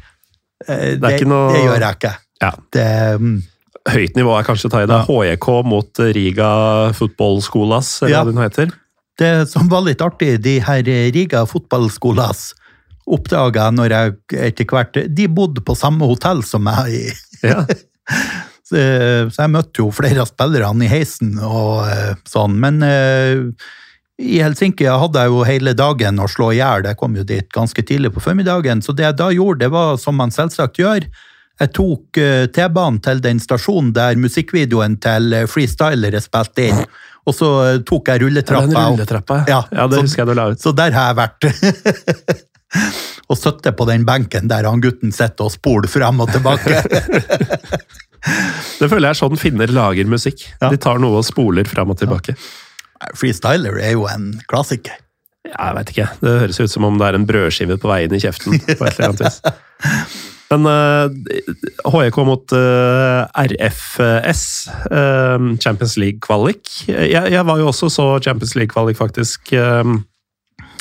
[0.66, 2.12] eh, det, ikke noe- det gjør jeg ikke.
[2.42, 2.50] Ja.
[2.74, 2.86] Det,
[3.20, 3.30] um...
[3.88, 4.98] Høyt nivå er kanskje å ta i det.
[5.06, 6.50] HJK mot Riga
[6.98, 8.24] fotballskolas, eller Ja.
[8.26, 8.74] hva den heter.
[9.22, 10.82] det som var litt artig, de her
[11.14, 12.50] Riga fotballskolas
[13.16, 14.14] oppdaga jeg når jeg
[14.50, 16.92] etter hvert De bodde på samme hotell som meg.
[16.92, 17.64] i Ja.
[18.68, 18.76] Så
[19.32, 22.58] så jeg møtte jo flere av spillerne i heisen og eh, sånn.
[22.60, 23.38] Men eh,
[24.20, 26.84] i Helsinki hadde jeg jo hele dagen å slå i hjel.
[26.84, 28.82] Jeg kom jo dit ganske tidlig på formiddagen.
[28.84, 31.06] Så det jeg da gjorde, det var som man selvsagt gjør.
[31.62, 36.84] Jeg tok eh, T-banen til den stasjonen der musikkvideoen til eh, Freestyler er spilt inn.
[37.24, 38.68] Og så eh, tok jeg rulletrappa.
[38.68, 39.88] Den rulletrappa, Ja, ja.
[39.88, 40.60] det så- husker jeg du la ut.
[40.60, 42.44] Så der har jeg vært.
[43.28, 46.82] og sittet på den benken der han gutten sitter og spoler frem og tilbake.
[48.78, 50.42] Det føler jeg er sånn finner lager musikk.
[50.58, 50.72] Ja.
[50.72, 52.34] De tar noe og spoler frem og tilbake.
[53.16, 54.96] Freestyler er jo en klassiker.
[55.46, 56.08] Ja, jeg vet ikke.
[56.20, 58.58] Det høres ut som om det er en brødskive på vei inn i kjeften.
[58.58, 59.38] på et eller annet vis.
[60.48, 61.12] Men uh,
[61.92, 64.42] HJK mot uh, RFS,
[64.88, 66.62] uh, Champions League-kvalik.
[66.88, 69.52] Jeg, jeg var jo også så Champions League-kvalik, faktisk.
[69.52, 69.92] eh,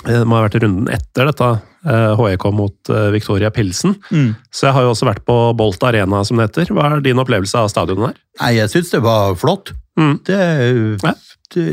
[0.05, 1.49] det må ha vært runden etter dette.
[1.87, 3.95] HEK mot eh, Victoria Pilsen.
[4.11, 4.33] Mm.
[4.51, 6.73] Så jeg har jo også vært på Bolt Arena, som det heter.
[6.75, 8.21] Hva er din opplevelse av stadionet der?
[8.41, 9.73] Nei, jeg syns det var flott.
[9.97, 10.17] Mm.
[10.27, 10.41] Det
[11.05, 11.13] Ja.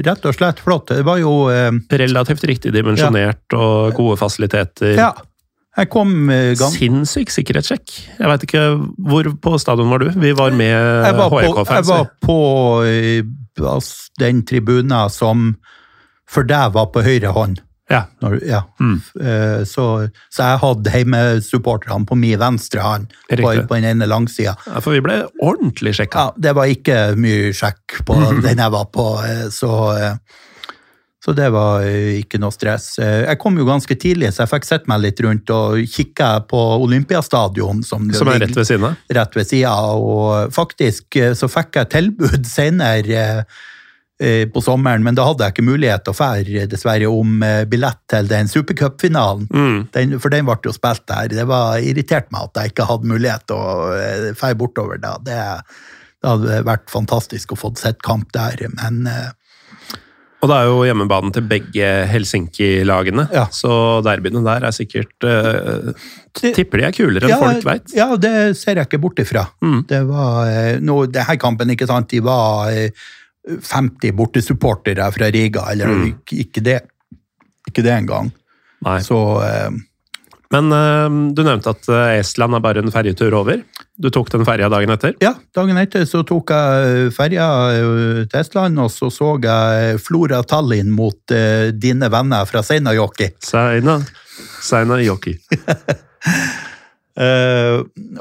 [0.06, 0.86] rett og slett flott.
[0.94, 4.94] Det var jo eh, Relativt riktig dimensjonert og gode fasiliteter.
[4.94, 5.12] Ja.
[5.74, 6.70] Jeg kom gang.
[6.70, 7.94] Sinnssyk sikkerhetssjekk.
[8.20, 8.62] Jeg veit ikke
[9.10, 10.12] hvor på stadion var du?
[10.14, 11.72] Vi var med HEK-fans.
[11.74, 12.38] jeg var på
[13.58, 15.56] altså, den tribunen som
[16.30, 17.63] for deg var på høyre hånd.
[17.90, 18.04] Ja.
[18.24, 18.62] Når, ja.
[18.80, 18.96] Mm.
[19.20, 19.84] Eh, Så,
[20.32, 24.54] så jeg hadde hjemmesupporterne på min venstre hånd på, på den ene langsida.
[24.66, 26.30] ja, for vi ble ordentlig sjekka.
[26.30, 30.40] Ja, det var ikke mye sjekk på den jeg var på, eh, så, eh,
[31.24, 32.98] så det var ikke noe stress.
[33.00, 36.60] Jeg kom jo ganske tidlig, så jeg fikk sett meg litt rundt og kikka på
[36.84, 38.98] Olympiastadion, som, Som er rett ved siden av.
[39.16, 43.46] rett ved sida, og faktisk så fikk jeg tilbud senere
[44.54, 47.98] på sommeren, men da hadde jeg ikke mulighet til å fære, dessverre, om eh, billett
[48.12, 49.48] til den supercupfinalen.
[49.50, 49.80] Mm.
[49.96, 51.32] Den, for den ble jo spilt der.
[51.34, 55.16] Det var irritert meg at jeg ikke hadde mulighet til å fære bortover da.
[55.24, 55.40] Det,
[56.22, 59.32] det hadde vært fantastisk å få sett kamp der, men eh,
[60.44, 63.46] Og det er jo hjemmebanen til begge Helsinki-lagene, Ja.
[63.50, 65.90] så derbyene der er sikkert uh,
[66.36, 67.94] Tipper de er kulere enn folk veit.
[67.96, 69.46] Ja, det ser jeg ikke bort ifra.
[69.64, 69.78] Mm.
[69.88, 72.90] Det var uh, nå, det her kampen, ikke sant, de var eh,
[73.44, 76.04] 50 bortesupportere fra Riga, eller Mm.
[76.14, 76.78] ikke, ikke det.
[77.68, 78.30] Ikke det engang.
[78.84, 79.00] Nei.
[79.04, 79.70] Så eh,
[80.52, 83.62] Men eh, du nevnte at eh, Estland er bare en ferjetur over.
[83.98, 85.14] Du tok den ferja dagen etter.
[85.22, 90.42] ja, dagen etter så tok jeg ferja eh, til Estland, og så så jeg Flora
[90.42, 93.30] Tallinn mot eh, dine venner fra Seinajoki.
[93.42, 94.00] Seina,
[94.62, 95.36] Seina Joki.
[97.14, 97.76] Eh,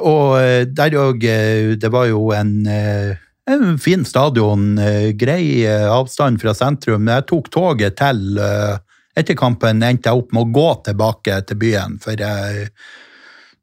[0.05, 0.35] og
[0.77, 1.23] der òg
[1.81, 3.15] Det var jo en, eh,
[3.49, 7.07] en fin stadion, eh, grei eh, avstand fra sentrum.
[7.07, 8.75] Jeg tok toget til eh,
[9.13, 12.63] Etter kampen endte jeg opp med å gå tilbake til byen, for jeg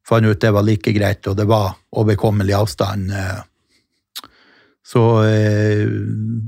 [0.07, 3.11] fant ut det var like greit, og det var overkommelig avstand.
[4.87, 5.03] Så,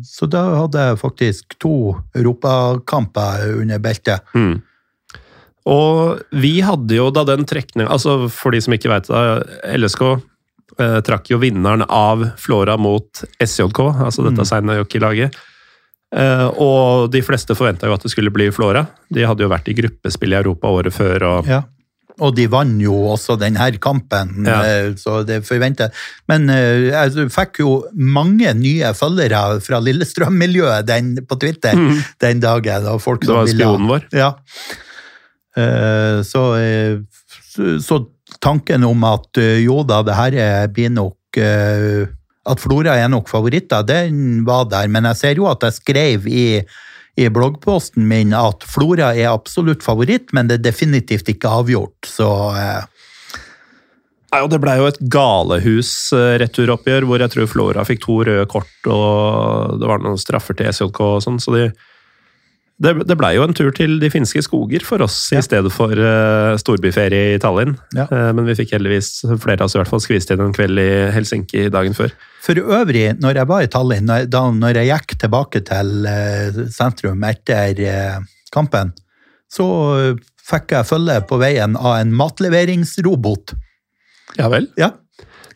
[0.06, 4.22] så da hadde jeg faktisk to europakamper under beltet.
[4.38, 4.60] Mm.
[5.66, 10.02] Og vi hadde jo da den trekningen Altså for de som ikke veit det, LSK
[10.78, 14.48] eh, trakk jo vinneren av Flora mot SJK, altså dette mm.
[14.52, 15.36] Seinajokki-laget.
[16.14, 18.86] Eh, og de fleste forventa jo at det skulle bli Flora.
[19.12, 21.22] De hadde jo vært i gruppespill i Europa året før.
[21.38, 21.62] og ja.
[22.20, 24.58] Og de vant jo også denne kampen, Ja.
[24.62, 25.88] eh, så det forventer
[26.28, 30.92] Men eh, jeg fikk jo mange nye følgere fra Lillestrøm-miljøet
[31.26, 31.72] på Twitter
[32.20, 32.86] den dagen.
[32.92, 34.04] Og folk Det som var ville- spionen vår.
[34.12, 34.34] Ja.
[35.56, 36.42] Eh, Så,
[37.56, 38.06] så- så
[38.40, 42.06] tanken om at eh, jo da, det her er- blir nok eh,
[42.44, 44.88] At Flora er nok favoritter, den var der.
[44.90, 46.62] Men jeg ser jo at jeg skrev i
[47.20, 52.08] i bloggposten min at Flora er absolutt favoritt, men det er definitivt ikke avgjort.
[52.08, 52.24] Så
[52.56, 52.82] eh,
[54.32, 58.88] Nei, og Det blei jo et galehus-returoppgjør hvor jeg tror Flora fikk to røde kort
[58.88, 61.36] og det var noen straffer til SJK og sånn.
[61.42, 61.66] så de,
[62.80, 65.92] det, det blei jo en tur til de finske skoger for oss i stedet for
[65.92, 67.76] uh, storbyferie i Tallinn.
[67.96, 68.08] Ja.
[68.10, 70.80] Uh, men vi fikk heldigvis flere av oss i hvert fall skvist inn en kveld
[70.82, 72.14] i Helsinki dagen før.
[72.42, 77.22] For øvrig, når jeg var i Tallinn, da når jeg gikk tilbake til uh, sentrum
[77.28, 77.84] etter
[78.54, 78.94] kampen,
[79.52, 79.66] så
[80.42, 83.54] fikk jeg følge på veien av en matleveringsrobot.
[84.40, 84.70] Ja vel?
[84.80, 84.94] Ja,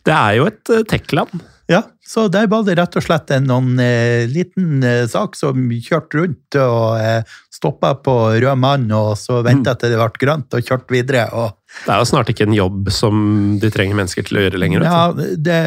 [0.05, 1.41] Det er jo et tech-land.
[1.67, 1.81] Ja.
[2.07, 6.21] Så der var det rett og slett en noen, eh, liten eh, sak som kjørte
[6.21, 10.63] rundt og eh, stoppa på rød mann, og så venta til det ble grønt og
[10.63, 11.25] kjørte videre.
[11.33, 14.61] og Det er jo snart ikke en jobb som de trenger mennesker til å gjøre
[14.63, 14.87] lenger.
[14.87, 15.59] ja, det.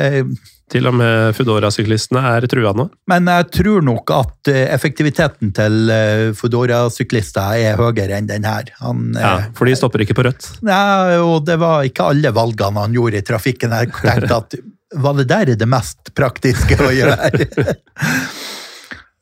[0.70, 2.84] Til og med Foodora-syklistene er trua nå.
[3.10, 8.70] Men jeg tror nok at eh, effektiviteten til eh, Foodora-syklister er høyere enn den her.
[8.78, 10.46] Han, eh, Ja, For de stopper ikke på rødt.
[10.62, 13.74] Nei, og det var ikke alle valgene han gjorde i trafikken.
[13.80, 14.60] Jeg tenkte at
[14.96, 17.30] var det der det mest praktiske å gjøre?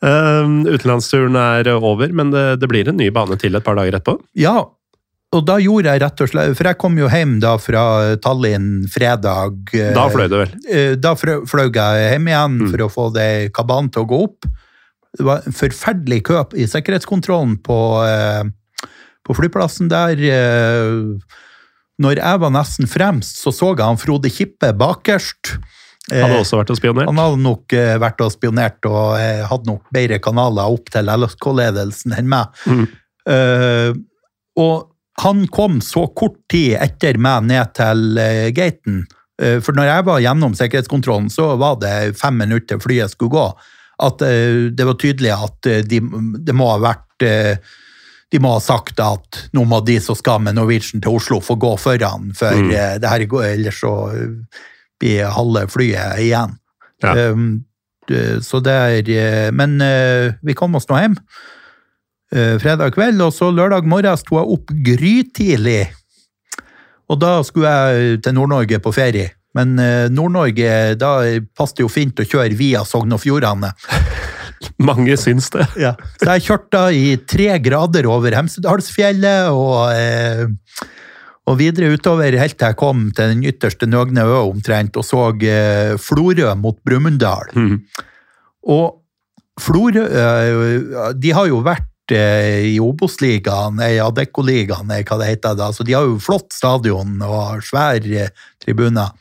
[0.03, 3.99] um, utenlandsturen er over, men det, det blir en ny bane til et par dager
[3.99, 4.19] etterpå.
[4.39, 4.59] ja,
[5.29, 7.83] og da gjorde jeg rett og slett For jeg kom jo hjem da fra
[8.25, 9.59] Tallinn fredag.
[9.77, 10.55] eh, Da fløy du vel.
[10.73, 12.71] eh, Da fløy jeg hjem igjen Mm.
[12.71, 14.49] for å få det kabalen til å gå opp.
[15.19, 17.77] Det var en forferdelig kø i sikkerhetskontrollen på,
[18.09, 18.49] eh,
[19.21, 20.17] på flyplassen der.
[21.99, 25.57] Når jeg var nesten fremst, så så jeg han Frode Kippe bakerst.
[26.09, 27.11] Han Hadde også vært og spionert.
[27.11, 31.11] Han hadde nok eh, vært og spionert og eh, hadde nok bedre kanaler opp til
[31.13, 32.63] LSK-ledelsen enn meg.
[32.65, 32.87] Mm.
[33.29, 33.91] Uh,
[34.57, 34.87] og
[35.21, 39.03] han kom så kort tid etter meg ned til uh, gaten.
[39.37, 43.45] Uh, for når jeg var gjennom sikkerhetskontrollen, så var det fem minutter flyet skulle gå.
[44.09, 47.29] At uh, det var tydelig at det de, må ha vært
[48.33, 51.57] de må ha sagt at nå må de som skal med Norwegian til Oslo, få
[51.57, 52.71] gå foran, for Mm.
[52.71, 54.63] eh, det her går, ellers så eh,
[55.01, 56.59] blir halve flyet igjen.
[57.03, 57.31] Ja.
[57.31, 57.65] Um,
[58.43, 61.17] så det er eh, Men uh, vi kom oss nå hjem
[62.35, 65.89] uh, fredag kveld, og så lørdag morgen sto jeg opp grytidlig.
[67.09, 69.31] Og da skulle jeg til Nord-Norge på ferie.
[69.57, 69.77] Men
[70.13, 71.13] Nord-Norge, da
[71.57, 73.71] passet det jo fint å kjøre via Sogn og Fjordane.
[74.89, 75.67] Mange syns det.
[75.81, 75.95] Ja.
[76.21, 80.47] Så jeg kjørte i tre grader over Hemsedalsfjellet og, eh,
[81.49, 85.31] og videre utover helt til jeg kom til den ytterste Nøgne ø omtrent og så
[85.43, 87.55] eh, Florø mot Brumunddal.
[87.55, 87.77] Mm.
[88.69, 88.99] Og
[89.59, 95.71] Florø eh, De har jo vært eh, i Obos-ligaen, i Adecco-ligaen, hva det heter da.
[95.75, 98.03] Så de har jo flott stadion og svær
[98.63, 99.15] tribuner.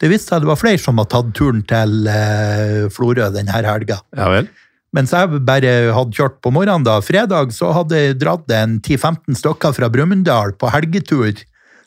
[0.00, 3.96] Det viste seg det var flere som hadde tatt turen til eh, Florø denne helga.
[4.16, 4.48] Ja vel.
[4.96, 9.36] Mens jeg bare hadde kjørt på morgenen da, fredag, så hadde jeg dratt en 10-15
[9.40, 11.32] stykker fra Brumunddal på helgetur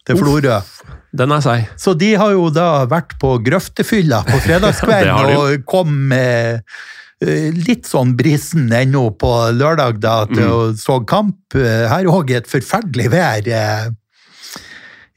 [0.05, 0.59] til Florø.
[1.17, 1.63] Den er seig.
[1.79, 5.37] Så de har jo da vært på grøftefylla på fredagskvelden de.
[5.41, 6.61] og kom med
[7.25, 10.53] eh, litt sånn brisen ennå på lørdag da, til Mm.
[10.53, 11.39] å så kamp.
[11.57, 13.89] Eh, Her òg et forferdelig vær eh,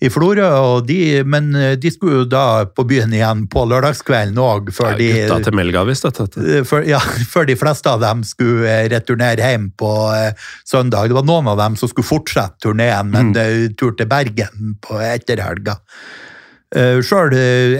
[0.02, 0.46] i Florø,
[0.86, 5.38] de, men eh, de skulle jo da på byen igjen på lørdagskvelden òg, Ja, Gutta
[5.46, 6.08] til Melga, visst.
[6.08, 6.98] Eh, før, ja,
[7.32, 9.92] før de fleste av dem skulle eh, returnere hjem på
[10.66, 11.12] søndag.
[11.12, 13.74] Det var noen av dem som skulle fortsette turneen, men Mm.
[13.78, 15.78] tur til Bergen på etterhelga.
[16.72, 17.34] Uh, Sjøl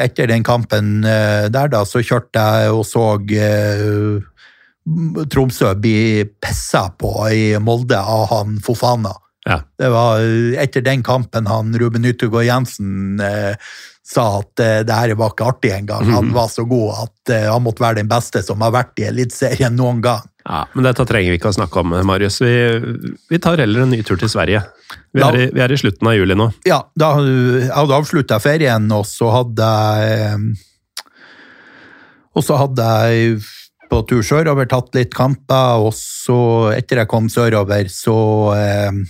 [0.05, 3.07] etter den kampen der, da, så kjørte jeg og så
[5.33, 9.15] Tromsø bli pissa på i Molde av han Fofana.
[9.49, 9.61] Ja.
[9.79, 13.57] Det var eh, etter den kampen han Ruben Yttergård Jensen eh,
[14.07, 16.05] sa at eh, det her var ikke artig engang.
[16.13, 16.35] Han Mhm.
[16.37, 19.75] var så god at eh, han måtte være den beste som har vært i Eliteserien
[19.79, 20.23] noen gang.
[20.47, 22.41] Ja, men dette trenger vi ikke å snakke om, Marius.
[22.43, 22.51] Vi,
[23.31, 24.63] vi tar heller en ny tur til Sverige.
[25.15, 26.49] Vi er, i, vi er i slutten av juli nå.
[26.67, 29.69] Ja, da jeg hadde avslutta ferien, og så hadde
[30.03, 30.57] jeg
[32.35, 33.43] Og så hadde jeg
[33.93, 36.37] på tur sørover tatt litt kamper, og så,
[36.73, 38.15] etter jeg kom sørover, så
[38.57, 39.03] eh,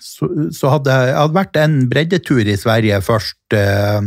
[0.00, 4.00] så, så hadde jeg, hadde vært en breddetur i Sverige først eh,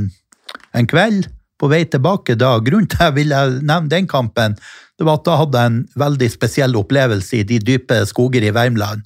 [0.74, 1.30] en kveld.
[1.62, 4.58] På vei tilbake da, Grunnen til jeg ville nevne den kampen,
[5.00, 8.52] det var at da hadde jeg en veldig spesiell opplevelse i de dype skoger i
[8.54, 9.06] Värmland.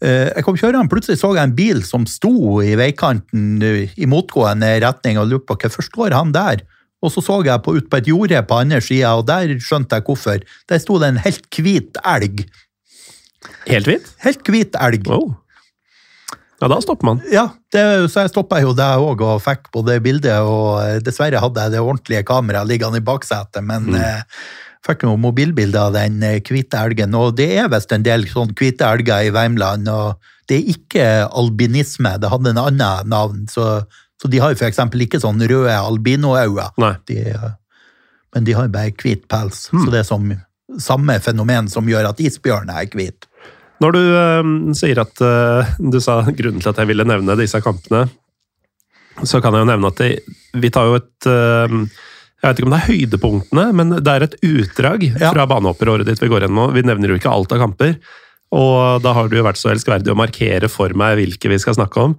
[0.00, 4.08] Eh, Jeg kom kjørende, plutselig så jeg en bil som sto i veikanten eh, i
[4.10, 6.62] motgående retning, og lurte på hvorfor står han der?
[7.02, 9.98] Og så så jeg på, ut på et jorde på andre sida, og der skjønte
[9.98, 10.40] jeg hvorfor.
[10.70, 12.46] Der sto det en helt hvit elg.
[13.68, 14.08] Helt hvit?
[14.24, 15.06] Helt hvit elg.
[15.06, 15.36] Wow.
[16.58, 17.20] Ja, da stopper man.
[17.30, 20.96] Ja, det, så jeg stoppa jo der òg og fikk på det bildet, og eh,
[21.04, 24.24] dessverre hadde jeg det ordentlige kameraet liggende i baksetet, men eh,
[24.86, 27.14] fikk noe mobilbilde av den eh, hvite elgen.
[27.14, 31.06] Og det er visst en del sånn hvite elger i Värmland, og det er ikke
[31.28, 33.84] albinisme, det hadde en annen navn, så,
[34.18, 36.70] så de har jo eksempel ikke sånn røde albinoøyne.
[37.14, 37.48] Eh,
[38.34, 40.26] men de har bare hvit pels, så det er som
[40.82, 43.27] samme fenomen som gjør at isbjørnen er hvit.
[43.82, 47.60] Når du eh, sier at eh, du sa grunnen til at jeg ville nevne disse
[47.62, 48.06] kampene,
[49.26, 50.08] så kan jeg jo nevne at det,
[50.62, 51.74] vi tar jo et eh,
[52.38, 55.32] Jeg vet ikke om det er høydepunktene, men det er et utdrag Ja.
[55.34, 56.70] fra banehopperåret ditt vi går gjennom.
[56.76, 57.96] Vi nevner jo ikke alt av kamper.
[58.54, 61.74] Og da har du jo vært så elskverdig å markere for meg hvilke vi skal
[61.76, 62.14] snakke om.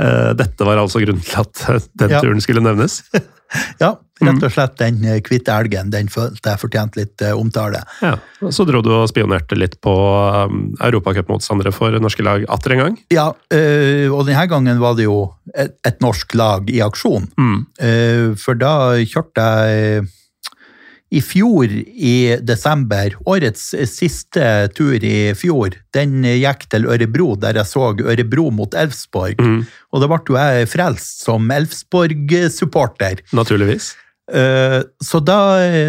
[0.00, 2.22] Uh, Dette var altså grunnen til at den Ja.
[2.24, 3.02] turen skulle nevnes.
[3.80, 7.80] Ja, rett og slett den eh, hvite elgen, den følte jeg fortjente litt eh, omtale.
[8.04, 8.16] Ja.
[8.54, 12.98] Så dro du og spionerte litt på um, europacupmotstandere for norske lag atter en gang.
[13.14, 15.20] Ja, øh, og denne gangen var det jo
[15.56, 17.30] et norsk lag i aksjon.
[17.38, 18.36] Mm.
[18.38, 18.72] for da
[19.08, 20.08] kjørte jeg
[21.10, 27.70] i fjor i desember, årets siste tur i fjor, den gikk til Ørebro, der jeg
[27.70, 29.40] så Ørebro mot Elfsborg.
[29.92, 33.24] Og da ble jo jeg frelst som Elfsborg-supporter.
[33.32, 33.94] Naturligvis.
[34.28, 35.38] Eh, så da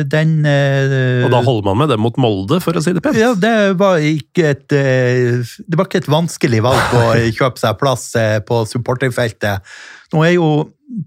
[0.07, 3.19] den eh, Og da holder man med det mot Molde, for å si det pent.
[3.19, 7.03] ja, det var ikke et eh, Det var ikke et vanskelig valg å
[7.39, 8.13] kjøpe seg plass
[8.47, 9.67] på supporterfeltet.
[10.13, 10.49] Nå er jo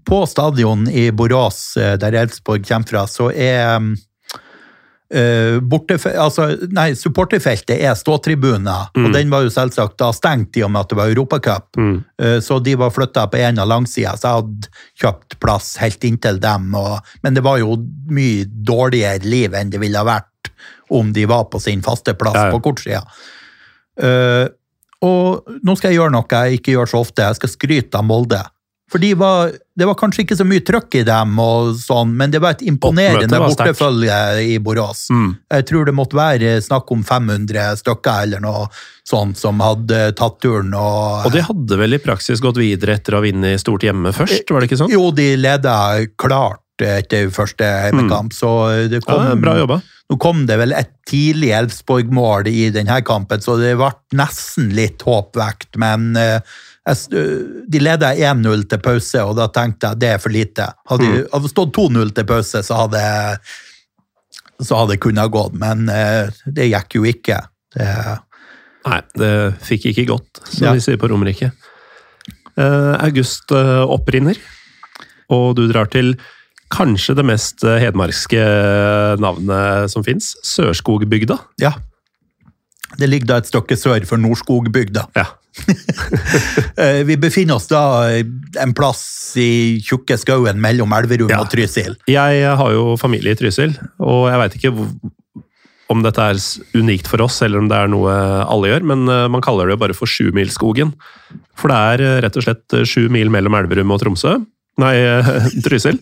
[0.07, 3.81] på stadion i Borås, eh, der Elfsborg kommer fra, så er
[5.13, 10.63] eh, bortefe- altså, nei, supporterfeltet er ståtribuner, og den var jo selvsagt da stengt i
[10.65, 11.77] og med at det var Europacup.
[11.77, 14.67] Eh, Så de var flytta på en av langsida, så jeg hadde
[15.03, 16.73] kjøpt plass helt inntil dem.
[16.75, 17.75] Og, men det var jo
[18.09, 20.49] mye dårligere liv enn det ville ha vært
[20.89, 22.51] om de var på sin faste plass Ja, ja.
[22.51, 23.03] på kortsida.
[24.01, 24.47] Uh,
[25.03, 27.21] og nå skal jeg gjøre noe jeg ikke gjør så ofte.
[27.27, 28.39] Jeg skal skryte av Molde.
[28.93, 32.29] For de var, det var kanskje ikke så mye trøkk i dem, og sånn, men
[32.29, 35.07] det var et imponerende var bortefølge i Borås.
[35.09, 38.67] Jeg tror det måtte være snakk om 500 stykker eller noe
[39.09, 40.69] sånt som hadde tatt turen.
[40.77, 44.13] Og, Og de hadde vel i praksis gått videre etter å ha vunnet stort hjemme
[44.13, 44.93] først, var det ikke sånn?
[44.93, 45.77] Jo, de leda
[46.21, 48.51] klart etter første hjemmekamp, så
[48.93, 49.79] det kom Ja, bra jobba.
[50.11, 53.89] Nå kom det vel et tidlig Elfsborg-mål i denne kampen, så det ble
[54.19, 56.61] nesten litt håpvekt, men øh,
[57.71, 60.65] de leda 1-0 til pause, og da tenkte jeg det er for lite.
[60.89, 61.13] Hadde Mm.
[61.31, 63.03] de det stått 2-0 til pause, så hadde
[64.63, 67.39] så hadde det kunnet gått, men eh, det gikk jo ikke.
[67.75, 67.87] Det,
[68.85, 69.31] Nei, det
[69.63, 70.73] fikk ikke gått, som Ja.
[70.73, 71.51] vi sier på Romerike.
[72.57, 74.37] Eh, august eh, opprinner,
[75.29, 76.15] og du drar til
[76.73, 78.43] kanskje det mest hedmarkske
[79.19, 81.39] navnet som fins, Sørskogbygda.
[81.59, 81.71] ja.
[82.99, 85.07] Det ligger da et stykke sør for Nordskogbygda.
[85.17, 85.25] Ja.
[86.81, 87.81] Eh, Vi befinner oss da
[88.61, 89.03] en plass
[89.37, 91.41] i tjukke skauen mellom Elverum Ja.
[91.43, 91.93] og Trysil.
[92.09, 94.73] Jeg har jo familie i Trysil, og jeg veit ikke
[95.93, 96.39] om dette er
[96.79, 98.09] unikt for oss, eller om det er noe
[98.49, 100.95] alle gjør, men eh, man kaller det jo bare for Sjumilsskogen.
[101.59, 104.39] For det er eh, rett og slett sju mil mellom Elverum og Tromsø.
[104.81, 104.95] Nei,
[105.65, 105.99] Trysil.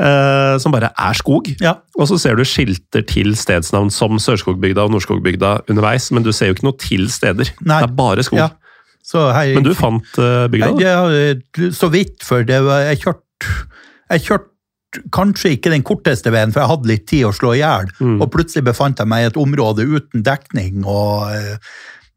[0.00, 1.50] Eh, Som bare er skog.
[1.60, 1.76] Ja.
[1.98, 6.50] Og så ser du skilter til stedsnavn som Sørskogbygda og Nordskogbygda underveis, men du ser
[6.50, 7.52] jo ikke noe til steder.
[7.60, 7.82] Nei.
[7.82, 8.42] Det er bare skog.
[8.44, 8.50] Ja.
[9.02, 10.72] Så her, Men du fant eh, bygda?
[10.78, 10.96] Da?
[11.10, 13.22] det er så vidt, for det var, jeg kjørte
[14.12, 14.48] jeg kjørt
[15.14, 17.88] kanskje ikke den korteste veien, for jeg hadde litt tid å slå i hjel.
[18.02, 18.18] Mm.
[18.20, 20.82] Og plutselig befant jeg meg i et område uten dekning.
[20.84, 21.56] Og, eh,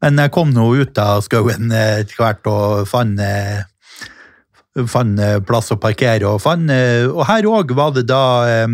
[0.04, 3.64] men jeg kom nå ut av skauen eh, etter hvert og fant eh,
[4.84, 6.28] fant eh, plass å parkere.
[6.28, 8.66] Og, fant, eh, og her òg var det da eh,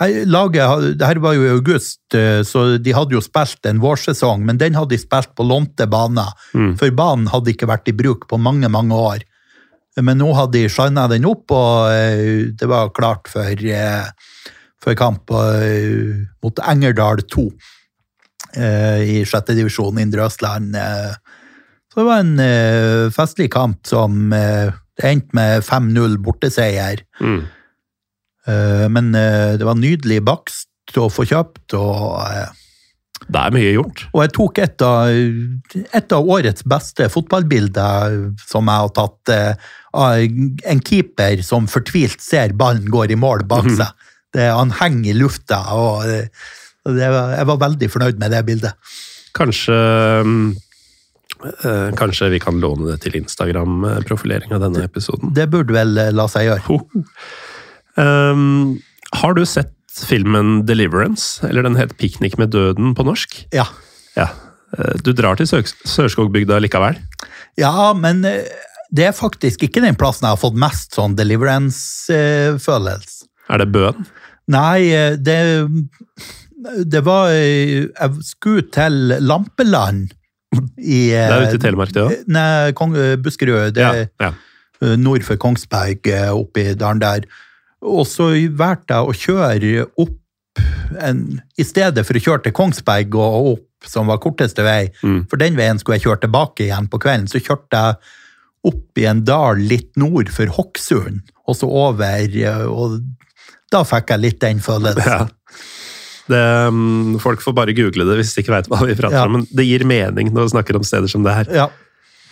[0.00, 2.00] her, laget, det her var jo i august,
[2.48, 6.30] så de hadde jo spilt en vårsesong, men den hadde de spilt på lånte baner.
[6.80, 9.26] For banen hadde ikke vært i bruk på mange, mange år.
[10.00, 13.60] Men nå hadde de shina den opp, og det var klart for,
[14.80, 15.34] for kamp
[16.40, 17.46] mot Engerdal 2
[18.56, 20.80] eh, i sjette divisjon Indre Østland.
[21.92, 24.32] Så det var en festlig kamp som
[25.00, 27.00] det endte med 5-0 borteseier.
[27.24, 27.40] Mm.
[28.46, 30.68] Eh, Men eh, det var nydelig bakst
[30.98, 32.48] å få kjøpt, og eh,
[33.30, 34.04] Det er mye gjort.
[34.12, 35.10] Og jeg tok et av,
[36.00, 38.16] et av årets beste fotballbilder
[38.48, 39.32] som jeg har tatt,
[39.94, 40.24] av
[40.72, 43.76] en keeper som fortvilt ser ballen går i mål bak Mhm.
[43.76, 44.08] seg.
[44.32, 48.74] Det, han henger i lufta, og det var, jeg var veldig fornøyd med det bildet.
[49.34, 49.74] Kanskje
[50.26, 50.44] mm,
[51.96, 55.32] Kanskje vi kan låne det til Instagram-profilering av denne episoden.
[55.36, 56.62] Det burde vel eh, la seg gjøre.
[56.68, 56.76] Ho.
[58.00, 58.78] Um,
[59.20, 59.72] har du sett
[60.06, 61.40] filmen Deliverance?
[61.48, 63.30] Eller den het Piknik med døden på norsk?
[63.56, 63.66] Ja.
[64.16, 64.28] Ja.
[64.78, 66.96] Eh, Du drar til Sørskogbygda likevel?
[67.58, 68.44] ja, men eh,
[68.90, 73.26] det er faktisk ikke den plassen jeg har fått mest sånn deliverance-følelse.
[73.50, 74.06] Er det Bøen?
[74.50, 75.66] Nei, eh, det,
[76.90, 78.92] det var eh, Jeg skulle til
[79.22, 80.10] Lampeland
[80.78, 82.14] i Det er ute i Telemark, det òg?
[82.28, 83.72] Nei, Kong, Buskerud.
[83.76, 84.32] Det Ja, er ja.
[84.82, 87.26] eh, nord for Kongsberg, eh, oppi dalen der.
[87.82, 90.16] Og så valgte jeg å kjøre opp
[91.00, 95.22] en, I stedet for å kjøre til Kongsberg og opp, som var korteste vei, Mm.
[95.30, 97.96] for den veien skulle jeg kjøre tilbake igjen på kvelden, så kjørte jeg
[98.68, 103.00] opp i en dal litt nord for Hokksund, og så over, eh, og
[103.72, 105.30] da fikk jeg litt den følelsen.
[106.30, 106.40] Det,
[106.72, 109.26] mm, folk får bare google det hvis de ikke veit hva vi prater Ja.
[109.26, 111.50] om, men det gir mening når vi snakker om steder som det her.
[111.64, 111.68] Ja.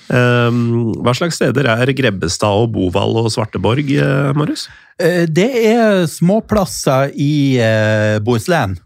[0.09, 4.69] Um, hva slags steder er Grebbestad og Bovald og Svarteborg, eh, Marius?
[4.99, 8.79] Eh, Det er småplasser i eh, Bohuslän.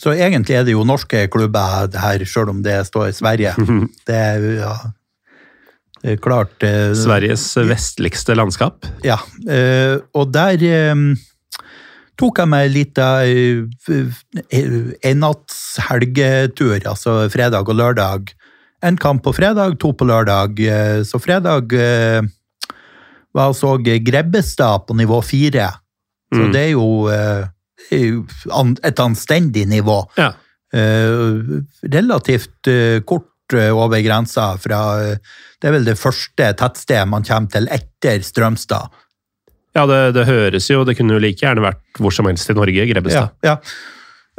[0.00, 3.54] Så egentlig er det jo norske klubber her, selv om det står i Sverige.
[4.08, 4.74] Det er, ja,
[6.02, 8.86] det er klart eh, Sveriges vestligste landskap.
[9.06, 9.20] Ja.
[9.46, 10.56] eh, Og der
[12.20, 13.70] tok jeg meg en liten
[15.10, 18.32] enattshelgetur, altså fredag og lørdag.
[18.84, 20.60] En kamp på fredag, to på lørdag.
[20.60, 22.22] Eh, Så fredag eh,
[23.34, 25.70] var altså så Grebbestad på nivå fire.
[26.32, 26.52] Så Mm.
[26.52, 27.46] det er jo eh,
[28.84, 30.08] et anstendig nivå.
[30.16, 30.32] Ja.
[30.72, 35.16] Eh, relativt eh, kort eh, over grensa fra eh,
[35.60, 38.88] Det er vel det første tettstedet man kommer til etter Strømstad.
[39.76, 42.56] Ja, det, det høres jo Det kunne jo like gjerne vært hvor som helst i
[42.58, 43.30] Norge, Grebbestad.
[43.46, 43.60] Ja, ja.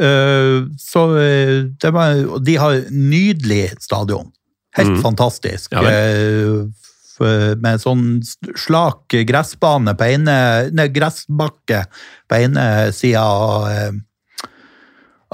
[0.02, 4.32] Uh, så eh, det var, de har nydelig stadion.
[4.78, 5.02] Helt Mm.
[5.04, 5.74] fantastisk.
[5.76, 5.84] Ja.
[5.84, 8.22] Eh, med sånn
[8.58, 10.38] slak gressbane på ene
[10.74, 11.84] Nei, gressbakke
[12.32, 12.64] på ene
[12.96, 14.00] sida av,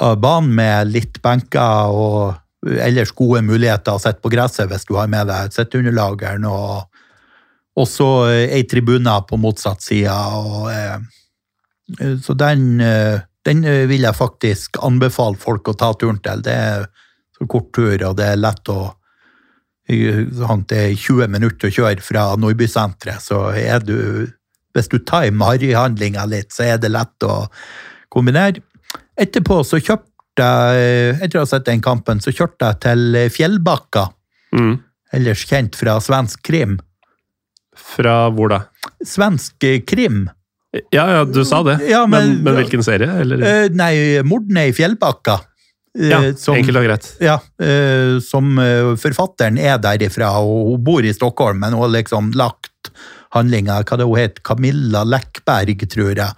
[0.03, 4.97] av banen med litt benker og ellers gode muligheter å sitte på gresset hvis du
[4.97, 6.43] har med deg sitteunderlageren.
[6.49, 6.89] Og,
[7.77, 10.11] og så eh, ei tribune på motsatt side.
[10.11, 10.97] Og, eh,
[11.99, 16.41] eh, så den, eh, den eh, vil jeg faktisk anbefale folk å ta turen til.
[16.41, 16.87] Det er
[17.37, 18.93] så kort tur, og det er lett å
[19.87, 24.27] sånn, Det er 20 minutter å kjøre fra Nordbysenteret, så er du
[24.75, 27.47] Hvis du timer harryhandlinga litt, så er det lett å
[28.13, 28.59] kombinere.
[29.17, 34.03] Etterpå så kjøpte jeg, etter å ha sett den kampen, så kjørte jeg til Fjellbakka,
[34.53, 34.77] Mm.
[35.13, 36.77] ellers kjent fra svensk krim.
[37.95, 38.61] Fra hvor da?
[39.05, 40.25] Svensk eh, krim?
[40.93, 41.77] Ja, ja, du sa det.
[41.89, 43.07] Ja, men, men- men, hvilken serie?
[43.23, 43.41] Eller?
[43.47, 43.93] Eh, nei,
[44.27, 45.39] Mordene i Fjellbakka.
[45.97, 47.07] Eh, ja, som- enkelt og greit.
[47.23, 47.37] Ja,
[48.21, 48.51] som
[49.01, 52.91] forfatteren er derifra, og hun bor i Stockholm, men hun har liksom lagt
[53.33, 56.29] handlinga Hva det hun het Camilla Lekkberg, tror jeg.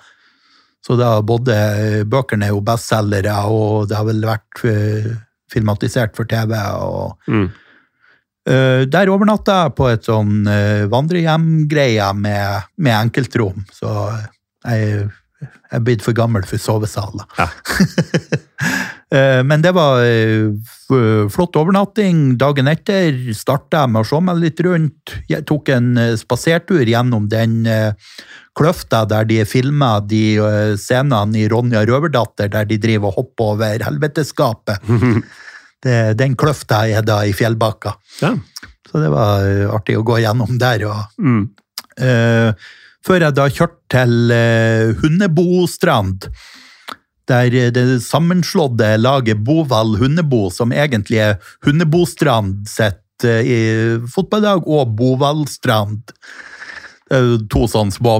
[0.85, 4.63] Så da både bøkene er jo bestselgere, og det har vel vært
[5.51, 6.53] filmatisert for TV.
[6.55, 7.49] og Mm.
[8.49, 13.93] Eh, der overnatta jeg på et sånn uh, vandrehjemgreie med, med enkeltrom, så
[14.65, 15.07] jeg
[15.39, 17.21] jeg er blitt for gammel for sovesal.
[17.21, 17.27] da.
[17.45, 17.49] Ja.
[19.09, 20.51] Eh, Men det var eh,
[21.33, 22.35] flott overnatting.
[22.37, 25.13] Dagen etter starta jeg med å se meg litt rundt.
[25.31, 27.97] Jeg tok en eh, spasertur gjennom den eh,
[28.53, 33.55] kløfta der de filma de eh, scenene i Ronja Røverdatter, der de driver og hopper
[33.55, 34.85] over helveteskapet.
[35.83, 37.93] Det, den kløfta er da i Fjellbakka.
[38.19, 38.33] Ja.
[38.89, 40.85] Så det var eh, artig å gå gjennom der.
[40.89, 41.49] og Mm.
[42.01, 42.53] uh,
[43.05, 46.29] før jeg da kjørte til uh, Hundebostrand,
[47.29, 53.59] der det sammenslåtte laget Boval Hundebo, som egentlig er Hundebostrand sitt uh, i
[54.09, 56.15] fotballag, og Bovalstrand.
[57.09, 58.19] Er to sånne små,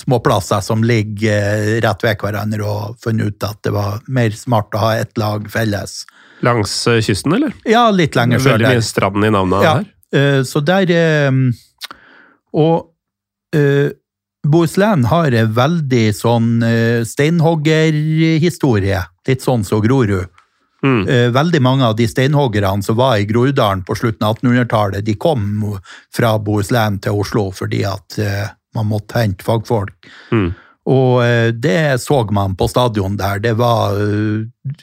[0.00, 4.84] småplasser som ligger rett ved hverandre, og funnet ut at det var mer smart å
[4.86, 6.04] ha ett lag felles.
[6.42, 7.52] Langs eh, kysten, eller?
[7.68, 9.88] Ja, litt lenger sør Veldig mye strand i navnet Ja, her.
[10.16, 11.30] eh, så der eh,
[12.56, 12.86] Og
[14.46, 16.62] Bohuslän har en veldig sånn
[17.04, 19.02] steinhoggerhistorie.
[19.28, 20.28] Litt sånn som Grorud.
[20.86, 21.02] Mm.
[21.34, 25.42] Veldig mange av de steinhoggerne som var i Groruddalen på slutten av 1800-tallet, de kom
[26.16, 28.16] fra Bohuslän til Oslo fordi at
[28.78, 30.08] man måtte hente fagfolk.
[30.32, 30.54] Mm.
[30.90, 33.38] Og eh, det så man på stadion der.
[33.42, 34.74] Det var eh,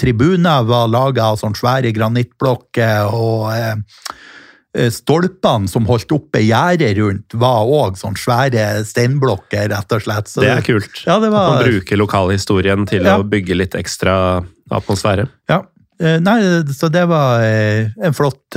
[0.00, 7.36] Tribuner var laga av sånne svære granittblokker, og eh, stolpene som holdt oppe gjerdet rundt,
[7.40, 10.28] var òg sånne svære steinblokker, rett og slett.
[10.28, 11.00] Så Det er kult.
[11.06, 13.16] Ja, det var, At man bruker lokalhistorien til Ja.
[13.16, 15.30] å bygge litt ekstra atmosfære.
[15.48, 15.62] Ja.
[15.96, 16.36] Nei,
[16.76, 18.52] så det var en flott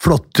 [0.00, 0.40] Flott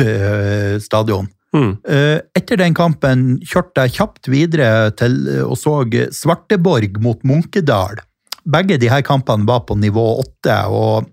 [0.80, 1.28] stadion.
[1.54, 1.76] Mm.
[1.86, 8.02] Eh, Etter den kampen kjørte jeg kjapt videre til eh, og så Svarteborg mot Munkedal.
[8.44, 11.06] Begge de her kampene var på nivå åtte, og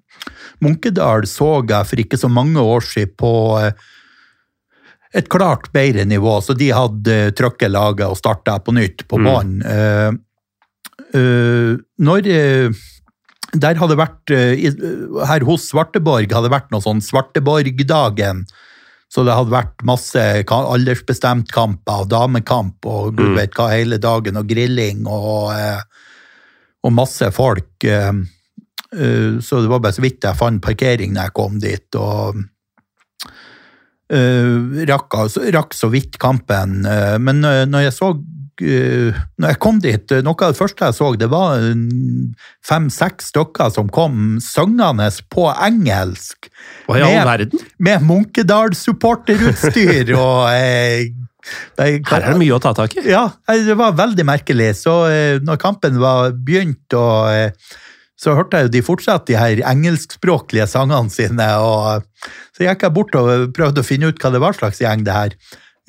[0.62, 3.72] Munkedal så jeg for ikke så mange år siden på eh,
[5.14, 9.20] et klart bedre nivå, så de hadde uh, trøkket laget og starta på nytt på
[9.20, 9.26] Mm.
[9.28, 9.58] banen.
[9.68, 10.12] Eh,
[11.20, 12.72] eh, når uh,
[13.52, 18.46] der hadde vært Her hos Svarteborg hadde det vært noe sånn Svarteborgdagen.
[19.12, 23.36] Så det hadde vært masse aldersbestemt kamper damekamp og gud Mm.
[23.36, 25.82] vet hva hele dagen, og grilling og, eh,
[26.84, 27.84] og masse folk.
[27.84, 28.14] eh,
[28.94, 31.96] eh, Så det var bare så vidt jeg fant parkering når jeg kom dit.
[31.96, 32.36] og
[34.12, 36.82] rakk, så vidt kampen.
[37.24, 38.14] men når jeg så
[38.62, 41.64] når jeg kom dit, eh, noe av det første jeg så, det var
[42.68, 46.50] fem-seks stykker som kom syngende på engelsk.
[46.88, 47.60] Hva i all verden?
[47.82, 51.12] Med Munkedal-supporterutstyr og eh,
[51.82, 53.02] Her er det mye å ta tak i.
[53.10, 54.76] Ja, eh, det var veldig merkelig.
[54.84, 57.50] Så eh, når kampen var begynt, og, eh,
[58.22, 61.48] så hørte jeg jo de fortsatt de her engelskspråklige sangene sine.
[61.58, 62.06] og
[62.54, 65.18] Så gikk jeg bort og prøvde å finne ut hva det var slags gjeng det
[65.18, 65.32] her.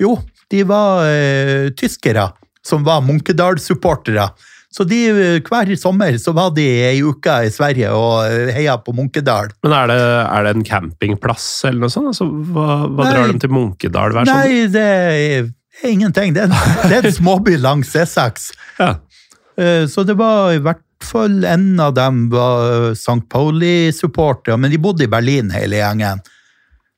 [0.01, 0.17] Jo,
[0.49, 2.31] de var eh, tyskere
[2.65, 4.29] som var Munkedal-supportere.
[4.73, 8.73] Så de, eh, hver sommer så var de ei uke i Sverige og eh, heia
[8.81, 9.51] på Munkedal.
[9.61, 12.09] Men er det, er det en campingplass eller noe sånt?
[12.13, 14.47] Altså, hva hva drar dem til Munkedal hver sommer?
[14.49, 15.51] Nei, det er
[15.91, 16.33] ingenting.
[16.33, 16.57] Det er en,
[16.89, 18.49] det er en småby langs E6.
[18.79, 18.95] Ja.
[19.61, 23.19] Eh, Så det var i hvert fall en av dem var St.
[23.29, 26.23] Pauli-supportere, men de bodde i Berlin hele gjengen.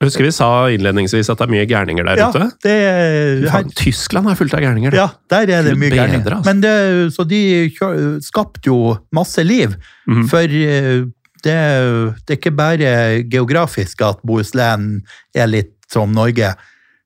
[0.01, 2.49] Jeg husker vi sa innledningsvis at det er mye gærninger der Ja, ute.
[2.65, 4.91] det, faen, Tyskland er fullt av gærninger.
[4.91, 4.97] da.
[4.97, 6.27] ja, der er det mye bedre, gærent.
[6.27, 6.45] altså.
[6.49, 7.39] Men det, så de
[8.21, 9.75] skapte jo masse liv,
[10.07, 10.27] Mhm.
[10.27, 11.05] for eh,
[11.45, 11.55] det,
[12.25, 15.01] det er ikke bare geografisk at Bohuslän
[15.33, 16.53] er litt som Norge.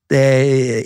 [0.09, 0.17] Det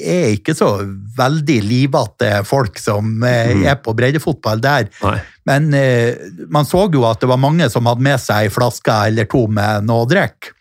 [0.03, 0.73] er ikke så
[1.17, 3.65] veldig livete folk som eh, Mhm.
[3.65, 4.89] er på breddefotball der.
[5.01, 5.21] Nei.
[5.45, 6.15] Men eh,
[6.49, 9.47] man så jo at det var mange som hadde med seg ei flaske eller to
[9.47, 10.51] med noe å drikke.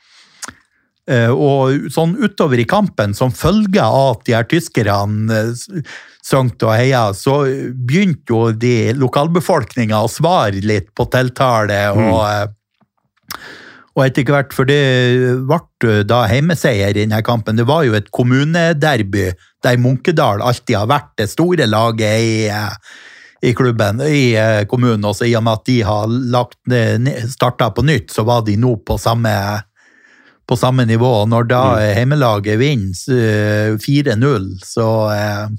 [1.10, 5.40] Eh, og sånn utover i kampen, som følge av at de her tyskerne
[6.22, 7.40] sang s- og heia, så
[7.74, 11.80] begynte jo de lokalbefolkninga å svare litt på tiltale.
[11.90, 12.22] og...
[12.22, 12.58] Mm.
[13.92, 14.78] og etter hvert, for det
[15.44, 17.58] ble da heimeseier i denne kampen.
[17.58, 19.26] Det var jo et kommunederby
[19.62, 22.78] der Munkedal alltid har vært det store laget i, eh,
[23.42, 25.04] i klubben, i eh, kommunen.
[25.10, 26.56] Også i og med at de har lagt
[27.34, 29.34] starta på nytt, så var de nå på samme,
[30.48, 31.12] på samme nivå.
[31.30, 31.82] Når da mm.
[31.98, 35.52] heimelaget vinner eh, 4-0, så eh,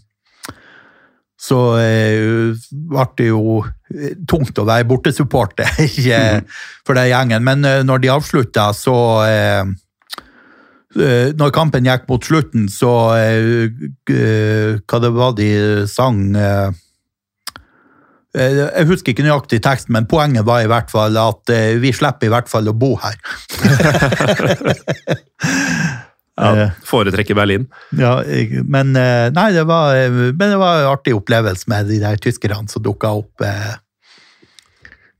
[1.44, 5.68] så eh, ble det jo eh, tungt å være bortesupporter
[6.18, 6.40] eh,
[6.88, 7.44] for den gjengen.
[7.44, 8.96] Men eh, når de avslutta, så
[9.28, 9.64] eh,
[10.96, 15.52] eh, Når kampen gikk mot slutten, så eh, Hva det var de
[15.92, 16.80] sang eh, eh,
[18.34, 22.26] Jeg husker ikke nøyaktig teksten, men poenget var i hvert fall at eh, vi slipper
[22.30, 23.18] i hvert fall å bo her.
[26.34, 27.68] Ja, foretrekker Berlin.
[27.94, 28.16] Ja,
[28.66, 32.18] men eh, nei, det var, eh, men det var en artig opplevelse med de der
[32.18, 33.44] tyskerne som dukka opp.
[33.46, 33.76] eh,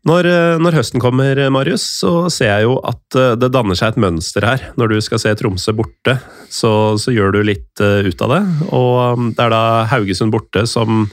[0.10, 3.94] Når, eh, når høsten kommer, Marius, så ser jeg jo at eh, det danner seg
[3.94, 4.66] et mønster her.
[4.76, 6.18] Når du skal se Tromsø borte,
[6.50, 8.42] så, så gjør du litt eh, ut av det.
[8.74, 9.62] Og det er da
[9.94, 11.06] Haugesund borte som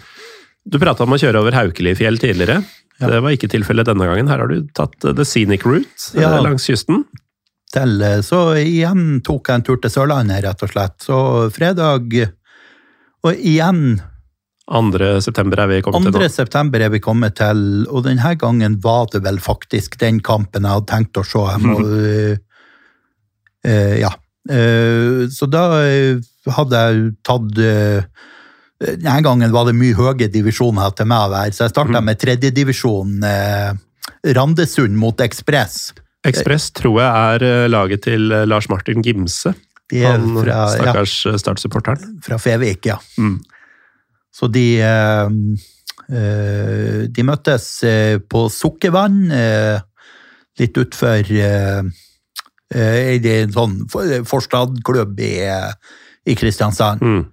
[0.68, 2.60] Du prata om å kjøre over Haukelifjell tidligere.
[3.00, 3.08] Ja.
[3.08, 4.28] Det var ikke tilfellet denne gangen.
[4.28, 6.36] Her har du tatt eh, The Scenic Route eh, Ja.
[6.44, 7.06] langs kysten.
[7.72, 10.98] til, eh, så igjen tok jeg en tur til Sørlandet, rett og slett.
[11.00, 12.10] Så fredag
[13.22, 14.00] Og igjen
[14.70, 15.20] 2.
[15.20, 16.12] september er vi kommet 2.
[16.14, 16.30] til nå.
[16.30, 20.76] september er vi kommet til, og denne gangen var det vel faktisk den kampen jeg
[20.76, 21.42] hadde tenkt å se.
[21.50, 22.36] Jeg må, eh,
[23.70, 24.12] eh, ja.
[24.50, 25.66] Uh, så da
[26.56, 28.06] hadde jeg tatt eh,
[28.80, 32.04] Denne gangen var det mye høye divisjoner til meg å være, så jeg starta Mhm.
[32.04, 33.24] med tredjedivisjon.
[33.24, 33.72] Eh,
[34.34, 35.92] Randesund mot Ekspress.
[36.24, 39.54] Ekspress tror jeg er eh, laget til eh, Lars Martin Gimse.
[39.92, 42.20] Han fra, stakkars ja, startsupporteren.
[42.22, 42.96] fra Fevik, ja.
[43.18, 43.40] Mm.
[44.32, 45.28] Så de eh,
[46.12, 49.80] eh, De møttes eh, på Sukkervann, eh,
[50.60, 51.82] litt utfor eh,
[52.74, 53.76] eh, en sånn
[54.24, 55.72] forstadklubb i, eh,
[56.26, 57.00] i Kristiansand.
[57.02, 57.26] Mm.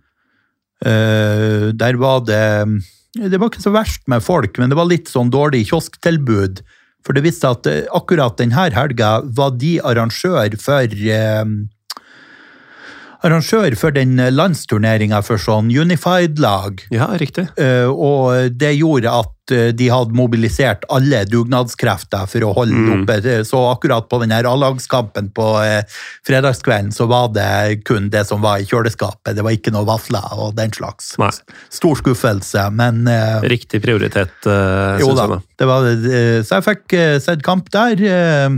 [0.86, 2.68] Eh, der var det
[3.18, 6.62] Det var ikke så verst med folk, men det var litt sånn dårlig kiosktilbud.
[7.06, 11.46] For det viste seg at eh, akkurat denne helga var de arrangør for eh,
[13.26, 16.84] Arrangør for den landsturneringa for sånn Unified-lag.
[16.94, 17.48] Ja, riktig.
[17.58, 23.04] Eh, og det gjorde at eh, de hadde mobilisert alle dugnadskrefter for å holde Mm.
[23.04, 23.44] oppe.
[23.48, 25.84] Så akkurat på den her A-lagskampen på eh,
[26.28, 29.36] fredagskvelden så var det kun det som var i kjøleskapet.
[29.36, 31.14] Det var ikke noe vafler og den slags.
[31.22, 31.32] Nei.
[31.70, 35.42] Stor skuffelse, men eh, Riktig prioritet, uh, syns jeg.
[35.58, 37.96] Det var, eh, så jeg fikk eh, sett kamp der.
[38.04, 38.58] eh,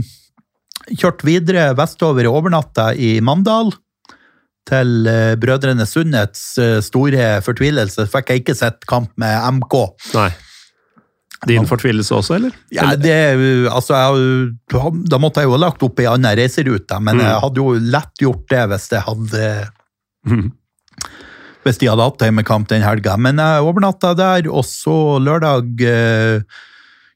[0.96, 3.70] Kjørt videre vestover i overnatta i Mandal.
[4.70, 9.76] Til eh, Brødrene Sundets eh, store fortvilelse fikk jeg ikke sett kamp med MK.
[10.14, 10.28] Nei.
[11.48, 12.52] Din fortvilelse også, eller?
[12.74, 13.14] Ja, det,
[13.72, 14.48] altså, jeg,
[15.08, 17.22] da måtte jeg jo ha lagt opp ei anna reiserute, men Mm.
[17.24, 19.44] jeg hadde jo lett gjort det hvis jeg hadde
[20.28, 20.50] mm.
[21.64, 23.18] Hvis de hadde hatt hjemmekamp den helga.
[23.20, 26.40] Men jeg overnatta der, og så lørdag eh,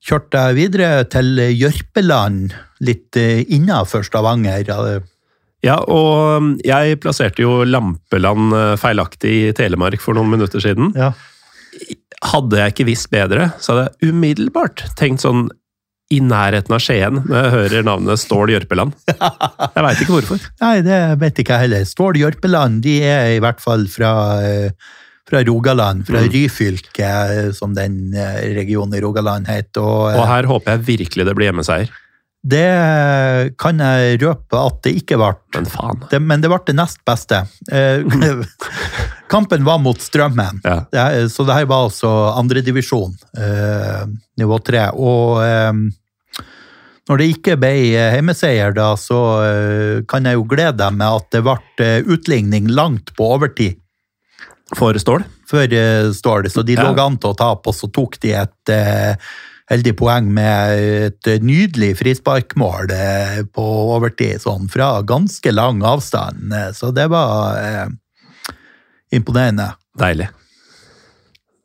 [0.05, 2.53] kjørte jeg videre til Jørpeland,
[2.85, 4.69] litt eh, innafor Stavanger.
[5.65, 10.93] Ja, og um, jeg plasserte jo Lampeland eh, feilaktig i Telemark for noen minutter siden.
[10.93, 11.15] Ja.
[12.25, 15.47] Hadde jeg ikke visst bedre, så hadde jeg umiddelbart tenkt sånn
[16.13, 18.93] i nærheten av Skien når jeg hører navnet Stål Jørpeland.
[19.09, 20.45] Jeg veit ikke hvorfor.
[20.65, 21.87] Nei, det vet ikke jeg heller.
[21.89, 24.13] Stål Jørpeland de er i hvert fall fra,
[24.45, 24.69] eh,
[25.29, 26.29] fra Rogaland, fra Mm.
[26.37, 29.81] Ryfylke, eh, som den eh, regionen i Rogaland heter.
[29.83, 31.93] Og, Og her håper jeg virkelig det blir hjemmeseier.
[32.45, 35.31] Det kan jeg røpe at det ikke ble.
[35.57, 36.03] Men faen.
[36.11, 37.41] Det, men det ble det nest beste.
[39.25, 40.85] Eh, kampen var mot Strømmen, Ja.
[40.93, 44.07] det, er- så det her var altså andredivisjon, eh,
[44.39, 44.91] nivå tre.
[44.95, 45.73] Og eh,
[47.09, 51.31] når det ikke ble hjemmeseier, da, så eh, kan jeg jo glede deg med at
[51.33, 53.81] det ble eh, utligning langt på overtid
[54.75, 55.25] For Stål?
[55.47, 56.83] For eh, Stål, så de Ja.
[56.93, 59.17] lå an til å tape, og så tok de et eh,
[59.71, 63.65] heldig poeng med et nydelig frisparkmål eh, på
[63.97, 66.53] overtid, sånn fra ganske lang avstand.
[66.53, 67.87] Eh, Så det var eh,
[69.15, 69.71] imponerende.
[69.99, 70.29] Deilig.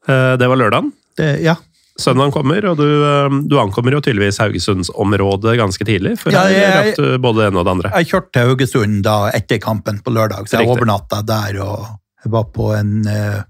[0.07, 0.91] Eh, Det var lørdagen.
[1.17, 1.55] Det, ja.
[1.99, 6.13] Søndagen kommer, og du, eh, du ankommer jo tydeligvis Haugesundsområdet ganske tidlig.
[6.21, 7.91] For Ja, jeg, jeg- rakk du både det ene og det andre.
[7.99, 11.59] Jeg kjørte til Haugesund da etter kampen på lørdag, så jeg overnatta der.
[11.61, 11.85] og
[12.23, 13.41] Jeg var på en eh,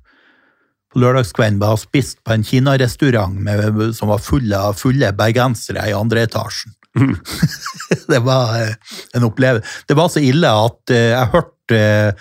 [0.90, 5.88] på lørdagskvelden var jeg spist på en kinarestaurant med- som var full av fulle bergensere
[5.88, 6.74] i andre etasjen.
[6.98, 7.14] Mm.
[8.10, 8.76] det var
[9.14, 9.86] en opplevelse.
[9.88, 12.16] Det var så ille at jeg hørte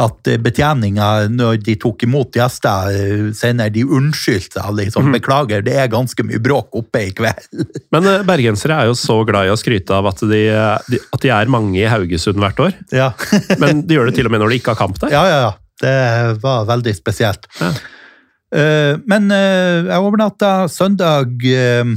[0.00, 4.70] at betjeninga, når de tok imot gjester eh, senere, de unnskyldte seg.
[4.78, 5.16] Liksom, Mhm.
[5.18, 7.48] Beklager, det er ganske mye bråk oppe i kveld.
[7.92, 11.28] Men eh, bergensere er jo så glad i å skryte av at de, at de
[11.34, 12.72] er mange i Haugesund hvert år.
[12.90, 13.10] ja.
[13.60, 15.12] Men de gjør det til og med når de ikke har kamp der.
[15.12, 15.52] Ja, ja, ja.
[15.82, 17.48] Det var veldig spesielt.
[17.60, 17.72] Ja.
[18.52, 21.88] Eh, men eh, jeg overnatta søndag eh,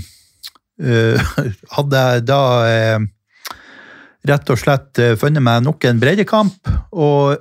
[0.80, 1.34] eh,
[1.76, 2.40] Hadde jeg da
[2.70, 3.04] eh,
[4.32, 7.36] rett og slett eh, funnet meg nok en breddekamp, og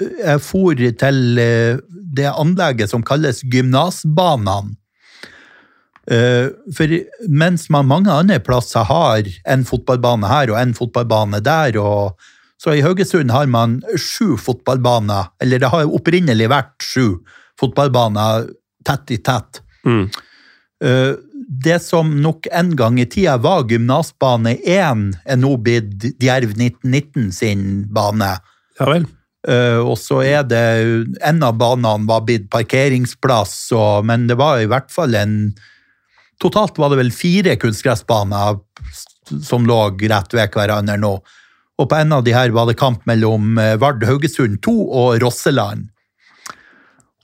[0.00, 1.80] jeg for til eh,
[2.16, 4.76] det anlegget som kalles gymnasbanene.
[6.10, 6.90] Eh, For
[7.28, 12.16] mens man mange andre plasser har en fotballbane her og en fotballbane der, og
[12.60, 17.20] så i Haugesund har man sju fotballbaner, eller det har opprinnelig vært sju
[17.60, 18.50] fotballbaner
[18.84, 19.62] tett i tett.
[19.86, 20.06] Mm.
[20.84, 21.12] Eh,
[21.50, 27.32] Det som nok en gang i tida var gymnasbane 1, er nå blitt Djerv 1919
[27.32, 28.36] sin bane.
[28.78, 29.06] Ja vel.
[29.48, 30.64] Eh, og så er det
[31.24, 35.36] En av banene var blitt parkeringsplass, og, men det var i hvert fall en
[36.40, 38.56] Totalt var det vel fire kunstgressbaner
[39.44, 39.76] som lå
[40.08, 41.10] rett ved hverandre nå.
[41.76, 45.18] Og på en av de her var det kamp mellom eh, Vard Haugesund 2 og
[45.20, 45.90] Rosseland.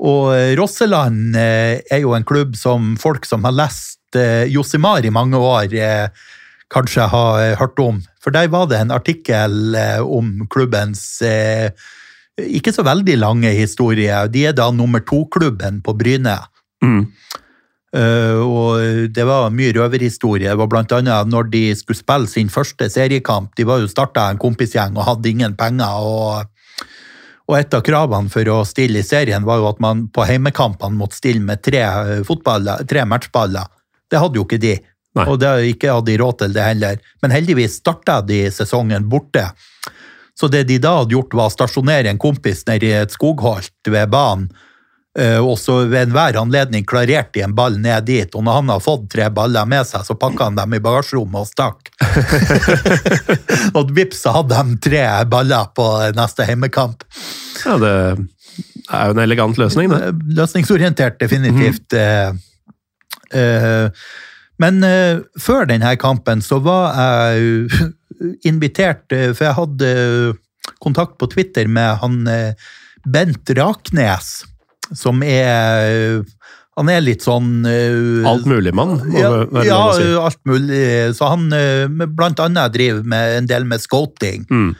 [0.04, 3.94] Og eh, Rosseland er jo en klubb som folk som har lest
[4.52, 5.72] Josimar i mange år,
[6.72, 7.98] kanskje har hørt om.
[8.22, 11.02] For der var det en artikkel om klubbens
[12.36, 14.18] ikke så veldig lange historie.
[14.32, 16.38] De er da nummer to-klubben på Bryne.
[16.84, 17.06] Mm.
[17.96, 20.50] Uh, og det var mye røverhistorie.
[20.50, 23.54] Det var blant annet når de skulle spille sin første seriekamp.
[23.56, 26.04] De var jo starta en kompisgjeng og hadde ingen penger.
[26.04, 26.52] og
[27.46, 30.98] og et av kravene for å stille i serien var jo at man på heimekampene
[30.98, 33.70] måtte stille med tre, eh, fotballer, tre matchballer.
[34.10, 34.74] Det hadde jo ikke de.
[35.16, 35.26] Nei.
[35.30, 36.98] Og det, ikke hadde de råd til det heller.
[37.22, 39.46] Men heldigvis starta de sesongen borte.
[40.40, 43.88] Så det de da hadde gjort, var å stasjonere en kompis nede i et skogholt
[43.88, 44.50] ved banen.
[45.18, 48.34] eh, Og så ved enhver anledning klarerte de en ball ned dit.
[48.34, 51.40] Og når han har fått tre baller med seg, så pakka han dem i bagasjerommet
[51.40, 51.88] og stakk.
[53.78, 55.88] og vips, så hadde de tre baller på
[56.18, 57.08] neste heimekamp.
[57.64, 57.94] Ja, det
[58.92, 60.12] er jo en elegant løsning, det.
[60.36, 61.92] Løsningsorientert, definitivt.
[61.92, 62.38] Mm
[63.32, 63.90] -hmm.
[64.58, 64.84] Men
[65.40, 67.68] før denne kampen så var jeg
[68.46, 69.90] invitert, eh, for jeg hadde
[70.82, 72.68] kontakt på Twitter med han eh,
[73.06, 74.40] Bent Raknes,
[74.94, 76.22] som er
[76.76, 79.30] Han er litt sånn uh, Alt mulig mann, ja,
[79.64, 80.10] ja, si.
[80.20, 81.14] alt mulig.
[81.16, 84.44] Så han uh, blant annet driver med en del med scouting.
[84.50, 84.74] Mm.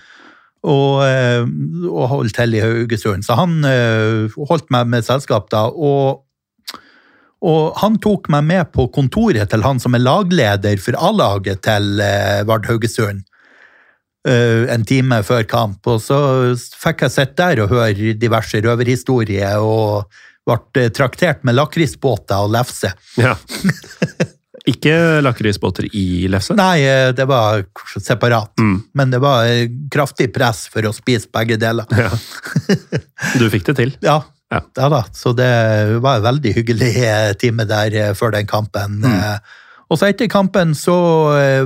[0.67, 1.49] Og, uh,
[1.89, 3.25] og holdt til i Haugesund.
[3.25, 5.65] Så han uh, holdt meg med selskap da.
[5.73, 6.26] Og,
[7.43, 12.01] og han tok meg med på kontoret til han som er lagleder for A-laget til
[12.01, 13.25] eh, Vard Haugesund.
[14.29, 15.87] eh, En time før kamp.
[15.87, 16.19] Og så
[16.57, 19.59] fikk jeg sitte der og høre diverse røverhistorier.
[19.61, 20.07] og
[20.47, 22.93] ble traktert med lakrisbåter og lefse.
[23.19, 23.35] Ja.
[24.67, 26.55] Ikke lakrisbåter i lefse?
[26.59, 27.65] Nei, eh, det var
[28.03, 28.51] separat.
[28.59, 28.77] Mm.
[28.99, 31.87] Men det var eh, kraftig press for å spise begge deler.
[31.95, 32.11] Ja.
[33.41, 33.93] Du fikk det til?
[34.03, 34.21] Ja,
[34.57, 34.63] Ja.
[34.81, 35.03] ja da.
[35.17, 35.51] Så det
[36.05, 38.99] var en veldig hyggelig eh, time der eh, før den kampen.
[39.05, 39.15] Mm.
[39.15, 39.39] Eh,
[39.87, 40.95] Og så etter kampen så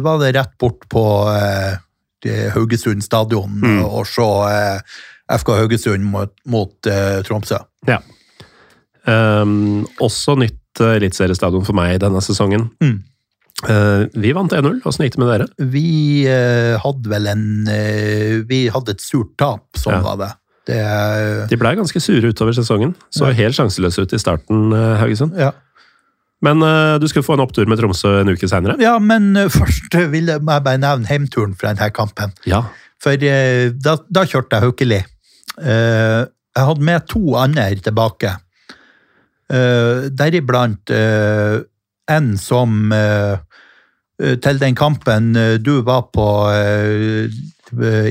[0.04, 1.00] var det rett bort på
[2.52, 3.78] Haugesund stadion Mm.
[3.86, 4.26] og se
[5.40, 6.74] FK Haugesund mot, mot
[7.24, 7.62] Tromsø.
[7.88, 7.96] Ja.
[9.08, 12.68] Um, også nytt eliteseriestadion for meg denne sesongen.
[12.82, 12.98] Mm.
[13.64, 14.82] Uh, vi vant 1-0.
[14.88, 15.48] Åssen gikk det med dere?
[15.72, 20.04] Vi uh, hadde vel en uh, Vi hadde et surt tap, sånn Ja.
[20.04, 20.30] var det.
[20.70, 22.94] Det eh, De blei ganske sure utover sesongen.
[23.10, 23.34] Så Ja.
[23.42, 25.36] helt sjanseløse ut i starten, eh, Haugesund.
[25.38, 25.52] ja.
[26.40, 28.78] Men uh, du skulle få en opptur med Tromsø en uke seinere?
[28.80, 32.32] ja, men uh, først vil jeg bare nevne heimturen fra denne kampen.
[32.48, 32.62] Ja.
[32.96, 35.00] For uh, da, da kjørte jeg Haukeli.
[35.60, 38.30] Jeg hadde med to andre tilbake.
[40.16, 40.90] Deriblant
[42.14, 42.92] en som
[44.46, 46.26] til den kampen du var på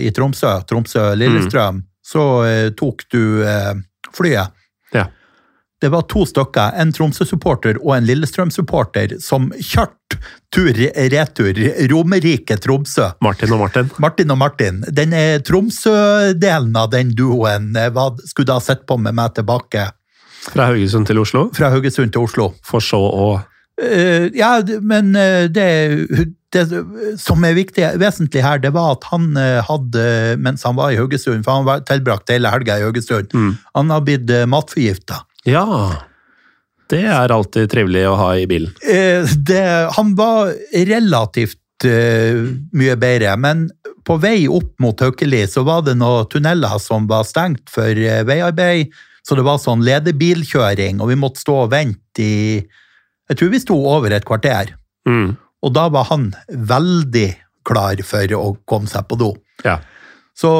[0.06, 1.82] i Tromsø, Tromsø-Lillestrøm,
[2.12, 3.74] så eh, tok du eh,
[4.18, 4.56] flyet.
[4.96, 5.08] Ja.
[5.82, 10.18] Det var to stykker, en Tromsø-supporter og en Lillestrøm-supporter, som kjørte
[10.52, 11.60] tur-retur
[11.92, 13.12] Romerike Tromsø.
[13.24, 13.92] Martin og Martin.
[13.98, 14.82] Martin og Martin.
[14.92, 19.88] Den er Tromsø-delen av den duoen eh, hva skulle da sett på med meg tilbake
[20.50, 21.48] Fra Haugesund til Oslo.
[21.56, 22.52] fra Haugesund til Oslo.
[22.66, 25.70] For så å uh, ja, men eh, det,
[26.56, 26.64] det
[27.22, 30.04] som er viktig, vesentlig her, det var at han eh, hadde,
[30.42, 33.52] mens han var i Haugesund, for han var tilbrakt hele helga i Haugesund, Mm.
[33.76, 35.22] han har blitt uh, matforgifta.
[35.46, 35.66] Ja!
[36.90, 38.72] Det er alltid trivelig å ha i bilen.
[38.82, 39.62] Eh, det,
[39.94, 40.50] han var
[40.90, 43.68] relativt uh, mye bedre, men
[44.10, 48.24] på vei opp mot Haukeli så var det noen tunneler som var stengt for eh,
[48.26, 48.90] veiarbeid,
[49.22, 52.58] så det var sånn ledebilkjøring, og vi måtte stå og vente i
[53.30, 54.74] Jeg tror vi sto over et kvarter,
[55.08, 55.38] Mm.
[55.66, 57.30] Og da var han veldig
[57.68, 59.34] klar for å komme seg på do.
[59.66, 59.80] Ja.
[60.38, 60.52] Så,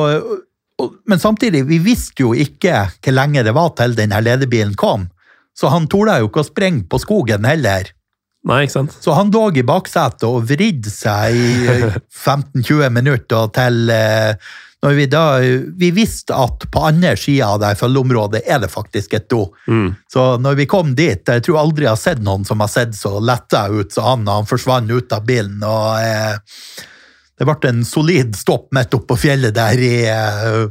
[0.80, 5.08] og, men samtidig, vi visste jo ikke hvor lenge det var til denne ledebilen kom,
[5.58, 7.92] så han torde jo ikke å sprenge på skogen heller.
[8.48, 8.96] Nei, ikke sant?
[9.04, 14.52] Så han lå i baksetet og vridde seg i eh, 15-20 minutter til eh,
[14.84, 15.24] når vi da
[15.80, 19.42] Vi visste at på andre sida av det følgeområdet er det faktisk et do.
[19.68, 19.90] Mm.
[20.12, 22.96] Så når vi kom dit Jeg tror aldri jeg har sett noen som har sett
[22.96, 25.60] så letta ut som han, han forsvant ut av bilen.
[25.64, 26.38] og eh,
[27.40, 30.68] Det ble en solid stopp midt oppå fjellet der i eh,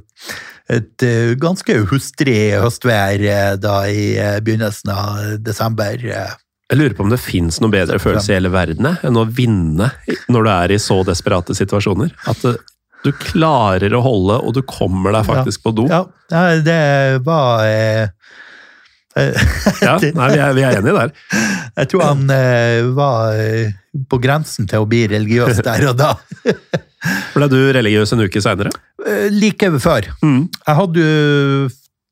[0.69, 5.97] et eh, ganske hustrig høstvær eh, da i eh, begynnelsen av desember.
[6.05, 6.35] eh.
[6.69, 9.89] Jeg lurer på om det fins noe bedre følelse i hele verden enn å vinne
[10.29, 12.13] når du er i så desperate situasjoner.
[12.29, 12.45] At
[13.07, 15.87] du klarer å holde, og du kommer deg faktisk på do.
[15.91, 16.03] Ja,
[16.33, 16.81] ja, det
[17.27, 18.11] var eh,
[19.17, 19.49] eh,
[19.85, 21.15] Ja, nei, vi er, vi er enige der.
[21.79, 23.73] Jeg tror han eh, var eh,
[24.11, 26.15] på grensen til å bli religiøs der og da.
[27.37, 28.75] Ble du religiøs en uke seinere?
[29.07, 30.11] Eh, like før.
[30.25, 30.49] Mm.
[30.51, 31.69] Jeg hadde jo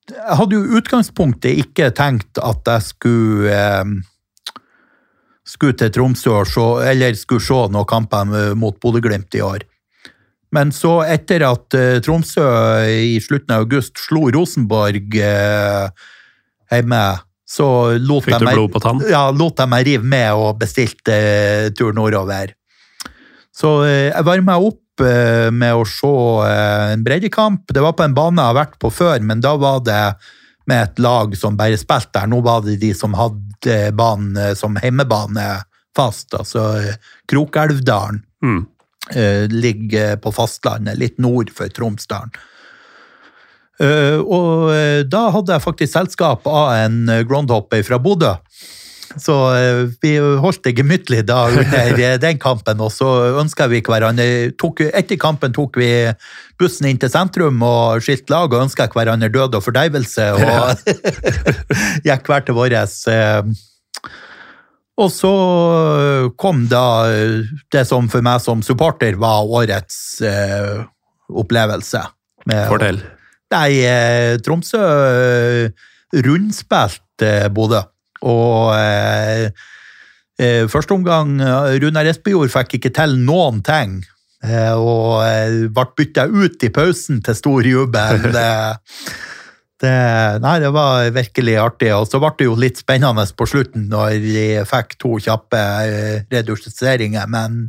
[0.06, 4.60] jeg hadde jo utgangspunktet ikke tenkt at jeg skulle eh,
[5.46, 9.66] skulle til Tromsø og se, eller skulle se noen kamper mot Bodø-Glimt i år.
[10.54, 12.44] Men så, etter at eh, Tromsø
[12.86, 16.06] i slutten av august slo Rosenborg eh,
[16.70, 17.02] hjemme,
[17.46, 17.68] så
[18.02, 19.02] lot Fikk du blod på tann?
[19.10, 22.54] Ja, lot jeg meg rive med og bestilte eh, tur nordover.
[23.56, 26.10] Så jeg varma opp med å se
[26.48, 27.70] en breddekamp.
[27.72, 30.00] Det var på en bane jeg har vært på før, men da var det
[30.68, 32.28] med et lag som bare spilte der.
[32.28, 35.46] Nå var det de som hadde banen som hjemmebane
[35.96, 36.66] fast, altså
[37.32, 38.20] Krokelvdalen.
[38.44, 38.60] Mm.
[39.14, 42.32] Eh, ligger på fastlandet, litt nord for Tromsdalen.
[43.76, 48.34] Eh, og eh, da hadde jeg faktisk selskap av en groundhopper fra Bodø.
[49.16, 49.32] Så
[50.02, 53.06] vi holdt det gemyttlig da under den kampen, og så
[53.40, 55.88] ønska vi hverandre tok, Etter kampen tok vi
[56.60, 60.84] bussen inn til sentrum og skilte lag og ønska hverandre død og fordervelse, og
[62.08, 62.98] gikk hver til våres.
[64.96, 65.32] Og så
[66.40, 66.86] kom da
[67.72, 70.86] det som for meg som supporter var årets eh,
[71.28, 72.00] opplevelse.
[72.48, 73.02] Med, Fortell.
[73.52, 73.70] Nei,
[74.42, 74.80] Tromsø
[76.26, 77.82] rundspilte Bodø.
[78.26, 79.52] Og eh,
[80.72, 81.36] første omgang
[81.82, 84.00] Runar Espejord fikk ikke til noen ting.
[84.46, 85.20] Og
[85.74, 88.28] ble bytta ut i pausen til stor jubel.
[89.76, 91.92] Eh, det, nei, det var virkelig artig.
[91.96, 96.24] Og så ble det jo litt spennende på slutten når de fikk to kjappe eh,
[96.32, 97.68] reduseringer, men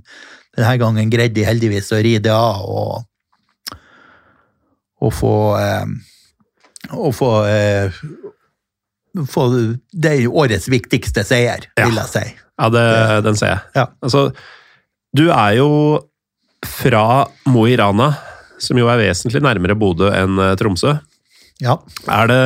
[0.57, 3.03] denne gangen greide de heldigvis å ri det av og,
[5.03, 5.97] og få eh,
[6.95, 7.91] og få, eh,
[9.27, 9.43] få
[9.91, 12.25] Det er årets viktigste seier, vil jeg si.
[12.57, 12.85] Ja, det,
[13.25, 13.59] den ser jeg.
[13.75, 13.85] Ja.
[14.01, 14.29] Altså,
[15.13, 15.69] du er jo
[16.65, 18.13] fra Mo i Rana,
[18.61, 20.95] som jo er vesentlig nærmere Bodø enn eh, Tromsø.
[21.63, 21.79] Ja.
[22.05, 22.39] Er, det,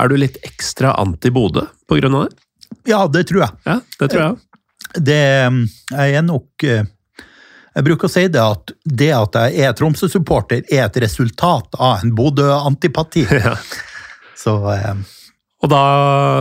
[0.00, 2.42] er du litt ekstra anti-Bodø på grunn av det?
[2.88, 3.56] ja, det tror jeg.
[3.66, 4.36] Ja, det tror jeg.
[5.06, 6.86] det jeg er nok eh,
[7.76, 12.00] Jeg bruker å si det at det at jeg er Tromsø-supporter, er et resultat av
[12.04, 13.26] en Bodø-antipati.
[13.46, 13.56] Ja.
[14.36, 14.94] Så eh,
[15.64, 15.82] Og da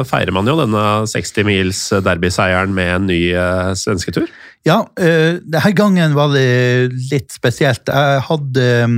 [0.07, 4.29] feirer man jo denne 60 mils derbyseieren med en ny eh, svensketur.
[4.67, 7.87] ja, eh, denne gangen var det litt spesielt.
[7.87, 8.97] Jeg hadde eh,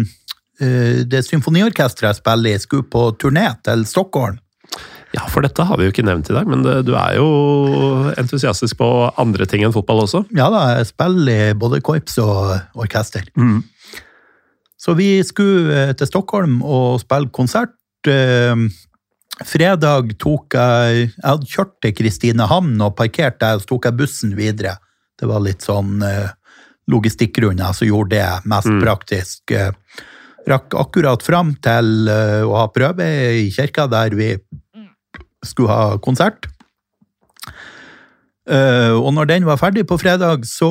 [0.58, 4.40] det symfoniorkesteret jeg spiller i, skulle på turné til Stockholm.
[5.16, 7.28] Ja, for dette har vi jo ikke nevnt i dag, men du er jo
[8.20, 8.90] entusiastisk på
[9.22, 10.24] andre ting enn fotball også.
[10.36, 13.30] Ja da, jeg spiller i både korps og orkester.
[13.40, 13.62] Mm.
[14.78, 17.76] Så vi skulle eh, til Stockholm og spille konsert.
[18.08, 18.68] Eh,
[19.46, 24.32] Fredag tok jeg Jeg hadde kjørt til Kristinehamn og parkert der, så tok jeg bussen
[24.38, 24.78] videre.
[25.18, 26.30] Det var litt sånn eh,
[26.90, 29.54] logistikkgrunner som gjorde det mest praktisk.
[30.48, 33.08] Rakk akkurat fram til eh, å ha prøve
[33.42, 34.32] i kirka der vi
[35.44, 36.48] skulle ha konsert.
[38.48, 40.70] Eh, og når den var ferdig på fredag, så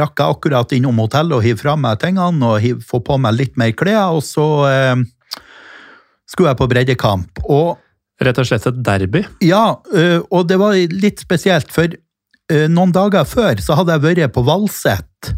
[0.00, 3.60] rakk jeg akkurat innom hotellet og hive fra meg tingene og få på meg litt
[3.60, 5.04] mer klær, og så eh,
[6.24, 7.44] skulle jeg på breddekamp.
[7.52, 7.78] Og
[8.22, 9.24] Rett og slett et derby.
[9.42, 9.80] ja,
[10.30, 11.90] og det var litt spesielt, for
[12.70, 15.32] noen dager før så hadde jeg vært på Valset,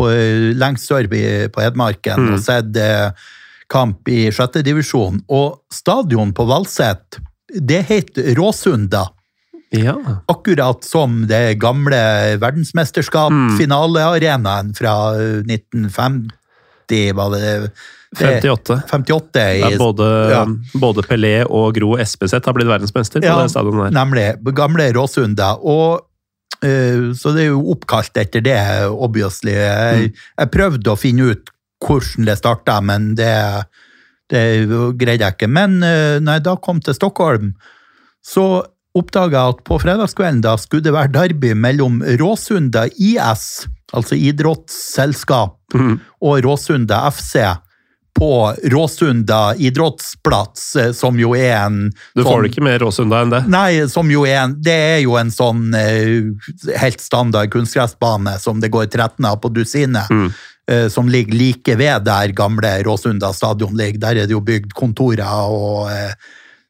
[0.00, 3.12] på, eh, lengst sør på Hedmarken, og sett eh,
[3.70, 5.20] kamp i sjette divisjon.
[5.30, 7.20] Og stadion på Valset,
[7.54, 9.04] det het Råsunda.
[9.70, 9.94] Ja.
[10.26, 11.94] Akkurat som det gamle
[12.42, 17.70] verdensmesterskap-finalearenaen fra eh, 1950, var det det?
[18.18, 18.80] 58.
[18.90, 20.40] 58 i, ja, både, Ja.
[20.74, 23.94] både Pelé og Gro Espeseth har blitt verdensmester på Ja, det stadionet.
[23.94, 24.24] Nemlig.
[24.58, 25.52] Gamle Råsunda.
[25.62, 26.02] Og eh,
[26.60, 28.58] Så det er jo oppkalt etter det,
[28.90, 29.54] obviously.
[29.56, 31.48] Jeg, jeg prøvde å finne ut
[31.80, 33.32] hvordan det starta, men det,
[34.32, 34.42] det
[35.00, 35.50] greide jeg ikke.
[35.50, 37.54] Men eh, når jeg da kom til Stockholm,
[38.20, 38.46] så
[38.96, 43.66] oppdaga jeg at på fredagskvelden da skulle det være derby mellom Råsunda IS,
[43.96, 45.56] altså idrettsselskap,
[46.20, 47.38] og Råsunda FC
[48.18, 53.20] på Råsunda idrettsplats, eh, som jo er en Du får sånn- det ikke mer Råsunda
[53.22, 53.42] enn det.
[53.48, 58.60] Nei, som jo er en, det er jo en sånn eh, helt standard kunstgressbane som
[58.60, 60.08] det går 13 av på dusinet.
[60.10, 60.32] Mm.
[60.88, 63.98] som ligger like ved der gamle Råsunda stadion ligger.
[63.98, 66.12] Der er det jo bygd kontorer og eh,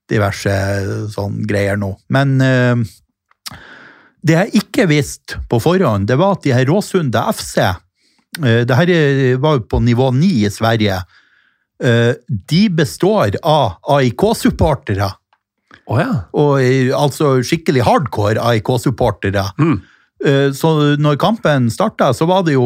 [0.08, 0.54] diverse
[1.12, 1.90] sånn greier nå.
[2.08, 2.74] Men eh,
[4.24, 8.76] det jeg ikke visste på forhånd, det var at de her Råsunda FC eh, det
[8.78, 11.02] her er- var jo på nivå 9 i Sverige.
[11.82, 15.10] Eh, de består av AIK-supportere
[15.90, 16.10] Oh, ja.
[16.38, 16.60] og
[16.94, 19.42] altså skikkelig hardcore AIK-supportere.
[19.58, 19.80] Mm.
[20.24, 20.68] Eh, Så
[21.00, 22.62] når kampen starta, så var det jo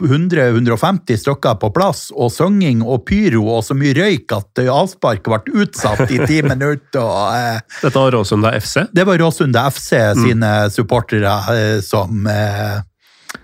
[0.00, 5.62] 100-150 stykker på plass, og synging og pyro og så mye røyk at avspark ble
[5.64, 7.00] utsatt i ti minutter.
[7.04, 8.86] Og, eh, Dette var Råsunda FC.
[8.92, 10.24] det var Råsunda FC Mm.
[10.24, 12.80] sine supportere eh, som eh,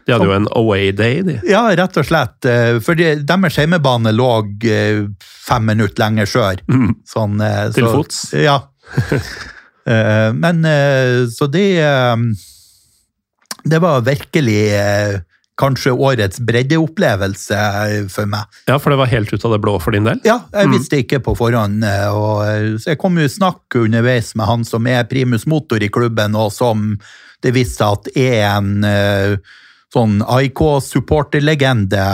[0.06, 1.40] De hadde jo en away day, de.
[1.50, 2.44] Ja, rett og slett.
[2.46, 4.30] eh, For de- deres hjemmebane lå
[4.64, 6.60] eh, fem minutter lenger sør.
[7.06, 7.72] Sånn, eh, Mm.
[7.74, 8.32] Til så- fots?
[8.32, 8.60] Ja.
[10.34, 10.62] Men
[11.30, 11.78] så det
[13.64, 15.22] Det var virkelig
[15.58, 18.44] kanskje årets breddeopplevelse for meg.
[18.68, 20.20] Ja, for det var helt ut av det blå for din del?
[20.26, 21.80] Ja, jeg visste ikke på forhånd,
[22.12, 22.42] og,
[22.82, 26.36] så jeg kom jo i snakk underveis med han som er primus motor i klubben,
[26.36, 26.98] og som
[27.42, 29.36] det viste at er en eh,
[29.94, 32.06] sånn AIK-supporterlegende.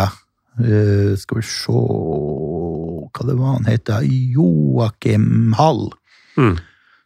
[0.60, 4.04] Uh, skal vi se Hva det var han heter?
[4.04, 5.88] Joakim Hall.
[6.36, 6.58] Mm.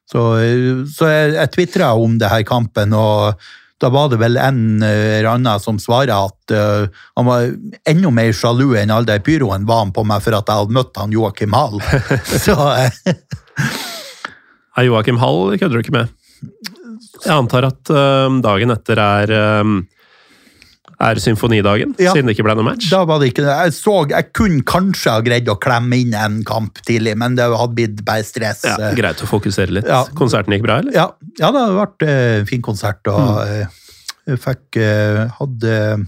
[0.06, 0.20] Så,
[0.94, 3.34] så jeg, jeg tvitra om det her kampen, og
[3.82, 6.86] da var det vel en eh, eller annen som svarer at uh,
[7.18, 7.50] han var
[7.90, 10.76] enda mer sjalu enn all den pyroen var han på meg for at jeg hadde
[10.78, 11.76] møtt han Joakim Hall.
[12.46, 12.88] så uh,
[14.86, 16.06] Joakim Hall kødder du ikke med?
[17.24, 19.64] Jeg antar at uh, dagen etter er, eh,
[21.00, 22.12] er symfonidagen, Ja.
[22.12, 22.88] siden det ikke ble noe match.
[22.90, 26.42] da var det ikke Jeg så, jeg kunne kanskje ha greid å klemme inn en
[26.44, 28.64] kamp tidlig, men det hadde blitt bare stress.
[28.64, 28.94] Ja, eh.
[28.94, 29.86] greit å fokusere litt.
[29.86, 30.04] Ja.
[30.14, 30.92] Konserten gikk bra, eller?
[30.92, 33.68] Ja, ja det har vært eh, en fin konsert, og mm.
[34.26, 36.06] jeg fikk eh, hadde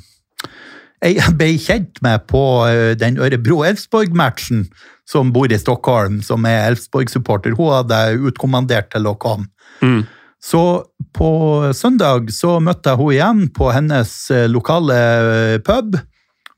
[1.00, 4.68] Jeg ble kjent med på eh, den Ørebro-Elfsborg-matchen,
[5.06, 7.54] som bor i Stockholm, som er Elfsborg-supporter.
[7.54, 9.46] Hun hadde jeg utkommandert til å komme.
[9.80, 10.06] Mm.
[10.44, 10.84] Så
[11.16, 11.30] på
[11.74, 15.98] søndag så møtte jeg henne igjen på hennes eh, lokale eh, pub.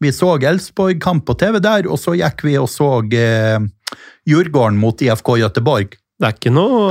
[0.00, 3.58] Vi så Elfsborg-kamp på TV der, og så gikk vi og så eh,
[4.28, 5.96] Djurgården mot IFK Gøteborg.
[6.20, 6.88] Det er ikke noe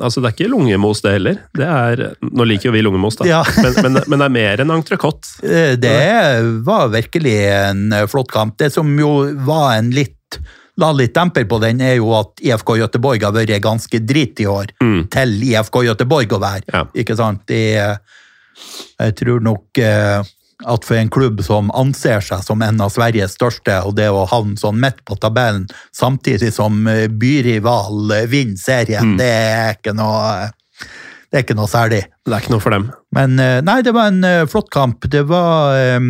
[0.00, 1.40] Altså, det er ikke lungemos, det heller.
[1.56, 3.28] Det er Nå liker jo vi lungemos, da.
[3.28, 3.40] Ja.
[3.64, 5.34] men, men, men det er mer enn entrecôte.
[5.44, 5.98] Eh, Det
[6.64, 8.56] var virkelig en eh, flott kamp.
[8.60, 9.12] Det som jo
[9.44, 10.40] var en litt
[10.80, 14.48] La litt demper på den, er jo at IFK Göteborg har vært ganske drit i
[14.48, 14.72] år.
[14.80, 15.00] Mm.
[15.12, 16.66] Til IFK Göteborg å være.
[16.72, 16.84] Ja.
[17.02, 17.44] Ikke sant?
[17.50, 17.60] Det,
[19.00, 20.30] jeg tror nok eh,
[20.60, 24.26] at for en klubb som anser seg som en av Sveriges største, og det å
[24.28, 25.66] havne sånn midt på tabellen
[25.96, 30.50] samtidig som eh, byrival eh, vinner serien, det er ikke noe
[31.30, 32.02] det er ikke noe særlig.
[32.26, 32.88] Det er ikke noe for dem.
[33.14, 35.04] Men nei, det var en flott kamp.
[35.06, 36.08] Det var um,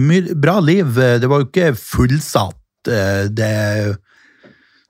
[0.00, 0.94] mye bra liv.
[0.96, 2.56] Det var jo ikke fullsatt.
[2.88, 3.96] Eh, Det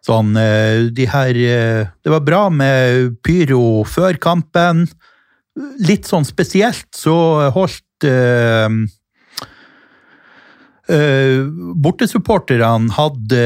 [0.06, 4.86] sånn eh, De her eh, Det var bra med pyro før kampen.
[5.82, 7.16] Litt sånn spesielt så
[7.55, 8.68] holdt uh,
[10.86, 11.48] Uh,
[11.82, 13.39] Bortesupporterne hadde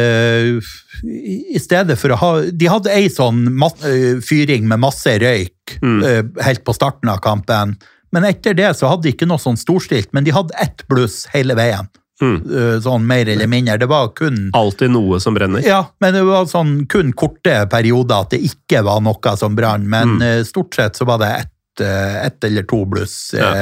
[0.60, 0.72] uh,
[1.08, 6.32] I stedet for å ha De hadde ei sånn eh, fyring med masse røyk Mm.
[6.42, 7.76] helt på starten av kampen.
[8.10, 11.28] Men etter det så hadde de ikke noe sånn storstilt, men de hadde ett bluss
[11.30, 11.86] hele veien.
[12.20, 12.34] Mm.
[12.52, 13.78] Eh, Sånn mer eller mindre.
[13.80, 15.62] Det var kun Alltid noe som brenner.
[15.64, 19.84] ja, men det var sånn kun korte perioder at det ikke var noe som brant.
[19.88, 20.22] Men Mm.
[20.22, 23.54] eh, stort sett så var det ett et eller to bluss ja.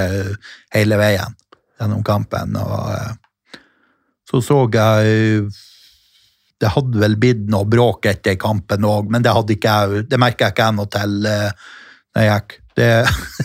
[0.75, 1.37] hele veien
[1.79, 2.57] gjennom kampen.
[2.59, 3.13] Og eh,
[4.29, 5.07] så så jeg
[5.45, 5.59] eh,
[6.59, 10.19] Det hadde vel blitt noe bråk etter kampen òg, men det hadde ikke jeg, det
[10.19, 12.57] merka jeg ikke jeg noe til da jeg gikk.
[12.75, 12.89] Det,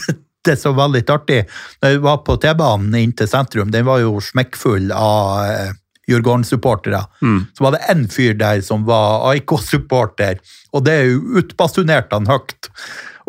[0.45, 1.43] det som var litt artig,
[1.81, 5.71] når jeg var på T-banen inn til sentrum, den var jo smekkfull av eh,
[6.09, 6.99] Djurgården-supportere.
[7.23, 7.39] Mm.
[7.55, 10.41] Så var det en fyr der som var AIK-supporter,
[10.75, 12.69] og det er utbasunerte han høyt.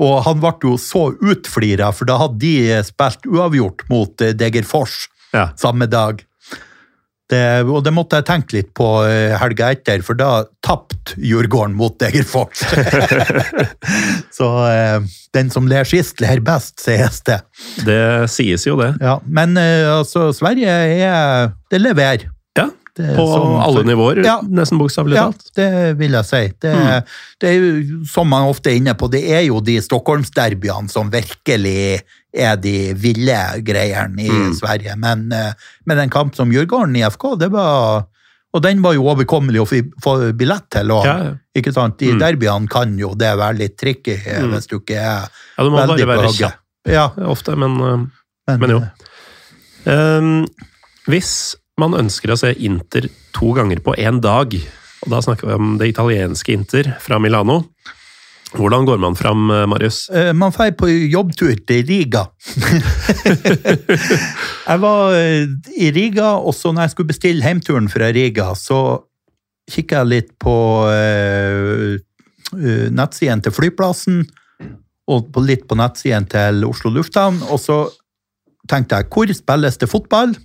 [0.03, 5.05] Og han ble jo så utflira, for da hadde de spilt uavgjort mot eh, Degerfors
[5.35, 5.49] Ja.
[5.59, 6.21] samme dag.
[7.35, 11.75] Det, og det måtte jeg tenke litt på eh, helga etter, for da tapte Djurgården
[11.77, 12.63] mot Egerfors.
[14.39, 14.99] så eh,
[15.35, 17.41] den som ler sist, ler best, sies det.
[17.87, 18.01] Det
[18.33, 18.95] sies jo, det.
[19.03, 22.29] Ja, men eh, altså, Sverige er Det leverer.
[22.59, 22.69] Ja.
[22.95, 24.41] På sånn- alle nivåer, Ja.
[24.43, 25.51] nesten bokstavelig Ja, talt.
[25.57, 26.53] det vil jeg si.
[26.61, 27.05] Det, Mm.
[27.41, 31.11] det er jo, som man ofte er inne på, det er jo de Stockholmsderbyene som
[31.11, 32.01] virkelig
[32.33, 34.55] er de ville greiene i Mm.
[34.55, 34.97] Sverige.
[34.97, 35.53] Men, eh,
[35.87, 38.07] men en kamp som Djurgården i FK, det var
[38.55, 39.67] Og den var jo overkommelig å
[40.01, 40.89] få billett til.
[40.93, 41.33] Og, Ja, ja.
[41.57, 41.99] ikke sant?
[41.99, 42.21] De Mm.
[42.21, 44.53] derbyene kan jo det være litt tricky eh, Mm.
[44.53, 46.55] hvis du ikke er Ja, du må veldig bare være kjapp
[46.87, 48.07] Ja, ofte, men eh,
[48.47, 48.83] men, Men jo.
[49.87, 50.47] Um,
[51.09, 54.55] hvis man ønsker å se Inter to ganger på én dag,
[55.05, 57.63] og da snakker vi om det italienske Inter fra Milano,
[58.55, 60.09] hvordan går man fram, eh, Marius?
[60.11, 62.29] Eh, Man drar på jobbtur til Riga.
[64.69, 69.03] jeg var eh, i Riga, og så når jeg skulle bestille heimturen fra Riga, så
[69.71, 70.55] kikka jeg litt på
[72.55, 74.19] nettsidene nettsiden til flyplassen,
[75.09, 77.79] og litt på nettsiden til Oslo lufthavn, og så
[78.69, 80.37] tenkte jeg, hvor spilles det fotball?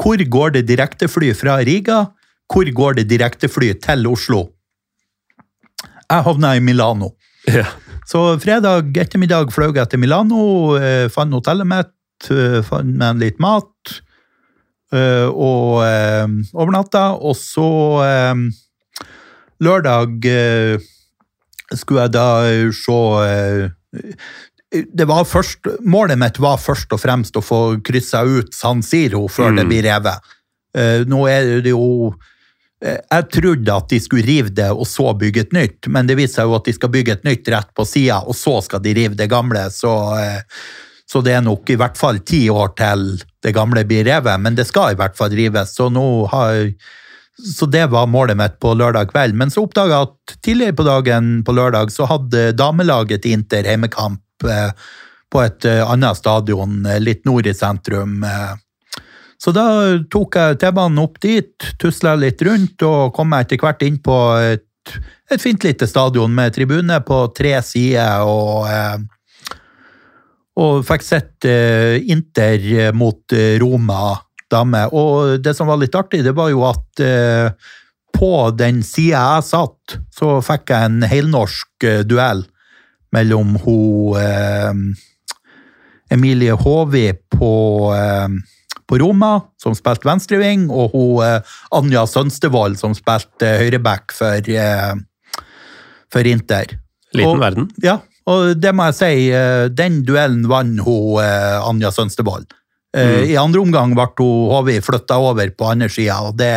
[0.00, 2.06] Hvor går det direktefly fra Riga?
[2.48, 4.46] Hvor går det direktefly til Oslo?
[6.10, 7.12] Jeg havna i Milano.
[7.46, 7.66] Ja.
[8.08, 13.38] Så fredag ettermiddag fløy jeg til Milano, eh, fant hotellet mitt, eh, fant meg litt
[13.38, 14.00] mat,
[14.92, 17.04] eh, og eh, overnatta.
[17.20, 17.68] Og så
[18.06, 18.34] eh,
[19.60, 20.26] lørdag
[21.76, 22.28] skulle jeg da
[22.74, 23.70] se
[24.70, 29.26] det var først, Målet mitt var først og fremst å få kryssa ut San Siro
[29.28, 29.68] før det Mm.
[29.68, 30.20] blir revet.
[30.76, 32.14] Uh, nå er det jo
[32.80, 36.16] eh, Jeg trodde at de skulle rive det og så bygge et nytt, men det
[36.16, 38.80] viser seg jo at de skal bygge et nytt rett på sida, og så skal
[38.80, 39.66] de rive det gamle.
[39.74, 40.40] Så, eh,
[41.10, 44.54] så det er nok i hvert fall ti år til det gamle blir revet, men
[44.54, 45.74] det skal i hvert fall rives.
[45.74, 45.90] Så
[46.30, 46.72] har
[47.40, 49.34] så det var målet mitt på lørdag kveld.
[49.34, 54.20] Men så oppdaga jeg at tidligere på dagen på lørdag så hadde damelaget Inter heimekamp
[54.48, 54.72] eh,
[55.30, 58.24] på et eh, annet stadion eh, litt nord i sentrum.
[59.40, 59.64] Så da
[60.12, 64.16] tok jeg T-banen opp dit, tusla litt rundt og kom meg etter hvert inn på
[64.36, 64.66] et,
[65.32, 68.68] et fint lite stadion med tribune på tre sider og
[70.60, 71.46] og fikk sett
[72.12, 74.18] Inter mot Roma
[74.52, 74.90] damer.
[74.92, 77.00] Og det som var litt artig, det var jo at
[78.12, 82.44] på den sida jeg satt, så fikk jeg en helnorsk duell
[83.12, 87.52] mellom hun eh, Emilie Håvi på,
[87.94, 88.28] eh,
[88.88, 89.32] på Roma,
[89.62, 94.94] som spilte venstreving, og hun eh, Anja Sønstevold, som spilte høyreback for, eh,
[96.10, 96.76] for Inter.
[97.14, 97.68] Liten Og- verden.
[97.82, 97.98] Ja,
[98.30, 102.50] og det må jeg si, eh, den duellen vant hun eh, Anja Sønstevold.
[102.90, 103.22] Mm.
[103.30, 106.50] I andre omgang ble hun Håvi flytta over på andre sida, og det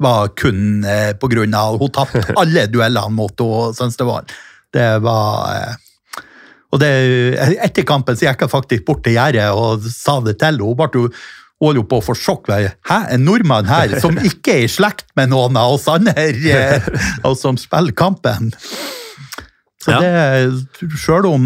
[0.00, 0.80] var kun
[1.20, 1.42] pga.
[1.60, 3.36] av Hun tapte alle duellene mot
[3.76, 4.32] Sønstevold.
[4.74, 5.74] Det var eh,
[6.72, 6.88] Og det,
[7.64, 10.66] etter kampen så gikk jeg faktisk bort til gjerdet og sa det til henne.
[10.68, 12.50] Hun ble jo på å få sjokk.
[12.86, 16.84] Hæ, en nordmann her som ikke er i slekt med noen av oss andre, eh,
[17.26, 18.52] og som spiller kampen?
[19.78, 19.98] Så Ja.
[20.02, 21.44] det, selv om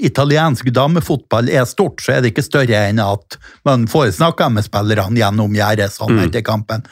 [0.00, 3.36] italiensk damefotball er stort, så er det ikke større enn at
[3.66, 6.22] man får snakka med spillerne gjennom gjerdet sånn Mm.
[6.28, 6.86] etter kampen.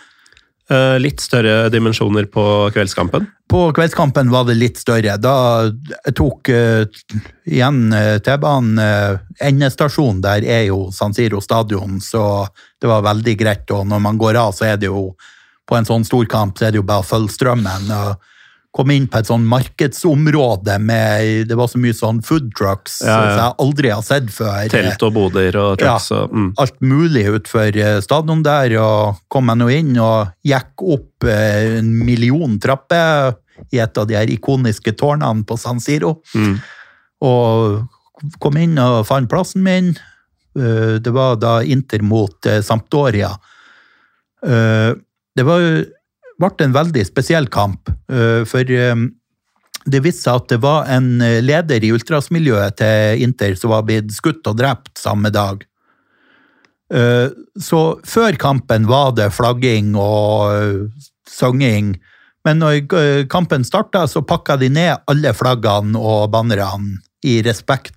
[1.01, 2.43] Litt større dimensjoner på
[2.75, 3.25] kveldskampen.
[3.49, 5.15] På kveldskampen var det litt større.
[5.17, 5.71] Da
[6.13, 6.85] tok uh,
[7.49, 8.77] igjen eh, T-banen.
[8.77, 12.45] uh, endestasjonen der er jo San Siro stadion, så
[12.81, 13.71] det var veldig greit.
[13.73, 15.15] Og når man går av, så er det jo
[15.69, 17.89] på en sånn stor kamp, så er det jo bare å følge strømmen.
[17.89, 18.29] og
[18.79, 23.09] Kom inn på et sånn markedsområde med Det var så mye sånn food trucks Ja,
[23.11, 23.17] ja.
[23.33, 24.69] som jeg aldri har sett før.
[24.71, 26.49] Telt og boder og trucks og mm.
[26.63, 31.81] alt mulig utfor eh, stadion der, og kom jeg nå inn og gikk opp eh,
[31.81, 33.35] en million trapper
[33.75, 36.21] i et av de her ikoniske tårnene på San Siro.
[36.39, 36.55] Mm.
[37.27, 39.91] Og kom inn og fant plassen min.
[40.55, 43.35] Eh, Det var da Inter mot eh, Sampdoria.
[44.47, 44.95] Eh,
[45.39, 45.63] Det var,
[46.39, 49.07] ble en veldig spesiell kamp, eh, for eh,
[49.89, 53.87] det viste seg at det var en eh, leder i ultrasmiljøet til Inter som var
[53.89, 55.65] blitt skutt og drept samme dag.
[56.89, 57.79] Så
[58.09, 60.89] før kampen var det flagging og
[61.29, 61.99] sanging.
[62.49, 67.93] men når kampen starta, så pakka de ned alle flaggene og bannerne i respekt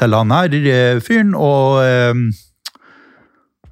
[0.00, 0.48] til han her
[1.04, 1.84] fyren, og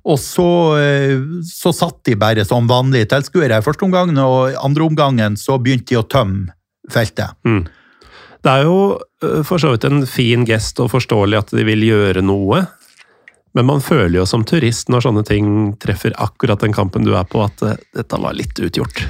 [0.06, 4.86] og så, eh, så satt de bare som vanlige tilskuere første omgang, og i andre
[4.86, 6.54] omgangen så begynte de å tømme
[6.92, 7.34] feltet.
[8.46, 8.78] Det er jo
[9.24, 12.62] øh, for så vidt en fin gest og forståelig at de vil gjøre noe.
[13.56, 15.48] Men man føler jo som turist når sånne ting
[15.82, 19.02] treffer akkurat den kampen du er på, at øh, dette var litt utgjort.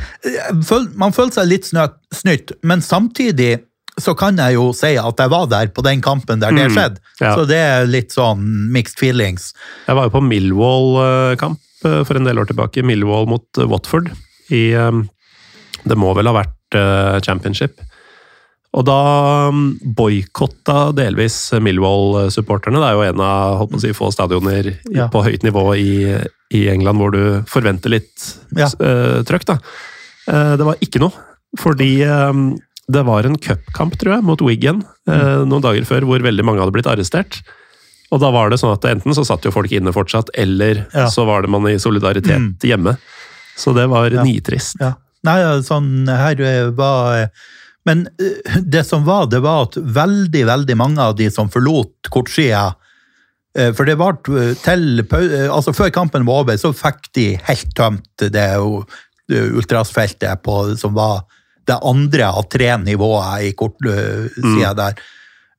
[0.96, 3.58] Man føler seg litt snytt, men samtidig
[3.98, 6.74] så kan jeg jo si at jeg var der på den kampen der det Mm,
[6.76, 7.00] skjedde.
[7.20, 7.34] ja.
[7.34, 8.42] Så det er litt sånn
[8.72, 9.52] mixed feelings.
[9.88, 12.84] Jeg var jo på Millwall-kamp øh, for en del år tilbake.
[12.84, 14.10] Millwall mot øh, Watford.
[14.50, 15.02] I, øh,
[15.86, 16.52] det må vel ha vært
[17.24, 17.78] championship.
[18.76, 18.96] Og da
[19.96, 22.80] boikotta delvis Millwall-supporterne.
[22.82, 25.06] Det er jo en av holdt på å si, få stadioner Ja.
[25.12, 25.92] på høyt nivå i,
[26.52, 28.68] i England hvor du forventer litt Ja.
[28.68, 29.46] trøkk.
[29.46, 29.58] da.
[30.28, 31.12] Eh, det var ikke noe,
[31.58, 32.32] fordi eh,
[32.88, 36.60] det var en cupkamp, tror jeg, mot Wiggen eh, noen dager før, hvor veldig mange
[36.62, 37.40] hadde blitt arrestert.
[38.14, 41.08] Og da var det sånn at enten så satt jo folk inne fortsatt, eller Ja.
[41.10, 42.56] så var det man i solidaritet Mm.
[42.62, 42.96] hjemme.
[43.56, 44.22] Så det var Ja.
[44.22, 44.76] nitrist.
[44.80, 44.94] Ja.
[45.24, 47.28] Nei, sånn her eh, var eh,
[47.86, 48.08] Men
[48.66, 52.74] det som var, det var at veldig, veldig mange av de som forlot kortsida
[53.74, 58.30] For det var til Altså, før kampen var over, så fikk de helt tømt det,
[58.32, 61.22] det ultrasfeltet på, som var
[61.66, 65.00] det andre av tre nivåer i kortsida der.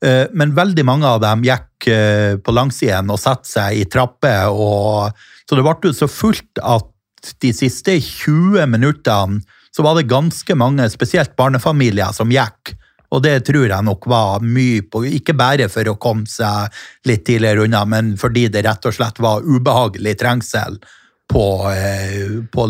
[0.05, 4.49] Eh, Men veldig mange av dem gikk eh, på langsiden og satte seg i trapper,
[4.51, 5.11] og,
[5.47, 6.93] så det ble så fullt at
[7.41, 9.41] de siste 20 minuttene
[9.73, 12.73] så var det ganske mange, spesielt barnefamilier, som gikk.
[13.13, 16.73] Og det tror jeg nok var mye på, ikke bare for å komme seg
[17.07, 20.79] litt tidligere unna, men fordi det rett og slett var ubehagelig trengsel
[21.27, 22.67] på, eh, på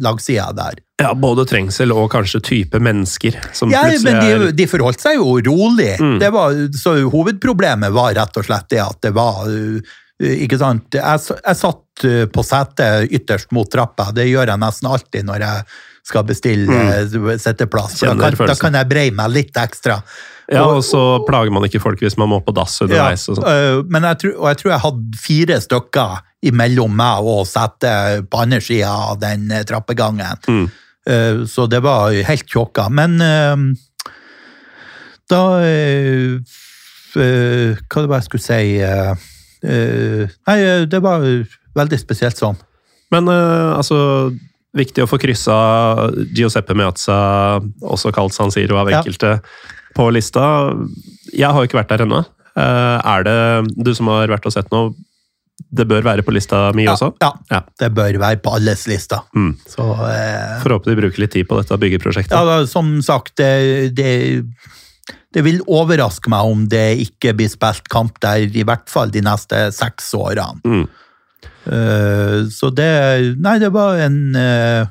[0.00, 0.78] lagsida der.
[1.00, 5.16] Ja, Både trengsel og kanskje type mennesker som Ja, plutselig men de, de forholdt seg
[5.20, 5.94] jo rolig.
[6.00, 6.18] Mm.
[6.20, 9.80] Det var, så hovedproblemet var rett og slett det at det var uh,
[10.20, 10.92] Ikke sant?
[10.92, 14.10] Jeg, jeg satt uh, på setet ytterst mot trappa.
[14.16, 15.70] Det gjør jeg nesten alltid når jeg
[16.10, 17.38] skal bestille Mm.
[17.38, 18.00] sitteplass.
[18.00, 20.00] da da kan jeg breie meg litt ekstra.
[20.50, 23.28] Ja, og så plager man ikke folk hvis man må på dass underveis.
[23.30, 23.46] og sånn.
[23.46, 26.16] øh, men jeg tror, og jeg tror jeg hadde fire stykker
[26.50, 30.40] imellom meg og setet på andre sida av den eh, trappegangen.
[30.48, 30.66] Mm.
[31.10, 32.88] Øh, så det var helt tjåka.
[32.90, 33.18] Men
[35.30, 35.42] da
[37.10, 38.64] Hva var det jeg skulle si
[39.60, 40.58] Nei,
[40.90, 41.22] det var
[41.76, 42.58] veldig spesielt sånn.
[43.14, 44.30] Men eh, altså,
[44.76, 45.58] viktig å få kryssa
[46.36, 47.18] Giuseppe Meazza,
[47.82, 49.02] også kalt San Siro av Ja.
[49.96, 50.44] På lista.
[51.34, 52.24] Jeg har jo ikke vært der ennå.
[52.58, 53.38] Eh, er det
[53.86, 54.90] du som har vært og sett nå,
[55.70, 57.12] det bør være på lista mi også?
[57.22, 57.60] Ja, Ja.
[57.78, 59.20] det bør være på alles lista.
[59.36, 59.52] Mm.
[59.68, 62.32] Så øh, Får håpe de bruker litt tid på dette byggeprosjektet.
[62.34, 64.44] Ja, som sagt, det, det,
[65.36, 69.22] det vil overraske meg om det ikke blir spilt kamp der i hvert fall de
[69.26, 70.58] neste seks årene.
[70.64, 70.88] Mm.
[71.70, 74.86] Eh, så det Nei, det var en, eh,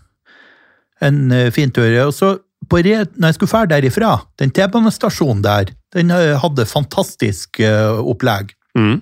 [1.01, 1.89] en eh, fin tur.
[2.07, 2.35] Og så
[2.69, 7.97] på re, når jeg skulle fære derifra, den T-banestasjonen der, den eh, hadde fantastisk uh,
[8.03, 8.53] opplegg.
[8.77, 8.99] Mm.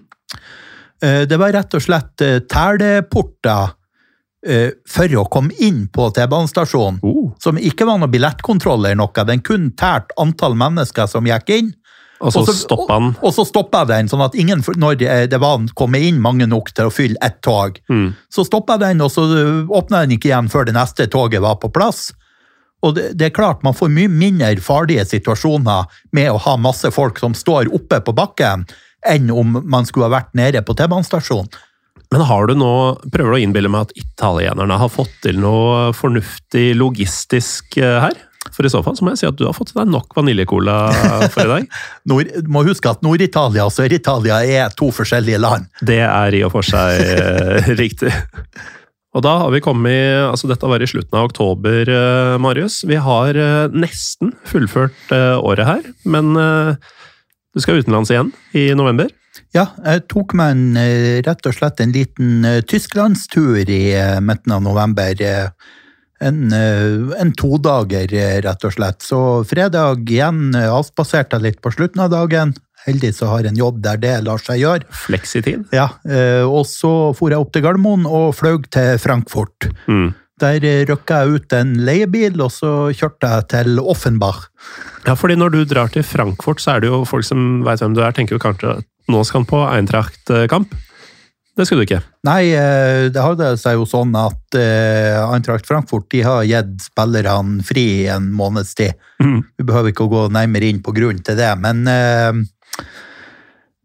[1.03, 3.73] Uh, Det var rett og slett uh, teleporter
[4.87, 7.33] for å komme inn på T-banestasjonen Oh.
[7.41, 9.23] som ikke var noe billettkontroll eller noe.
[9.27, 11.71] Den kun tært antall mennesker som gikk inn.
[12.21, 13.09] Og så Og stoppa den.
[13.21, 16.71] Og så stoppa den, sånn at ingen, når det det var kommet inn mange nok
[16.73, 18.13] til å fylle ett tog, Mm.
[18.31, 19.25] så stoppa den, og så
[19.67, 22.13] åpna den ikke igjen før det neste toget var på plass.
[22.85, 26.91] Og det, det er klart, man får mye mindre farlige situasjoner med å ha masse
[26.93, 28.67] folk som står oppe på bakken,
[29.07, 31.49] enn om man skulle ha vært nede på T-banestasjonen.
[32.13, 32.71] Men har du nå,
[33.11, 38.15] prøver du å innbille meg at italienerne har fått til noe fornuftig logistisk eh, her?
[38.55, 40.15] For i så fall så må jeg si at du har fått til deg nok
[40.15, 40.77] vaniljecola
[41.33, 41.67] for i dag.
[42.09, 45.67] Nord, må huske at Nord-Italia og Sør-Italia er to forskjellige land.
[45.83, 48.13] Det er i og for seg eh, riktig.
[49.17, 52.83] Og da har vi kommet altså Dette var i slutten av oktober, eh, Marius.
[52.85, 59.09] Vi har eh, nesten fullført eh, året her, men du skal utenlands igjen i november.
[59.55, 60.77] Ja, jeg tok meg en,
[61.25, 63.81] rett og slett en liten tysklandstur i
[64.21, 65.21] midten av november.
[66.21, 68.13] En, en todager,
[68.45, 69.05] rett og slett.
[69.05, 69.19] Så
[69.49, 72.53] fredag igjen avspaserte jeg litt på slutten av dagen.
[72.87, 74.87] Heldig så har jeg en jobb der det lar seg gjøre.
[75.05, 75.67] Fleksitid.
[75.75, 79.69] Ja, eh, Og så for jeg opp til Gardermoen og fløy til Frankfurt.
[79.91, 80.13] Mm.
[80.37, 84.45] Der røkka jeg ut en leiebil, og så kjørte jeg til Offenbach.
[85.07, 87.95] Ja, fordi når du drar til Frankfurt, så er det jo folk som veit hvem
[87.97, 90.75] du er, tenker jo kanskje at nå skal han på Eintracht-kamp.
[91.57, 92.03] Det skulle du ikke.
[92.27, 97.65] Nei, eh, det hadde seg jo sånn at eh, Eintracht Frankfurt de har gitt spillerne
[97.65, 98.93] fri en måneds tid.
[99.23, 99.39] Mm.
[99.57, 101.81] Vi behøver ikke å gå nærmere inn på grunnen til det, men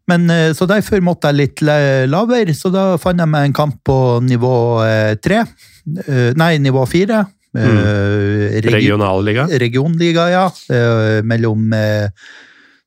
[0.07, 1.61] men, eh, Så derfor måtte jeg litt
[2.11, 4.55] lavere, så da fant jeg meg en kamp på nivå
[4.85, 5.43] eh, tre.
[6.07, 7.25] Eh, Nei, nivå fire.
[7.53, 7.77] Mm.
[8.65, 9.43] regi- Regionalliga.
[9.61, 10.47] Regionliga, ja.
[11.21, 11.67] Mellom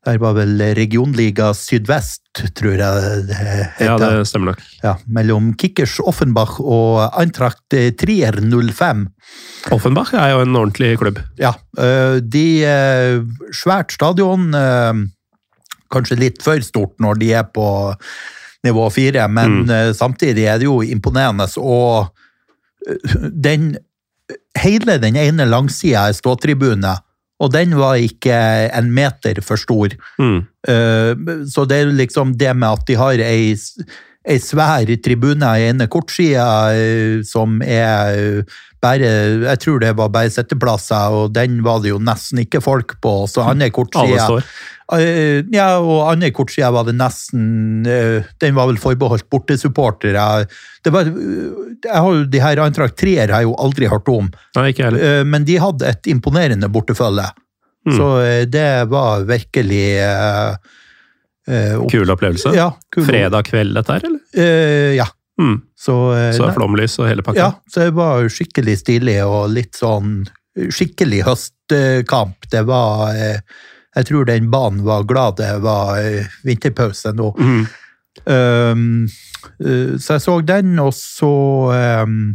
[0.07, 2.21] Der var vel Regionliga Sydvest,
[2.55, 3.85] tror jeg det heter.
[3.87, 4.61] Ja, det stemmer nok.
[4.83, 7.63] Ja, mellom Kickers Offenbach og Eintracht
[7.99, 9.09] Trier 05.
[9.75, 11.19] Offenbach er jo en ordentlig klubb.
[11.39, 11.55] Ja,
[12.23, 12.45] de
[13.55, 14.51] Svært stadion,
[15.93, 17.95] kanskje litt for stort når de er på
[18.67, 19.71] nivå fire, men Mm.
[19.71, 21.47] øh, samtidig er det jo imponerende.
[21.57, 22.09] Og
[22.89, 23.77] øh, den
[24.59, 26.97] Hele den ene langsida er ståtribune,
[27.39, 28.35] og den var ikke
[28.75, 29.89] en meter for stor.
[30.19, 30.39] Mm.
[30.67, 31.15] Eh,
[31.47, 33.55] Så det er liksom det med at de har ei,
[34.27, 38.43] ei svær tribune i ene kortsida eh, som er eh,
[38.87, 39.11] bare
[39.43, 43.19] Jeg tror det var bare sitteplasser, og den var det jo nesten ikke folk på.
[43.31, 44.41] Så andre Alle kortsida.
[44.95, 50.47] Eh, Ja, og andre kortsida var det nesten eh, Den var vel forbeholdt bortesupportere.
[50.85, 54.31] Det var, jeg har jo, de her Eintracht 3 har jeg jo aldri hørt om,
[54.57, 55.03] Nei, ikke heller.
[55.03, 57.27] eh, men de hadde et imponerende bortefølge.
[57.87, 57.95] Mm.
[57.95, 58.07] Så
[58.51, 60.57] det var virkelig uh,
[61.87, 62.51] Kul opplevelse.
[62.57, 63.05] Ja, kul.
[63.07, 64.23] Fredag kveld dette her, eller?
[64.35, 65.07] Uh, ja.
[65.41, 65.61] Mm.
[65.79, 67.39] Så, eh, Så flomlys og hele pakka.
[67.39, 70.27] ja, så det var skikkelig stilig og litt sånn
[70.57, 72.49] skikkelig høstkamp.
[72.51, 73.41] Det var eh,
[73.97, 77.35] Jeg tror den banen var glad det var eh, vinterpause nå.
[77.37, 77.67] Mm.
[78.25, 79.09] Um,
[80.01, 81.29] så jeg så den, og så
[82.03, 82.35] um,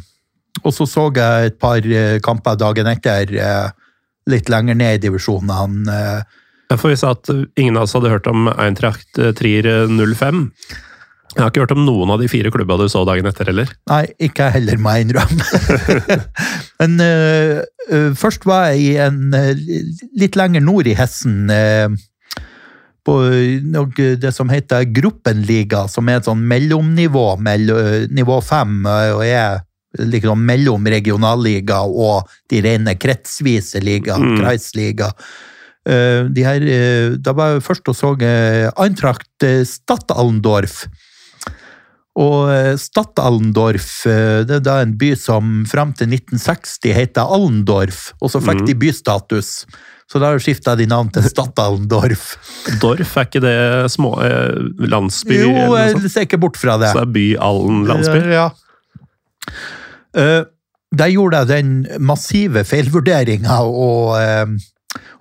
[0.63, 1.81] Og så så jeg et par
[2.21, 3.33] kamper dagen etter,
[4.29, 6.23] litt lenger ned i divisjonene.
[6.69, 10.51] Derfor vi sa at ingen av oss hadde hørt om Eintracht Trier 05.
[11.31, 13.69] Jeg har ikke hørt om noen av de fire klubba du så dagen etter heller.
[13.87, 16.17] Nei, ikke jeg heller, må jeg innrømme.
[16.81, 19.51] Men uh, uh, først var jeg i en uh,
[20.19, 21.47] litt lenger nord i Hessen.
[23.01, 23.13] på
[24.21, 27.71] det som heter Gruppenliga, som er et sånn mellomnivå, mell,
[28.13, 29.63] nivå fem, og er
[29.97, 34.37] liksom mellom regionalliga og de rene kretsvise liga, Mm.
[34.37, 35.09] Kreisliga.
[35.81, 36.61] De her,
[37.17, 38.13] da var jeg først og så
[38.77, 40.85] Eintracht Stadtallendorf.
[42.19, 48.09] Og eh, Stadtallendorf eh, det er da en by som fram til 1960 het Allendorf,
[48.19, 49.61] og så fikk de bystatus.
[50.11, 52.33] Så da skifta de navn til Stadtallendorf.
[52.83, 53.55] Dorf, er ikke det
[53.93, 54.59] små eh,
[54.91, 55.39] landsby?
[55.39, 56.91] Jo, jeg ser ikke bort fra det.
[56.91, 58.19] Så det er by Allen landsby?
[58.35, 58.49] Ja.
[60.19, 60.41] Eh,
[60.91, 64.19] der gjorde jeg den massive feilvurderinga og,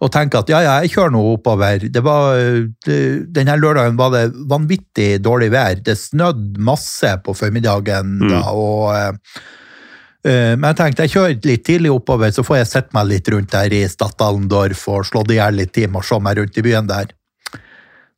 [0.00, 1.84] og tenker at ja, ja, jeg kjører nå oppover.
[1.92, 2.38] Det var,
[2.86, 2.98] det,
[3.36, 5.82] denne lørdagen var det vanvittig dårlig vær.
[5.84, 11.92] Det snødde masse på formiddagen da, og eh, men jeg tenkte jeg kjører litt tidlig
[11.94, 15.56] oppover, så får jeg sett meg litt rundt der i Stadtallendorf og slått i hjel
[15.62, 17.14] litt time og se meg rundt i byen der.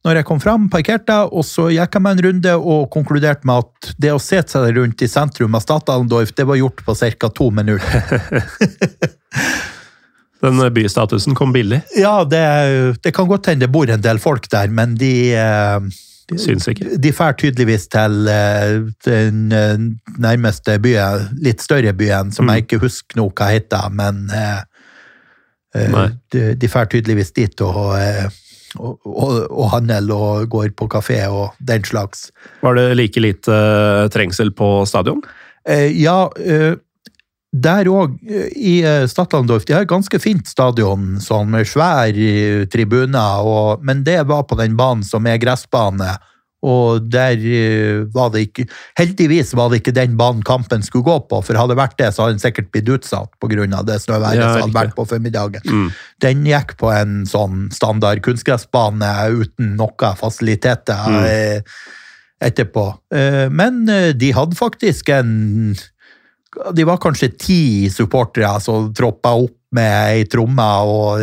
[0.03, 3.47] Når jeg kom fram, parkerte jeg, og så gikk jeg meg en runde og konkluderte
[3.47, 6.97] med at det å se seg rundt i sentrum av Stadtallendorf, det var gjort på
[6.99, 7.31] ca.
[7.31, 8.03] to minutter.
[10.43, 11.81] Den bystatusen kom billig.
[11.97, 12.43] Ja, det,
[13.03, 15.93] det kan godt hende det bor en del folk der, men de eh,
[16.39, 16.97] Syns ikke.
[17.03, 19.81] De drar tydeligvis til eh, den eh,
[20.23, 24.63] nærmeste byen, litt større byen, som jeg ikke husker nå hva heter, men eh,
[25.77, 26.07] eh, Nei.
[26.33, 28.31] de, drar tydeligvis dit og, eh,
[28.79, 32.31] og, og, og handler og går på kafé og den slags.
[32.63, 35.21] Var det like lite eh, trengsel på stadion?
[35.69, 36.75] Eh, ja, eh,
[37.53, 38.15] der òg,
[38.57, 43.83] i eh, Stadlandorf, de har et ganske fint stadion, sånn med svær tribune, tribuner, og,
[43.85, 46.15] men det var på den banen som er gressbane.
[46.63, 51.17] Og der eh, var det ikke Heldigvis var det ikke den banen kampen skulle gå
[51.27, 53.83] på, for hadde det vært det, så hadde den sikkert blitt utsatt pga.
[53.83, 55.67] det snøværet Ja, som hadde vært på formiddagen.
[55.67, 55.89] Mm.
[56.23, 59.11] Den gikk på en sånn standard kunstgressbane
[59.43, 61.25] uten noe fasiliteter Mm.
[61.27, 61.61] eh,
[62.43, 62.87] etterpå.
[63.15, 65.75] Eh, Men eh, de hadde faktisk en
[66.77, 71.23] De var kanskje ti supportere som troppa opp med ei tromme, og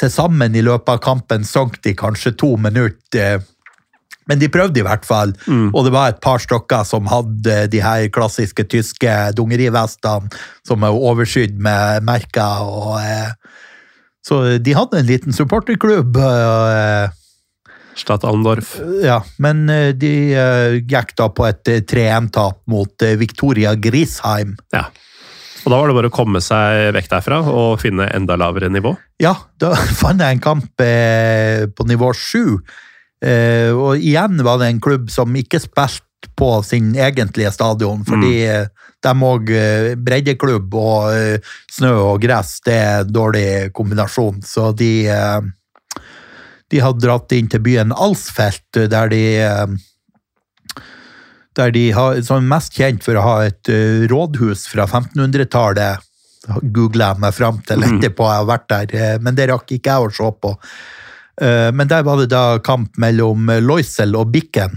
[0.00, 3.42] til sammen i løpet av kampen sank de kanskje to minutter.
[4.30, 5.34] Men de prøvde i hvert fall,
[5.74, 10.30] og det var et par stykker som hadde de her klassiske tyske dungerivestene
[10.66, 12.62] som er overskydd med merker.
[12.62, 13.00] og...
[13.02, 13.32] eh,
[14.22, 17.10] så de hadde en liten supporterklubb, eh,
[17.94, 18.76] Stad Andorf.
[19.04, 24.56] ja, men eh, de eh, gikk da på et eh, 3-1-tap mot eh, Victoria Grisheim.
[24.74, 24.86] Ja.
[25.62, 28.94] Og da var det bare å komme seg vekk derfra og finne enda lavere nivå.
[29.22, 32.40] Ja, da fant jeg en kamp eh, på nivå 7.
[33.22, 36.08] Eh, og igjen var det en klubb som ikke spilte
[36.38, 38.68] på sin egentlige stadion, fordi mm.
[39.02, 39.48] de òg
[40.06, 44.38] breddeklubb og snø og gress, det er en dårlig kombinasjon.
[44.46, 45.40] Så de eh,
[46.72, 49.74] de hadde dratt inn til byen Alsfelt, der de eh,
[51.58, 56.00] der de har, som er mest kjent for å ha et eh, rådhus fra 1500-tallet.
[56.74, 59.92] Googla jeg meg fram til etterpå, jeg har vært der, eh, men det rakk ikke
[59.98, 60.54] jeg å se på.
[61.42, 64.74] Eh, Men der var det da kamp mellom eh, Loisel og Bikken.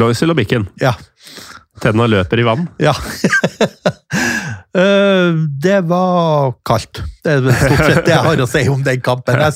[0.00, 0.64] Loisel og Bikken.
[0.82, 0.94] Ja.
[1.82, 2.68] Tenna løper i vann.
[2.82, 2.94] ja.
[4.74, 6.98] Eh, det var kaldt.
[7.22, 9.38] Det er stort sett det jeg har å si om den kampen.
[9.38, 9.54] Jeg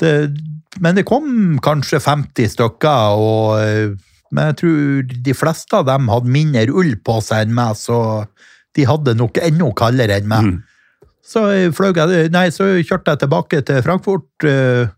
[0.00, 0.14] det,
[0.80, 3.94] men det kom kanskje 50 stykker, og, eh,
[4.30, 8.26] men jeg tror de fleste av dem hadde mindre ull på seg enn meg, så
[8.78, 10.52] de hadde nok enda kaldere enn meg.
[11.30, 14.46] Så, jeg nei, så kjørte jeg tilbake til Frankfurt.
[14.46, 14.88] eh,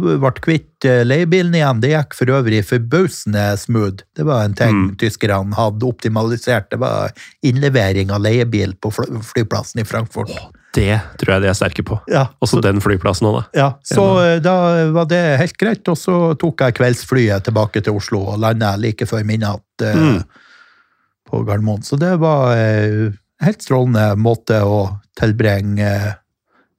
[0.00, 1.82] ble kvitt eh, leiebilen igjen.
[1.82, 4.06] Det gikk for øvrig forbausende smooth.
[4.16, 6.70] Det var en ting tyskerne hadde optimalisert.
[6.72, 7.12] Det var
[7.44, 10.32] innlevering av leiebil på flyplassen i Frankfurt.
[10.72, 11.98] Det tror jeg de er sterke på.
[12.08, 13.42] Ja, Også den flyplassen òg, da.
[13.60, 14.54] ja, så eh, da
[14.94, 19.04] var det helt greit, og så tok jeg kveldsflyet tilbake til Oslo og landa like
[19.10, 20.22] før midnatt eh, Mm.
[21.28, 21.82] på Gardermoen.
[21.84, 23.12] Så det var eh,
[23.44, 24.78] helt strålende måte å
[25.20, 26.10] tilbringe eh,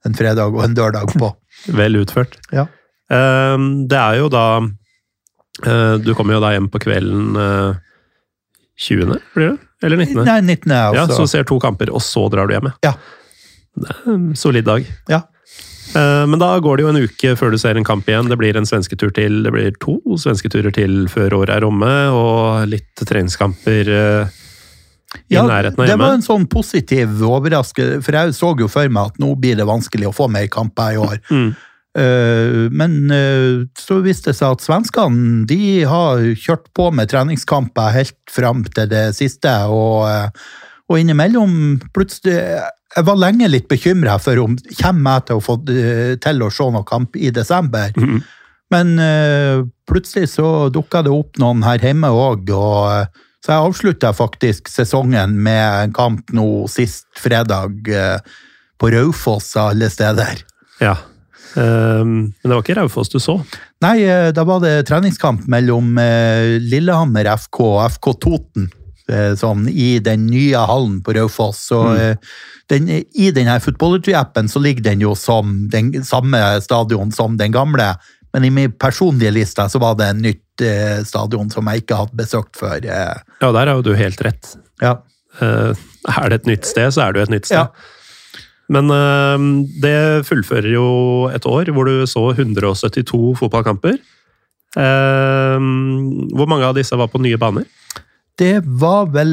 [0.04, 1.30] en fredag og en dørdag på.
[1.78, 2.34] Vel utført.
[2.52, 2.66] Ja.
[3.14, 7.76] Um, det er jo da uh, Du kommer jo da hjem på kvelden uh,
[8.80, 9.58] 20., blir det?
[9.84, 10.24] Eller 19.?
[10.24, 10.72] Nei, 19.
[10.72, 11.20] Ja, altså.
[11.20, 12.70] Så ser to kamper, og så drar du hjem.
[12.82, 12.94] Ja.
[13.74, 14.86] Det er en solid dag.
[15.10, 15.22] Ja.
[15.94, 18.30] Eh, Men da går det jo en uke før du ser en kamp igjen.
[18.30, 19.42] Det blir en svensketur til.
[19.46, 24.06] Det blir to svensketurer til før året er omme, og litt treningskamper i
[25.30, 25.90] i nærheten av hjemme.
[25.92, 29.58] det var en sånn positiv overraskelse, for jeg så jo for meg at nå blir
[29.58, 31.20] det vanskelig å få mer kamper i år.
[31.30, 31.54] Mm.
[31.94, 37.94] Eh, men eh, så viste det seg at svenskene de har kjørt på med treningskamper
[37.94, 40.28] helt fram til det siste, og, eh,
[40.90, 41.52] og innimellom
[41.96, 42.36] plutselig
[42.94, 46.50] Jeg var lenge litt bekymra for om kommer jeg til å få eh, til å
[46.52, 47.94] se noen kamp i desember.
[47.96, 48.24] Mhm.
[48.72, 53.10] Men uh, plutselig så dukka det opp noen her hjemme òg, og eh,
[53.44, 58.16] så jeg avslutta faktisk sesongen med en kamp nå sist fredag uh,
[58.80, 60.40] på Raufoss av alle steder.
[60.80, 60.96] Ja.
[61.60, 63.36] Ehm, men det var ikke Raufoss du så?
[63.84, 68.70] Nei, eh, da var det treningskamp mellom eh, Lillehammer FK og FK Toten.
[69.08, 71.64] Eh, Sånn, I den nye hallen på Raufoss.
[71.70, 72.16] Så eh,
[72.72, 77.94] den, I denne Footballerty-appen så ligger den jo som den samme stadion som den gamle.
[78.34, 81.98] Men i min personlige liste så var det en nytt eh, stadion som jeg ikke
[82.02, 82.78] hadde besøkt før.
[82.82, 84.56] Eh, Ja, der har jo du helt rett.
[84.82, 84.96] ja.
[85.42, 85.74] Eh,
[86.14, 87.56] er det et nytt sted, så er det jo et nytt sted.
[87.58, 88.36] Ja.
[88.74, 89.44] Men eh,
[89.82, 90.84] det fullfører jo
[91.34, 93.98] et år hvor du så 172 fotballkamper.
[94.74, 97.66] Hvor mange av disse var på nye baner?
[98.38, 99.30] Det var vel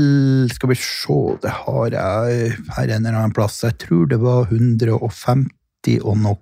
[0.53, 3.61] Skal vi se, det har jeg her en eller annen plass.
[3.65, 6.37] Jeg tror det var 150 og noe.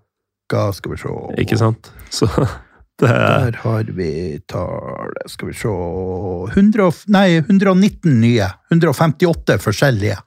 [0.49, 1.14] Skal vi se.
[1.44, 1.91] Ikke sant?
[2.11, 2.26] Så
[2.99, 5.69] det er Der har vi tallet Skal vi se
[6.57, 8.48] 100, Nei, 119 nye.
[8.73, 10.18] 158 forskjellige.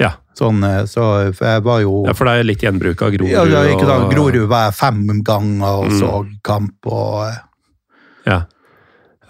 [0.00, 0.14] Ja.
[0.38, 1.04] Sånn, eh, så
[1.36, 3.30] for jeg var jo ja, for det er litt gjenbruk av Grorud.
[3.34, 4.08] ja, ja, ikke sant.
[4.14, 5.98] Grorud var jeg fem ganger og Mm.
[6.00, 6.12] så
[6.42, 7.36] kamp og eh,
[8.30, 8.38] Ja.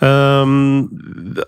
[0.03, 0.89] Ehm,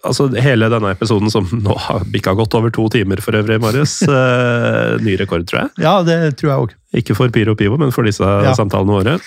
[0.06, 4.00] altså Hele denne episoden, som nå har bikka godt over to timer for øvrig, Marius.
[4.06, 5.74] Uh, ny rekord, tror jeg.
[5.82, 6.76] Ja, det tror jeg òg.
[7.00, 8.28] Ikke for Pyro Pivo, men for disse
[8.58, 9.18] samtalene våre.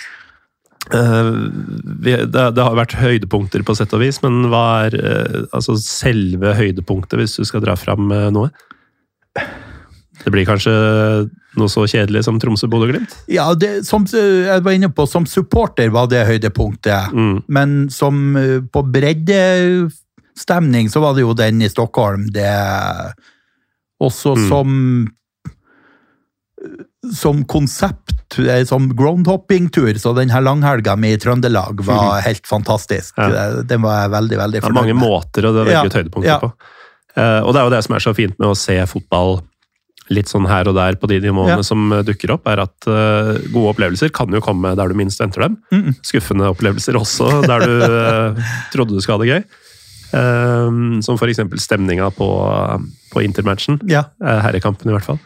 [0.88, 1.50] Uh,
[2.00, 5.76] vi, det, det har vært høydepunkter på sett og vis, men hva er uh, altså
[5.82, 8.48] selve høydepunktet, hvis du skal dra fram eh, noe?
[10.24, 10.72] Det blir kanskje
[11.58, 13.14] noe så kjedelig som Tromsø-Bodø-Glimt?
[13.32, 17.12] Ja, det, som jeg var inne på, som supporter var det høydepunktet.
[17.14, 17.42] Mm.
[17.48, 22.28] Men som eh, på breddestemning så var det jo den i Stockholm.
[22.34, 22.50] Det
[24.00, 24.48] også Mm.
[24.48, 25.08] som
[27.14, 33.14] som konsept, eh, som groundhopping-tur, så den her langhelga mi i Trøndelag var helt fantastisk.
[33.16, 33.62] Ja.
[33.62, 36.38] Den var jeg veldig, veldig Det er mange måter å velge ut høydepunkter ja.
[36.42, 36.50] på.
[37.14, 39.40] Eh, og det er jo det som er så fint med å se fotball
[40.14, 41.66] litt sånn her og der på de nivåene Ja.
[41.66, 45.20] som eh, dukker opp, er at uh, gode opplevelser kan jo komme der du minst
[45.20, 45.58] venter dem.
[45.72, 45.96] Mm.
[46.06, 49.42] Skuffende opplevelser også, der du uh, trodde du skulle ha det gøy.
[50.08, 52.28] Um, som eksempel stemninga på,
[53.12, 53.76] på intermatchen.
[53.88, 54.06] Ja.
[54.22, 55.20] Uh, herrekampen i hvert fall.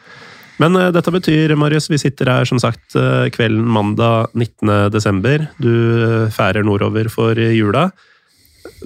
[0.61, 2.95] Men dette betyr, Marius, vi sitter her som sagt
[3.35, 4.93] kvelden mandag 19.
[4.95, 5.49] desember.
[5.59, 7.89] Du færer nordover for jula.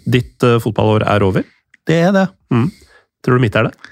[0.07, 1.45] Ditt fotballår er over.
[1.85, 2.25] Det er det.
[3.27, 3.91] Tror du mitt er det?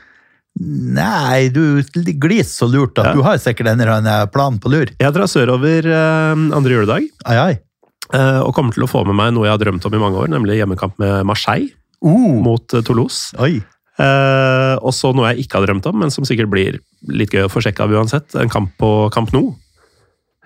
[0.60, 1.82] Nei, du
[2.22, 3.12] glis så lurt at Ja.
[3.16, 4.86] du har sikkert en eller annen plan på lur.
[5.01, 7.59] Jeg drar sørover eh, andre juledag, Ai, ai.
[8.14, 10.20] eh, og kommer til å få med meg noe jeg har drømt om i mange
[10.22, 11.70] år, nemlig hjemmekamp med Marseille
[12.05, 13.32] Uh, mot eh, Toulouse.
[13.40, 13.62] oi.
[13.97, 17.47] Eh, og så noe jeg ikke har drømt om, men som sikkert blir litt gøy
[17.47, 18.35] å få sjekka av uansett.
[18.36, 19.55] En kamp på Camp Nou.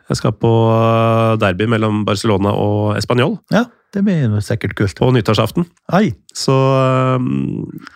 [0.09, 3.65] Jeg skal på eh, derby mellom Barcelona og Español Ja,
[3.97, 4.99] det blir sikkert kult.
[5.01, 5.65] Og nyttårsaften.
[5.97, 6.11] Ai.
[6.37, 7.29] Så eh,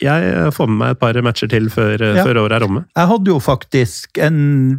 [0.01, 2.25] jeg får med meg et par matcher til før, eh, Ja.
[2.25, 2.85] før året er omme.
[2.97, 4.39] Jeg hadde jo faktisk en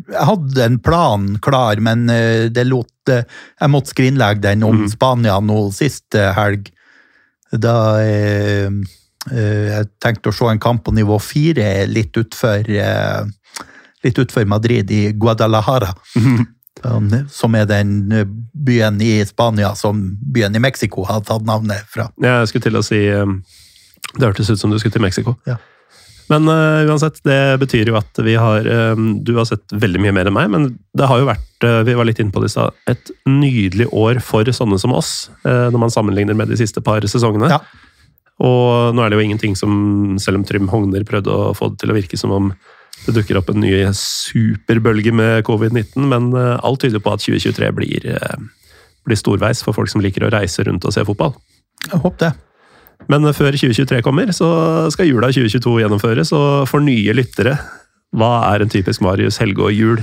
[0.09, 3.27] Jeg hadde en plan klar, men eh, det lot eh,
[3.61, 4.90] Jeg måtte skrinlegge den om mm.
[4.95, 6.72] Spania nå sist helg.
[7.53, 8.69] Da eh,
[9.32, 13.22] jeg tenkte å se en kamp på nivå fire litt utfor eh,
[14.03, 15.93] Litt utfor Madrid, i Guadalajara.
[16.17, 16.42] Um,
[17.31, 20.01] Som er den eh, byen i Spania som
[20.33, 22.09] byen i Mexico har tatt navnet fra.
[22.21, 23.37] Jeg skulle til å si eh,
[24.13, 25.37] Det hørtes ut som du skulle til Mexico.
[25.49, 25.59] Ja.
[26.31, 30.13] Men uh, uansett, det betyr jo at vi har eh, Du har sett veldig mye
[30.15, 32.47] mer enn meg, men det har jo vært uh, vi var litt inne på det
[32.47, 35.13] i stad, et nydelig år for sånne som oss,
[35.43, 37.51] når man sammenligner med de siste par sesongene.
[37.51, 37.59] Ja.
[38.43, 39.73] Og nå er det jo ingenting som,
[40.21, 42.49] selv om Trym Hogner prøvde å få det til å virke som om
[43.06, 47.72] det dukker opp en ny superbølge med covid-19, men eh, alt tyder på at 2023
[47.75, 48.40] blir, eh,
[49.07, 51.35] blir storveis for folk som liker å reise rundt og se fotball.
[51.90, 52.33] Jeg håper det.
[53.11, 54.48] Men før 2023 kommer, så
[54.93, 56.32] skal jula 2022 gjennomføres.
[56.38, 57.57] Og for nye lyttere,
[58.15, 59.99] hva er en typisk Marius Helgå-jul?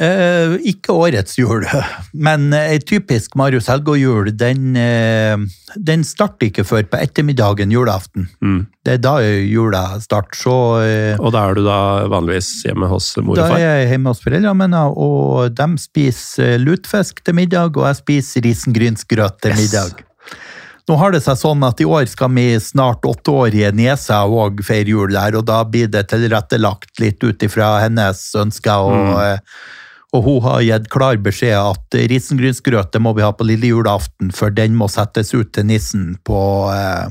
[0.00, 1.66] Eh, ikke årets jul,
[2.26, 5.34] men ei typisk Marius Helgå-jul, den, eh,
[5.76, 8.24] den starter ikke før på ettermiddagen julaften.
[8.40, 8.62] Mm.
[8.88, 11.76] Det er da jula starter, så eh, Og da er du da
[12.08, 13.52] vanligvis hjemme hos mor og far?
[13.52, 17.84] da er jeg hjemme hos foreldrene mine, og de spiser eh, lutfisk til middag, og
[17.90, 19.60] jeg spiser risengrynsgrøt til Yes.
[19.60, 20.00] middag.
[20.88, 24.90] Nå har det seg sånn at i år skal vi snart åtteårige niese òg feire
[24.96, 28.88] jul der, og da blir det tilrettelagt litt ut ifra hennes ønsker.
[28.88, 29.20] og...
[29.20, 29.38] eh,
[30.12, 34.52] og hun har gitt klar beskjed at risengrynsgrøt må vi ha på lille julaften, for
[34.52, 36.42] den må settes ut til nissen på,
[36.74, 37.08] eh,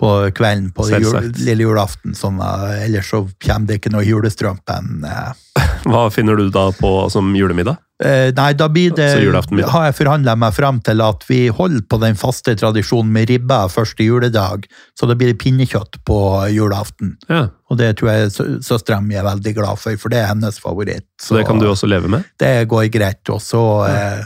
[0.00, 2.14] på kvelden på jul, lille julaften.
[2.16, 5.04] Sånn, eh, ellers så kommer det ikke noe julestrømpen.
[5.04, 5.60] Eh.
[5.90, 7.76] Hva finner du da på som julemiddag?
[8.00, 11.82] Eh, nei, da blir det, Så har jeg forhandla meg frem til at vi holder
[11.84, 14.64] på den faste tradisjonen med ribba første juledag.
[14.96, 16.16] Så da blir det pinnekjøtt på
[16.48, 17.18] julaften.
[17.28, 20.30] Ja, Og det tror jeg sø- søstera mi er veldig glad for, for det er
[20.32, 21.04] hennes favoritt.
[21.20, 22.24] Så det kan du også leve med?
[22.40, 23.20] Det går greit.
[23.28, 23.60] Og så
[23.92, 24.24] eh,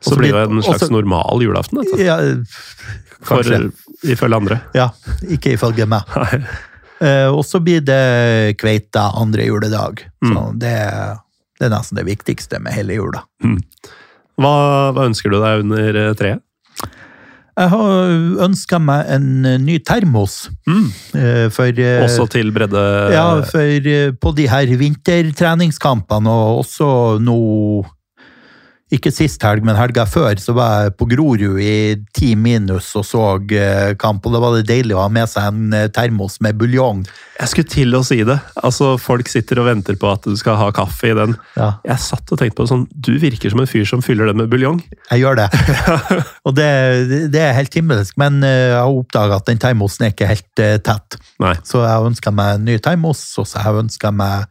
[0.00, 2.00] og Så blir det en slags normal julaften, dette.
[2.00, 2.16] Ja,
[3.22, 3.44] For,
[4.02, 4.60] ifølge andre.
[4.74, 4.88] Ja,
[5.28, 6.02] ikke ifølge meg.
[7.00, 10.02] Eh, og så blir det kveita andre juledag.
[10.20, 10.58] Så Mm.
[10.60, 10.72] det,
[11.56, 13.22] det er nesten det viktigste med hele jula.
[14.36, 14.50] Hva,
[14.92, 16.42] hva ønsker du deg under eh, treet?
[17.56, 18.12] Jeg har
[18.44, 20.50] ønska meg en eh, ny termos.
[20.68, 22.84] Eh, For, uh, Også til bredde...
[23.16, 23.88] ja, for
[24.20, 26.90] på de her vintertreningskampene, og også
[27.24, 27.38] nå
[28.90, 33.04] Ikke sist helg, men helga før, så var jeg på Grorud i ti minus og
[33.06, 34.24] så eh, kamp.
[34.26, 37.04] Og da var det deilig å ha med seg en eh, termos med buljong.
[37.38, 38.40] Jeg skulle til å si det.
[38.58, 41.36] Altså, Folk sitter og venter på at du skal ha kaffe i den.
[41.54, 41.76] Ja.
[41.86, 44.42] Jeg satt og tenkte på det sånn, Du virker som en fyr som fyller den
[44.42, 44.82] med buljong.
[45.12, 45.46] Jeg gjør det.
[46.50, 46.70] og det,
[47.30, 50.64] det er helt himmelsk, men eh, jeg har oppdaga at den termosen er ikke helt
[50.82, 51.20] tett.
[51.38, 51.54] Nei.
[51.62, 54.50] Så jeg ønska meg en ny termos, og så jeg ønska meg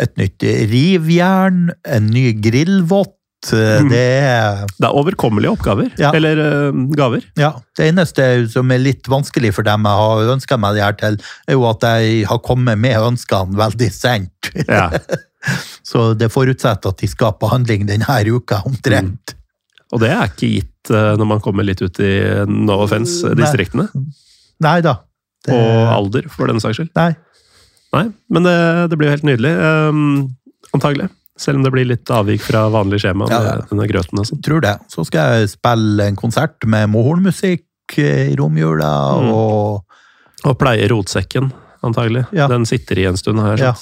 [0.00, 3.16] et nytt rivjern, en ny grillvott.
[3.56, 5.88] Eh, Det er Det er overkommelige oppgaver.
[5.98, 6.10] Ja.
[6.16, 7.24] Eller uh, gaver.
[7.40, 10.96] ja, Det eneste som er litt vanskelig for dem jeg har ønska meg det her
[11.00, 11.16] til,
[11.48, 14.52] er jo at jeg har kommet med ønskene veldig sent.
[14.68, 14.90] Ja.
[15.90, 19.32] Så det forutsetter at de skal på handling denne uka, omtrent.
[19.90, 22.12] Og det er ikke gitt uh, når man kommer litt ut i
[22.46, 23.88] no offense distriktene
[24.60, 24.98] Nei da.
[25.46, 26.90] Det- Og alder, for den saks skyld.
[26.94, 27.14] Nei.
[27.96, 28.52] Nei, men det,
[28.92, 29.50] det blir jo helt nydelig.
[29.56, 30.36] Um,
[30.76, 31.08] antagelig.
[31.40, 33.54] Selv om det blir litt avvik fra vanlig skjema med ja.
[33.70, 34.42] denne grøten og sånn.
[34.44, 34.74] tror det.
[34.92, 38.90] Så skal jeg spille en konsert med Mohornmusikk eh, i romjula,
[39.22, 39.30] Mm.
[39.32, 41.50] og Og pleie rotsekken,
[41.84, 42.26] antagelig.
[42.32, 42.46] Ja.
[42.48, 43.74] Den sitter i en stund, har jeg Ja.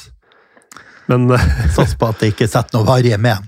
[1.09, 1.29] Men
[1.77, 3.39] Sats på at det ikke setter noe varig med.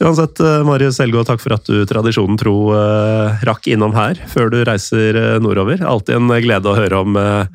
[0.00, 4.50] uansett, eh, Marius Selgå, takk for at du tradisjonen tro eh, rakk innom her før
[4.50, 5.80] du reiser eh, nordover.
[5.84, 7.46] Alltid en glede å høre om eh,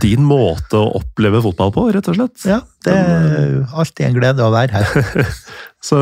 [0.00, 2.44] din måte å oppleve fotball på, rett og slett.
[2.48, 5.28] Ja, det er alltid en glede å være her.
[5.86, 5.98] Så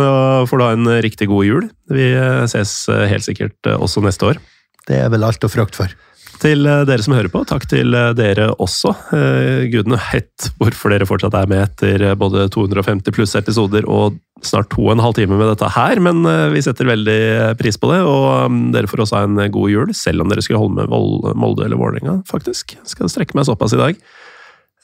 [0.46, 1.68] får du ha en riktig god jul.
[1.90, 4.40] Vi eh, ses eh, helt sikkert eh, også neste år.
[4.86, 5.94] Det er vel alt å frakte for.
[6.40, 8.94] Til eh, dere som hører på, takk til eh, dere også.
[9.12, 14.70] Eh, Gudene vet hvorfor dere fortsatt er med etter både 250 pluss episoder og snart
[14.72, 16.22] to og en halv time med dette her, men
[16.54, 17.18] vi setter veldig
[17.60, 17.98] pris på det.
[18.08, 21.36] Og mm, dere får også ha en god jul, selv om dere skulle holde med
[21.36, 22.72] Molde eller Vålerenga, faktisk.
[22.88, 24.00] Skal strekke meg såpass i dag.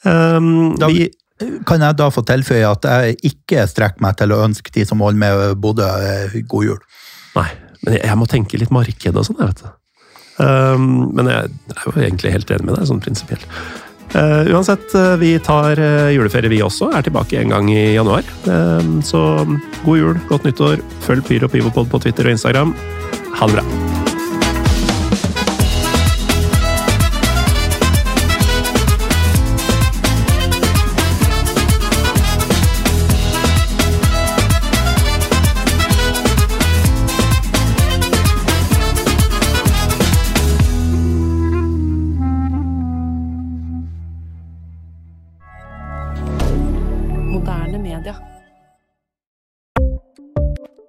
[0.05, 1.09] Um, Da- vi,
[1.69, 5.01] Kan jeg da få tilføye at jeg ikke strekker meg til å ønske de som
[5.05, 5.85] holder med Bodø,
[6.49, 6.79] god jul?
[7.37, 7.49] nei,
[7.83, 9.73] men jeg, jeg må tenke litt marked og sånn, jeg vet det.
[10.37, 13.45] Um, men jeg er jo egentlig helt enig med deg, sånn prinsipielt.
[14.15, 18.27] Uh, uansett, uh, vi tar uh, juleferie vi også, er tilbake en gang i januar.
[18.47, 19.21] Um, så
[19.83, 22.75] god jul, godt nyttår, følg Pyro Pivopod på Twitter og Instagram.
[23.37, 23.96] Ha det bra.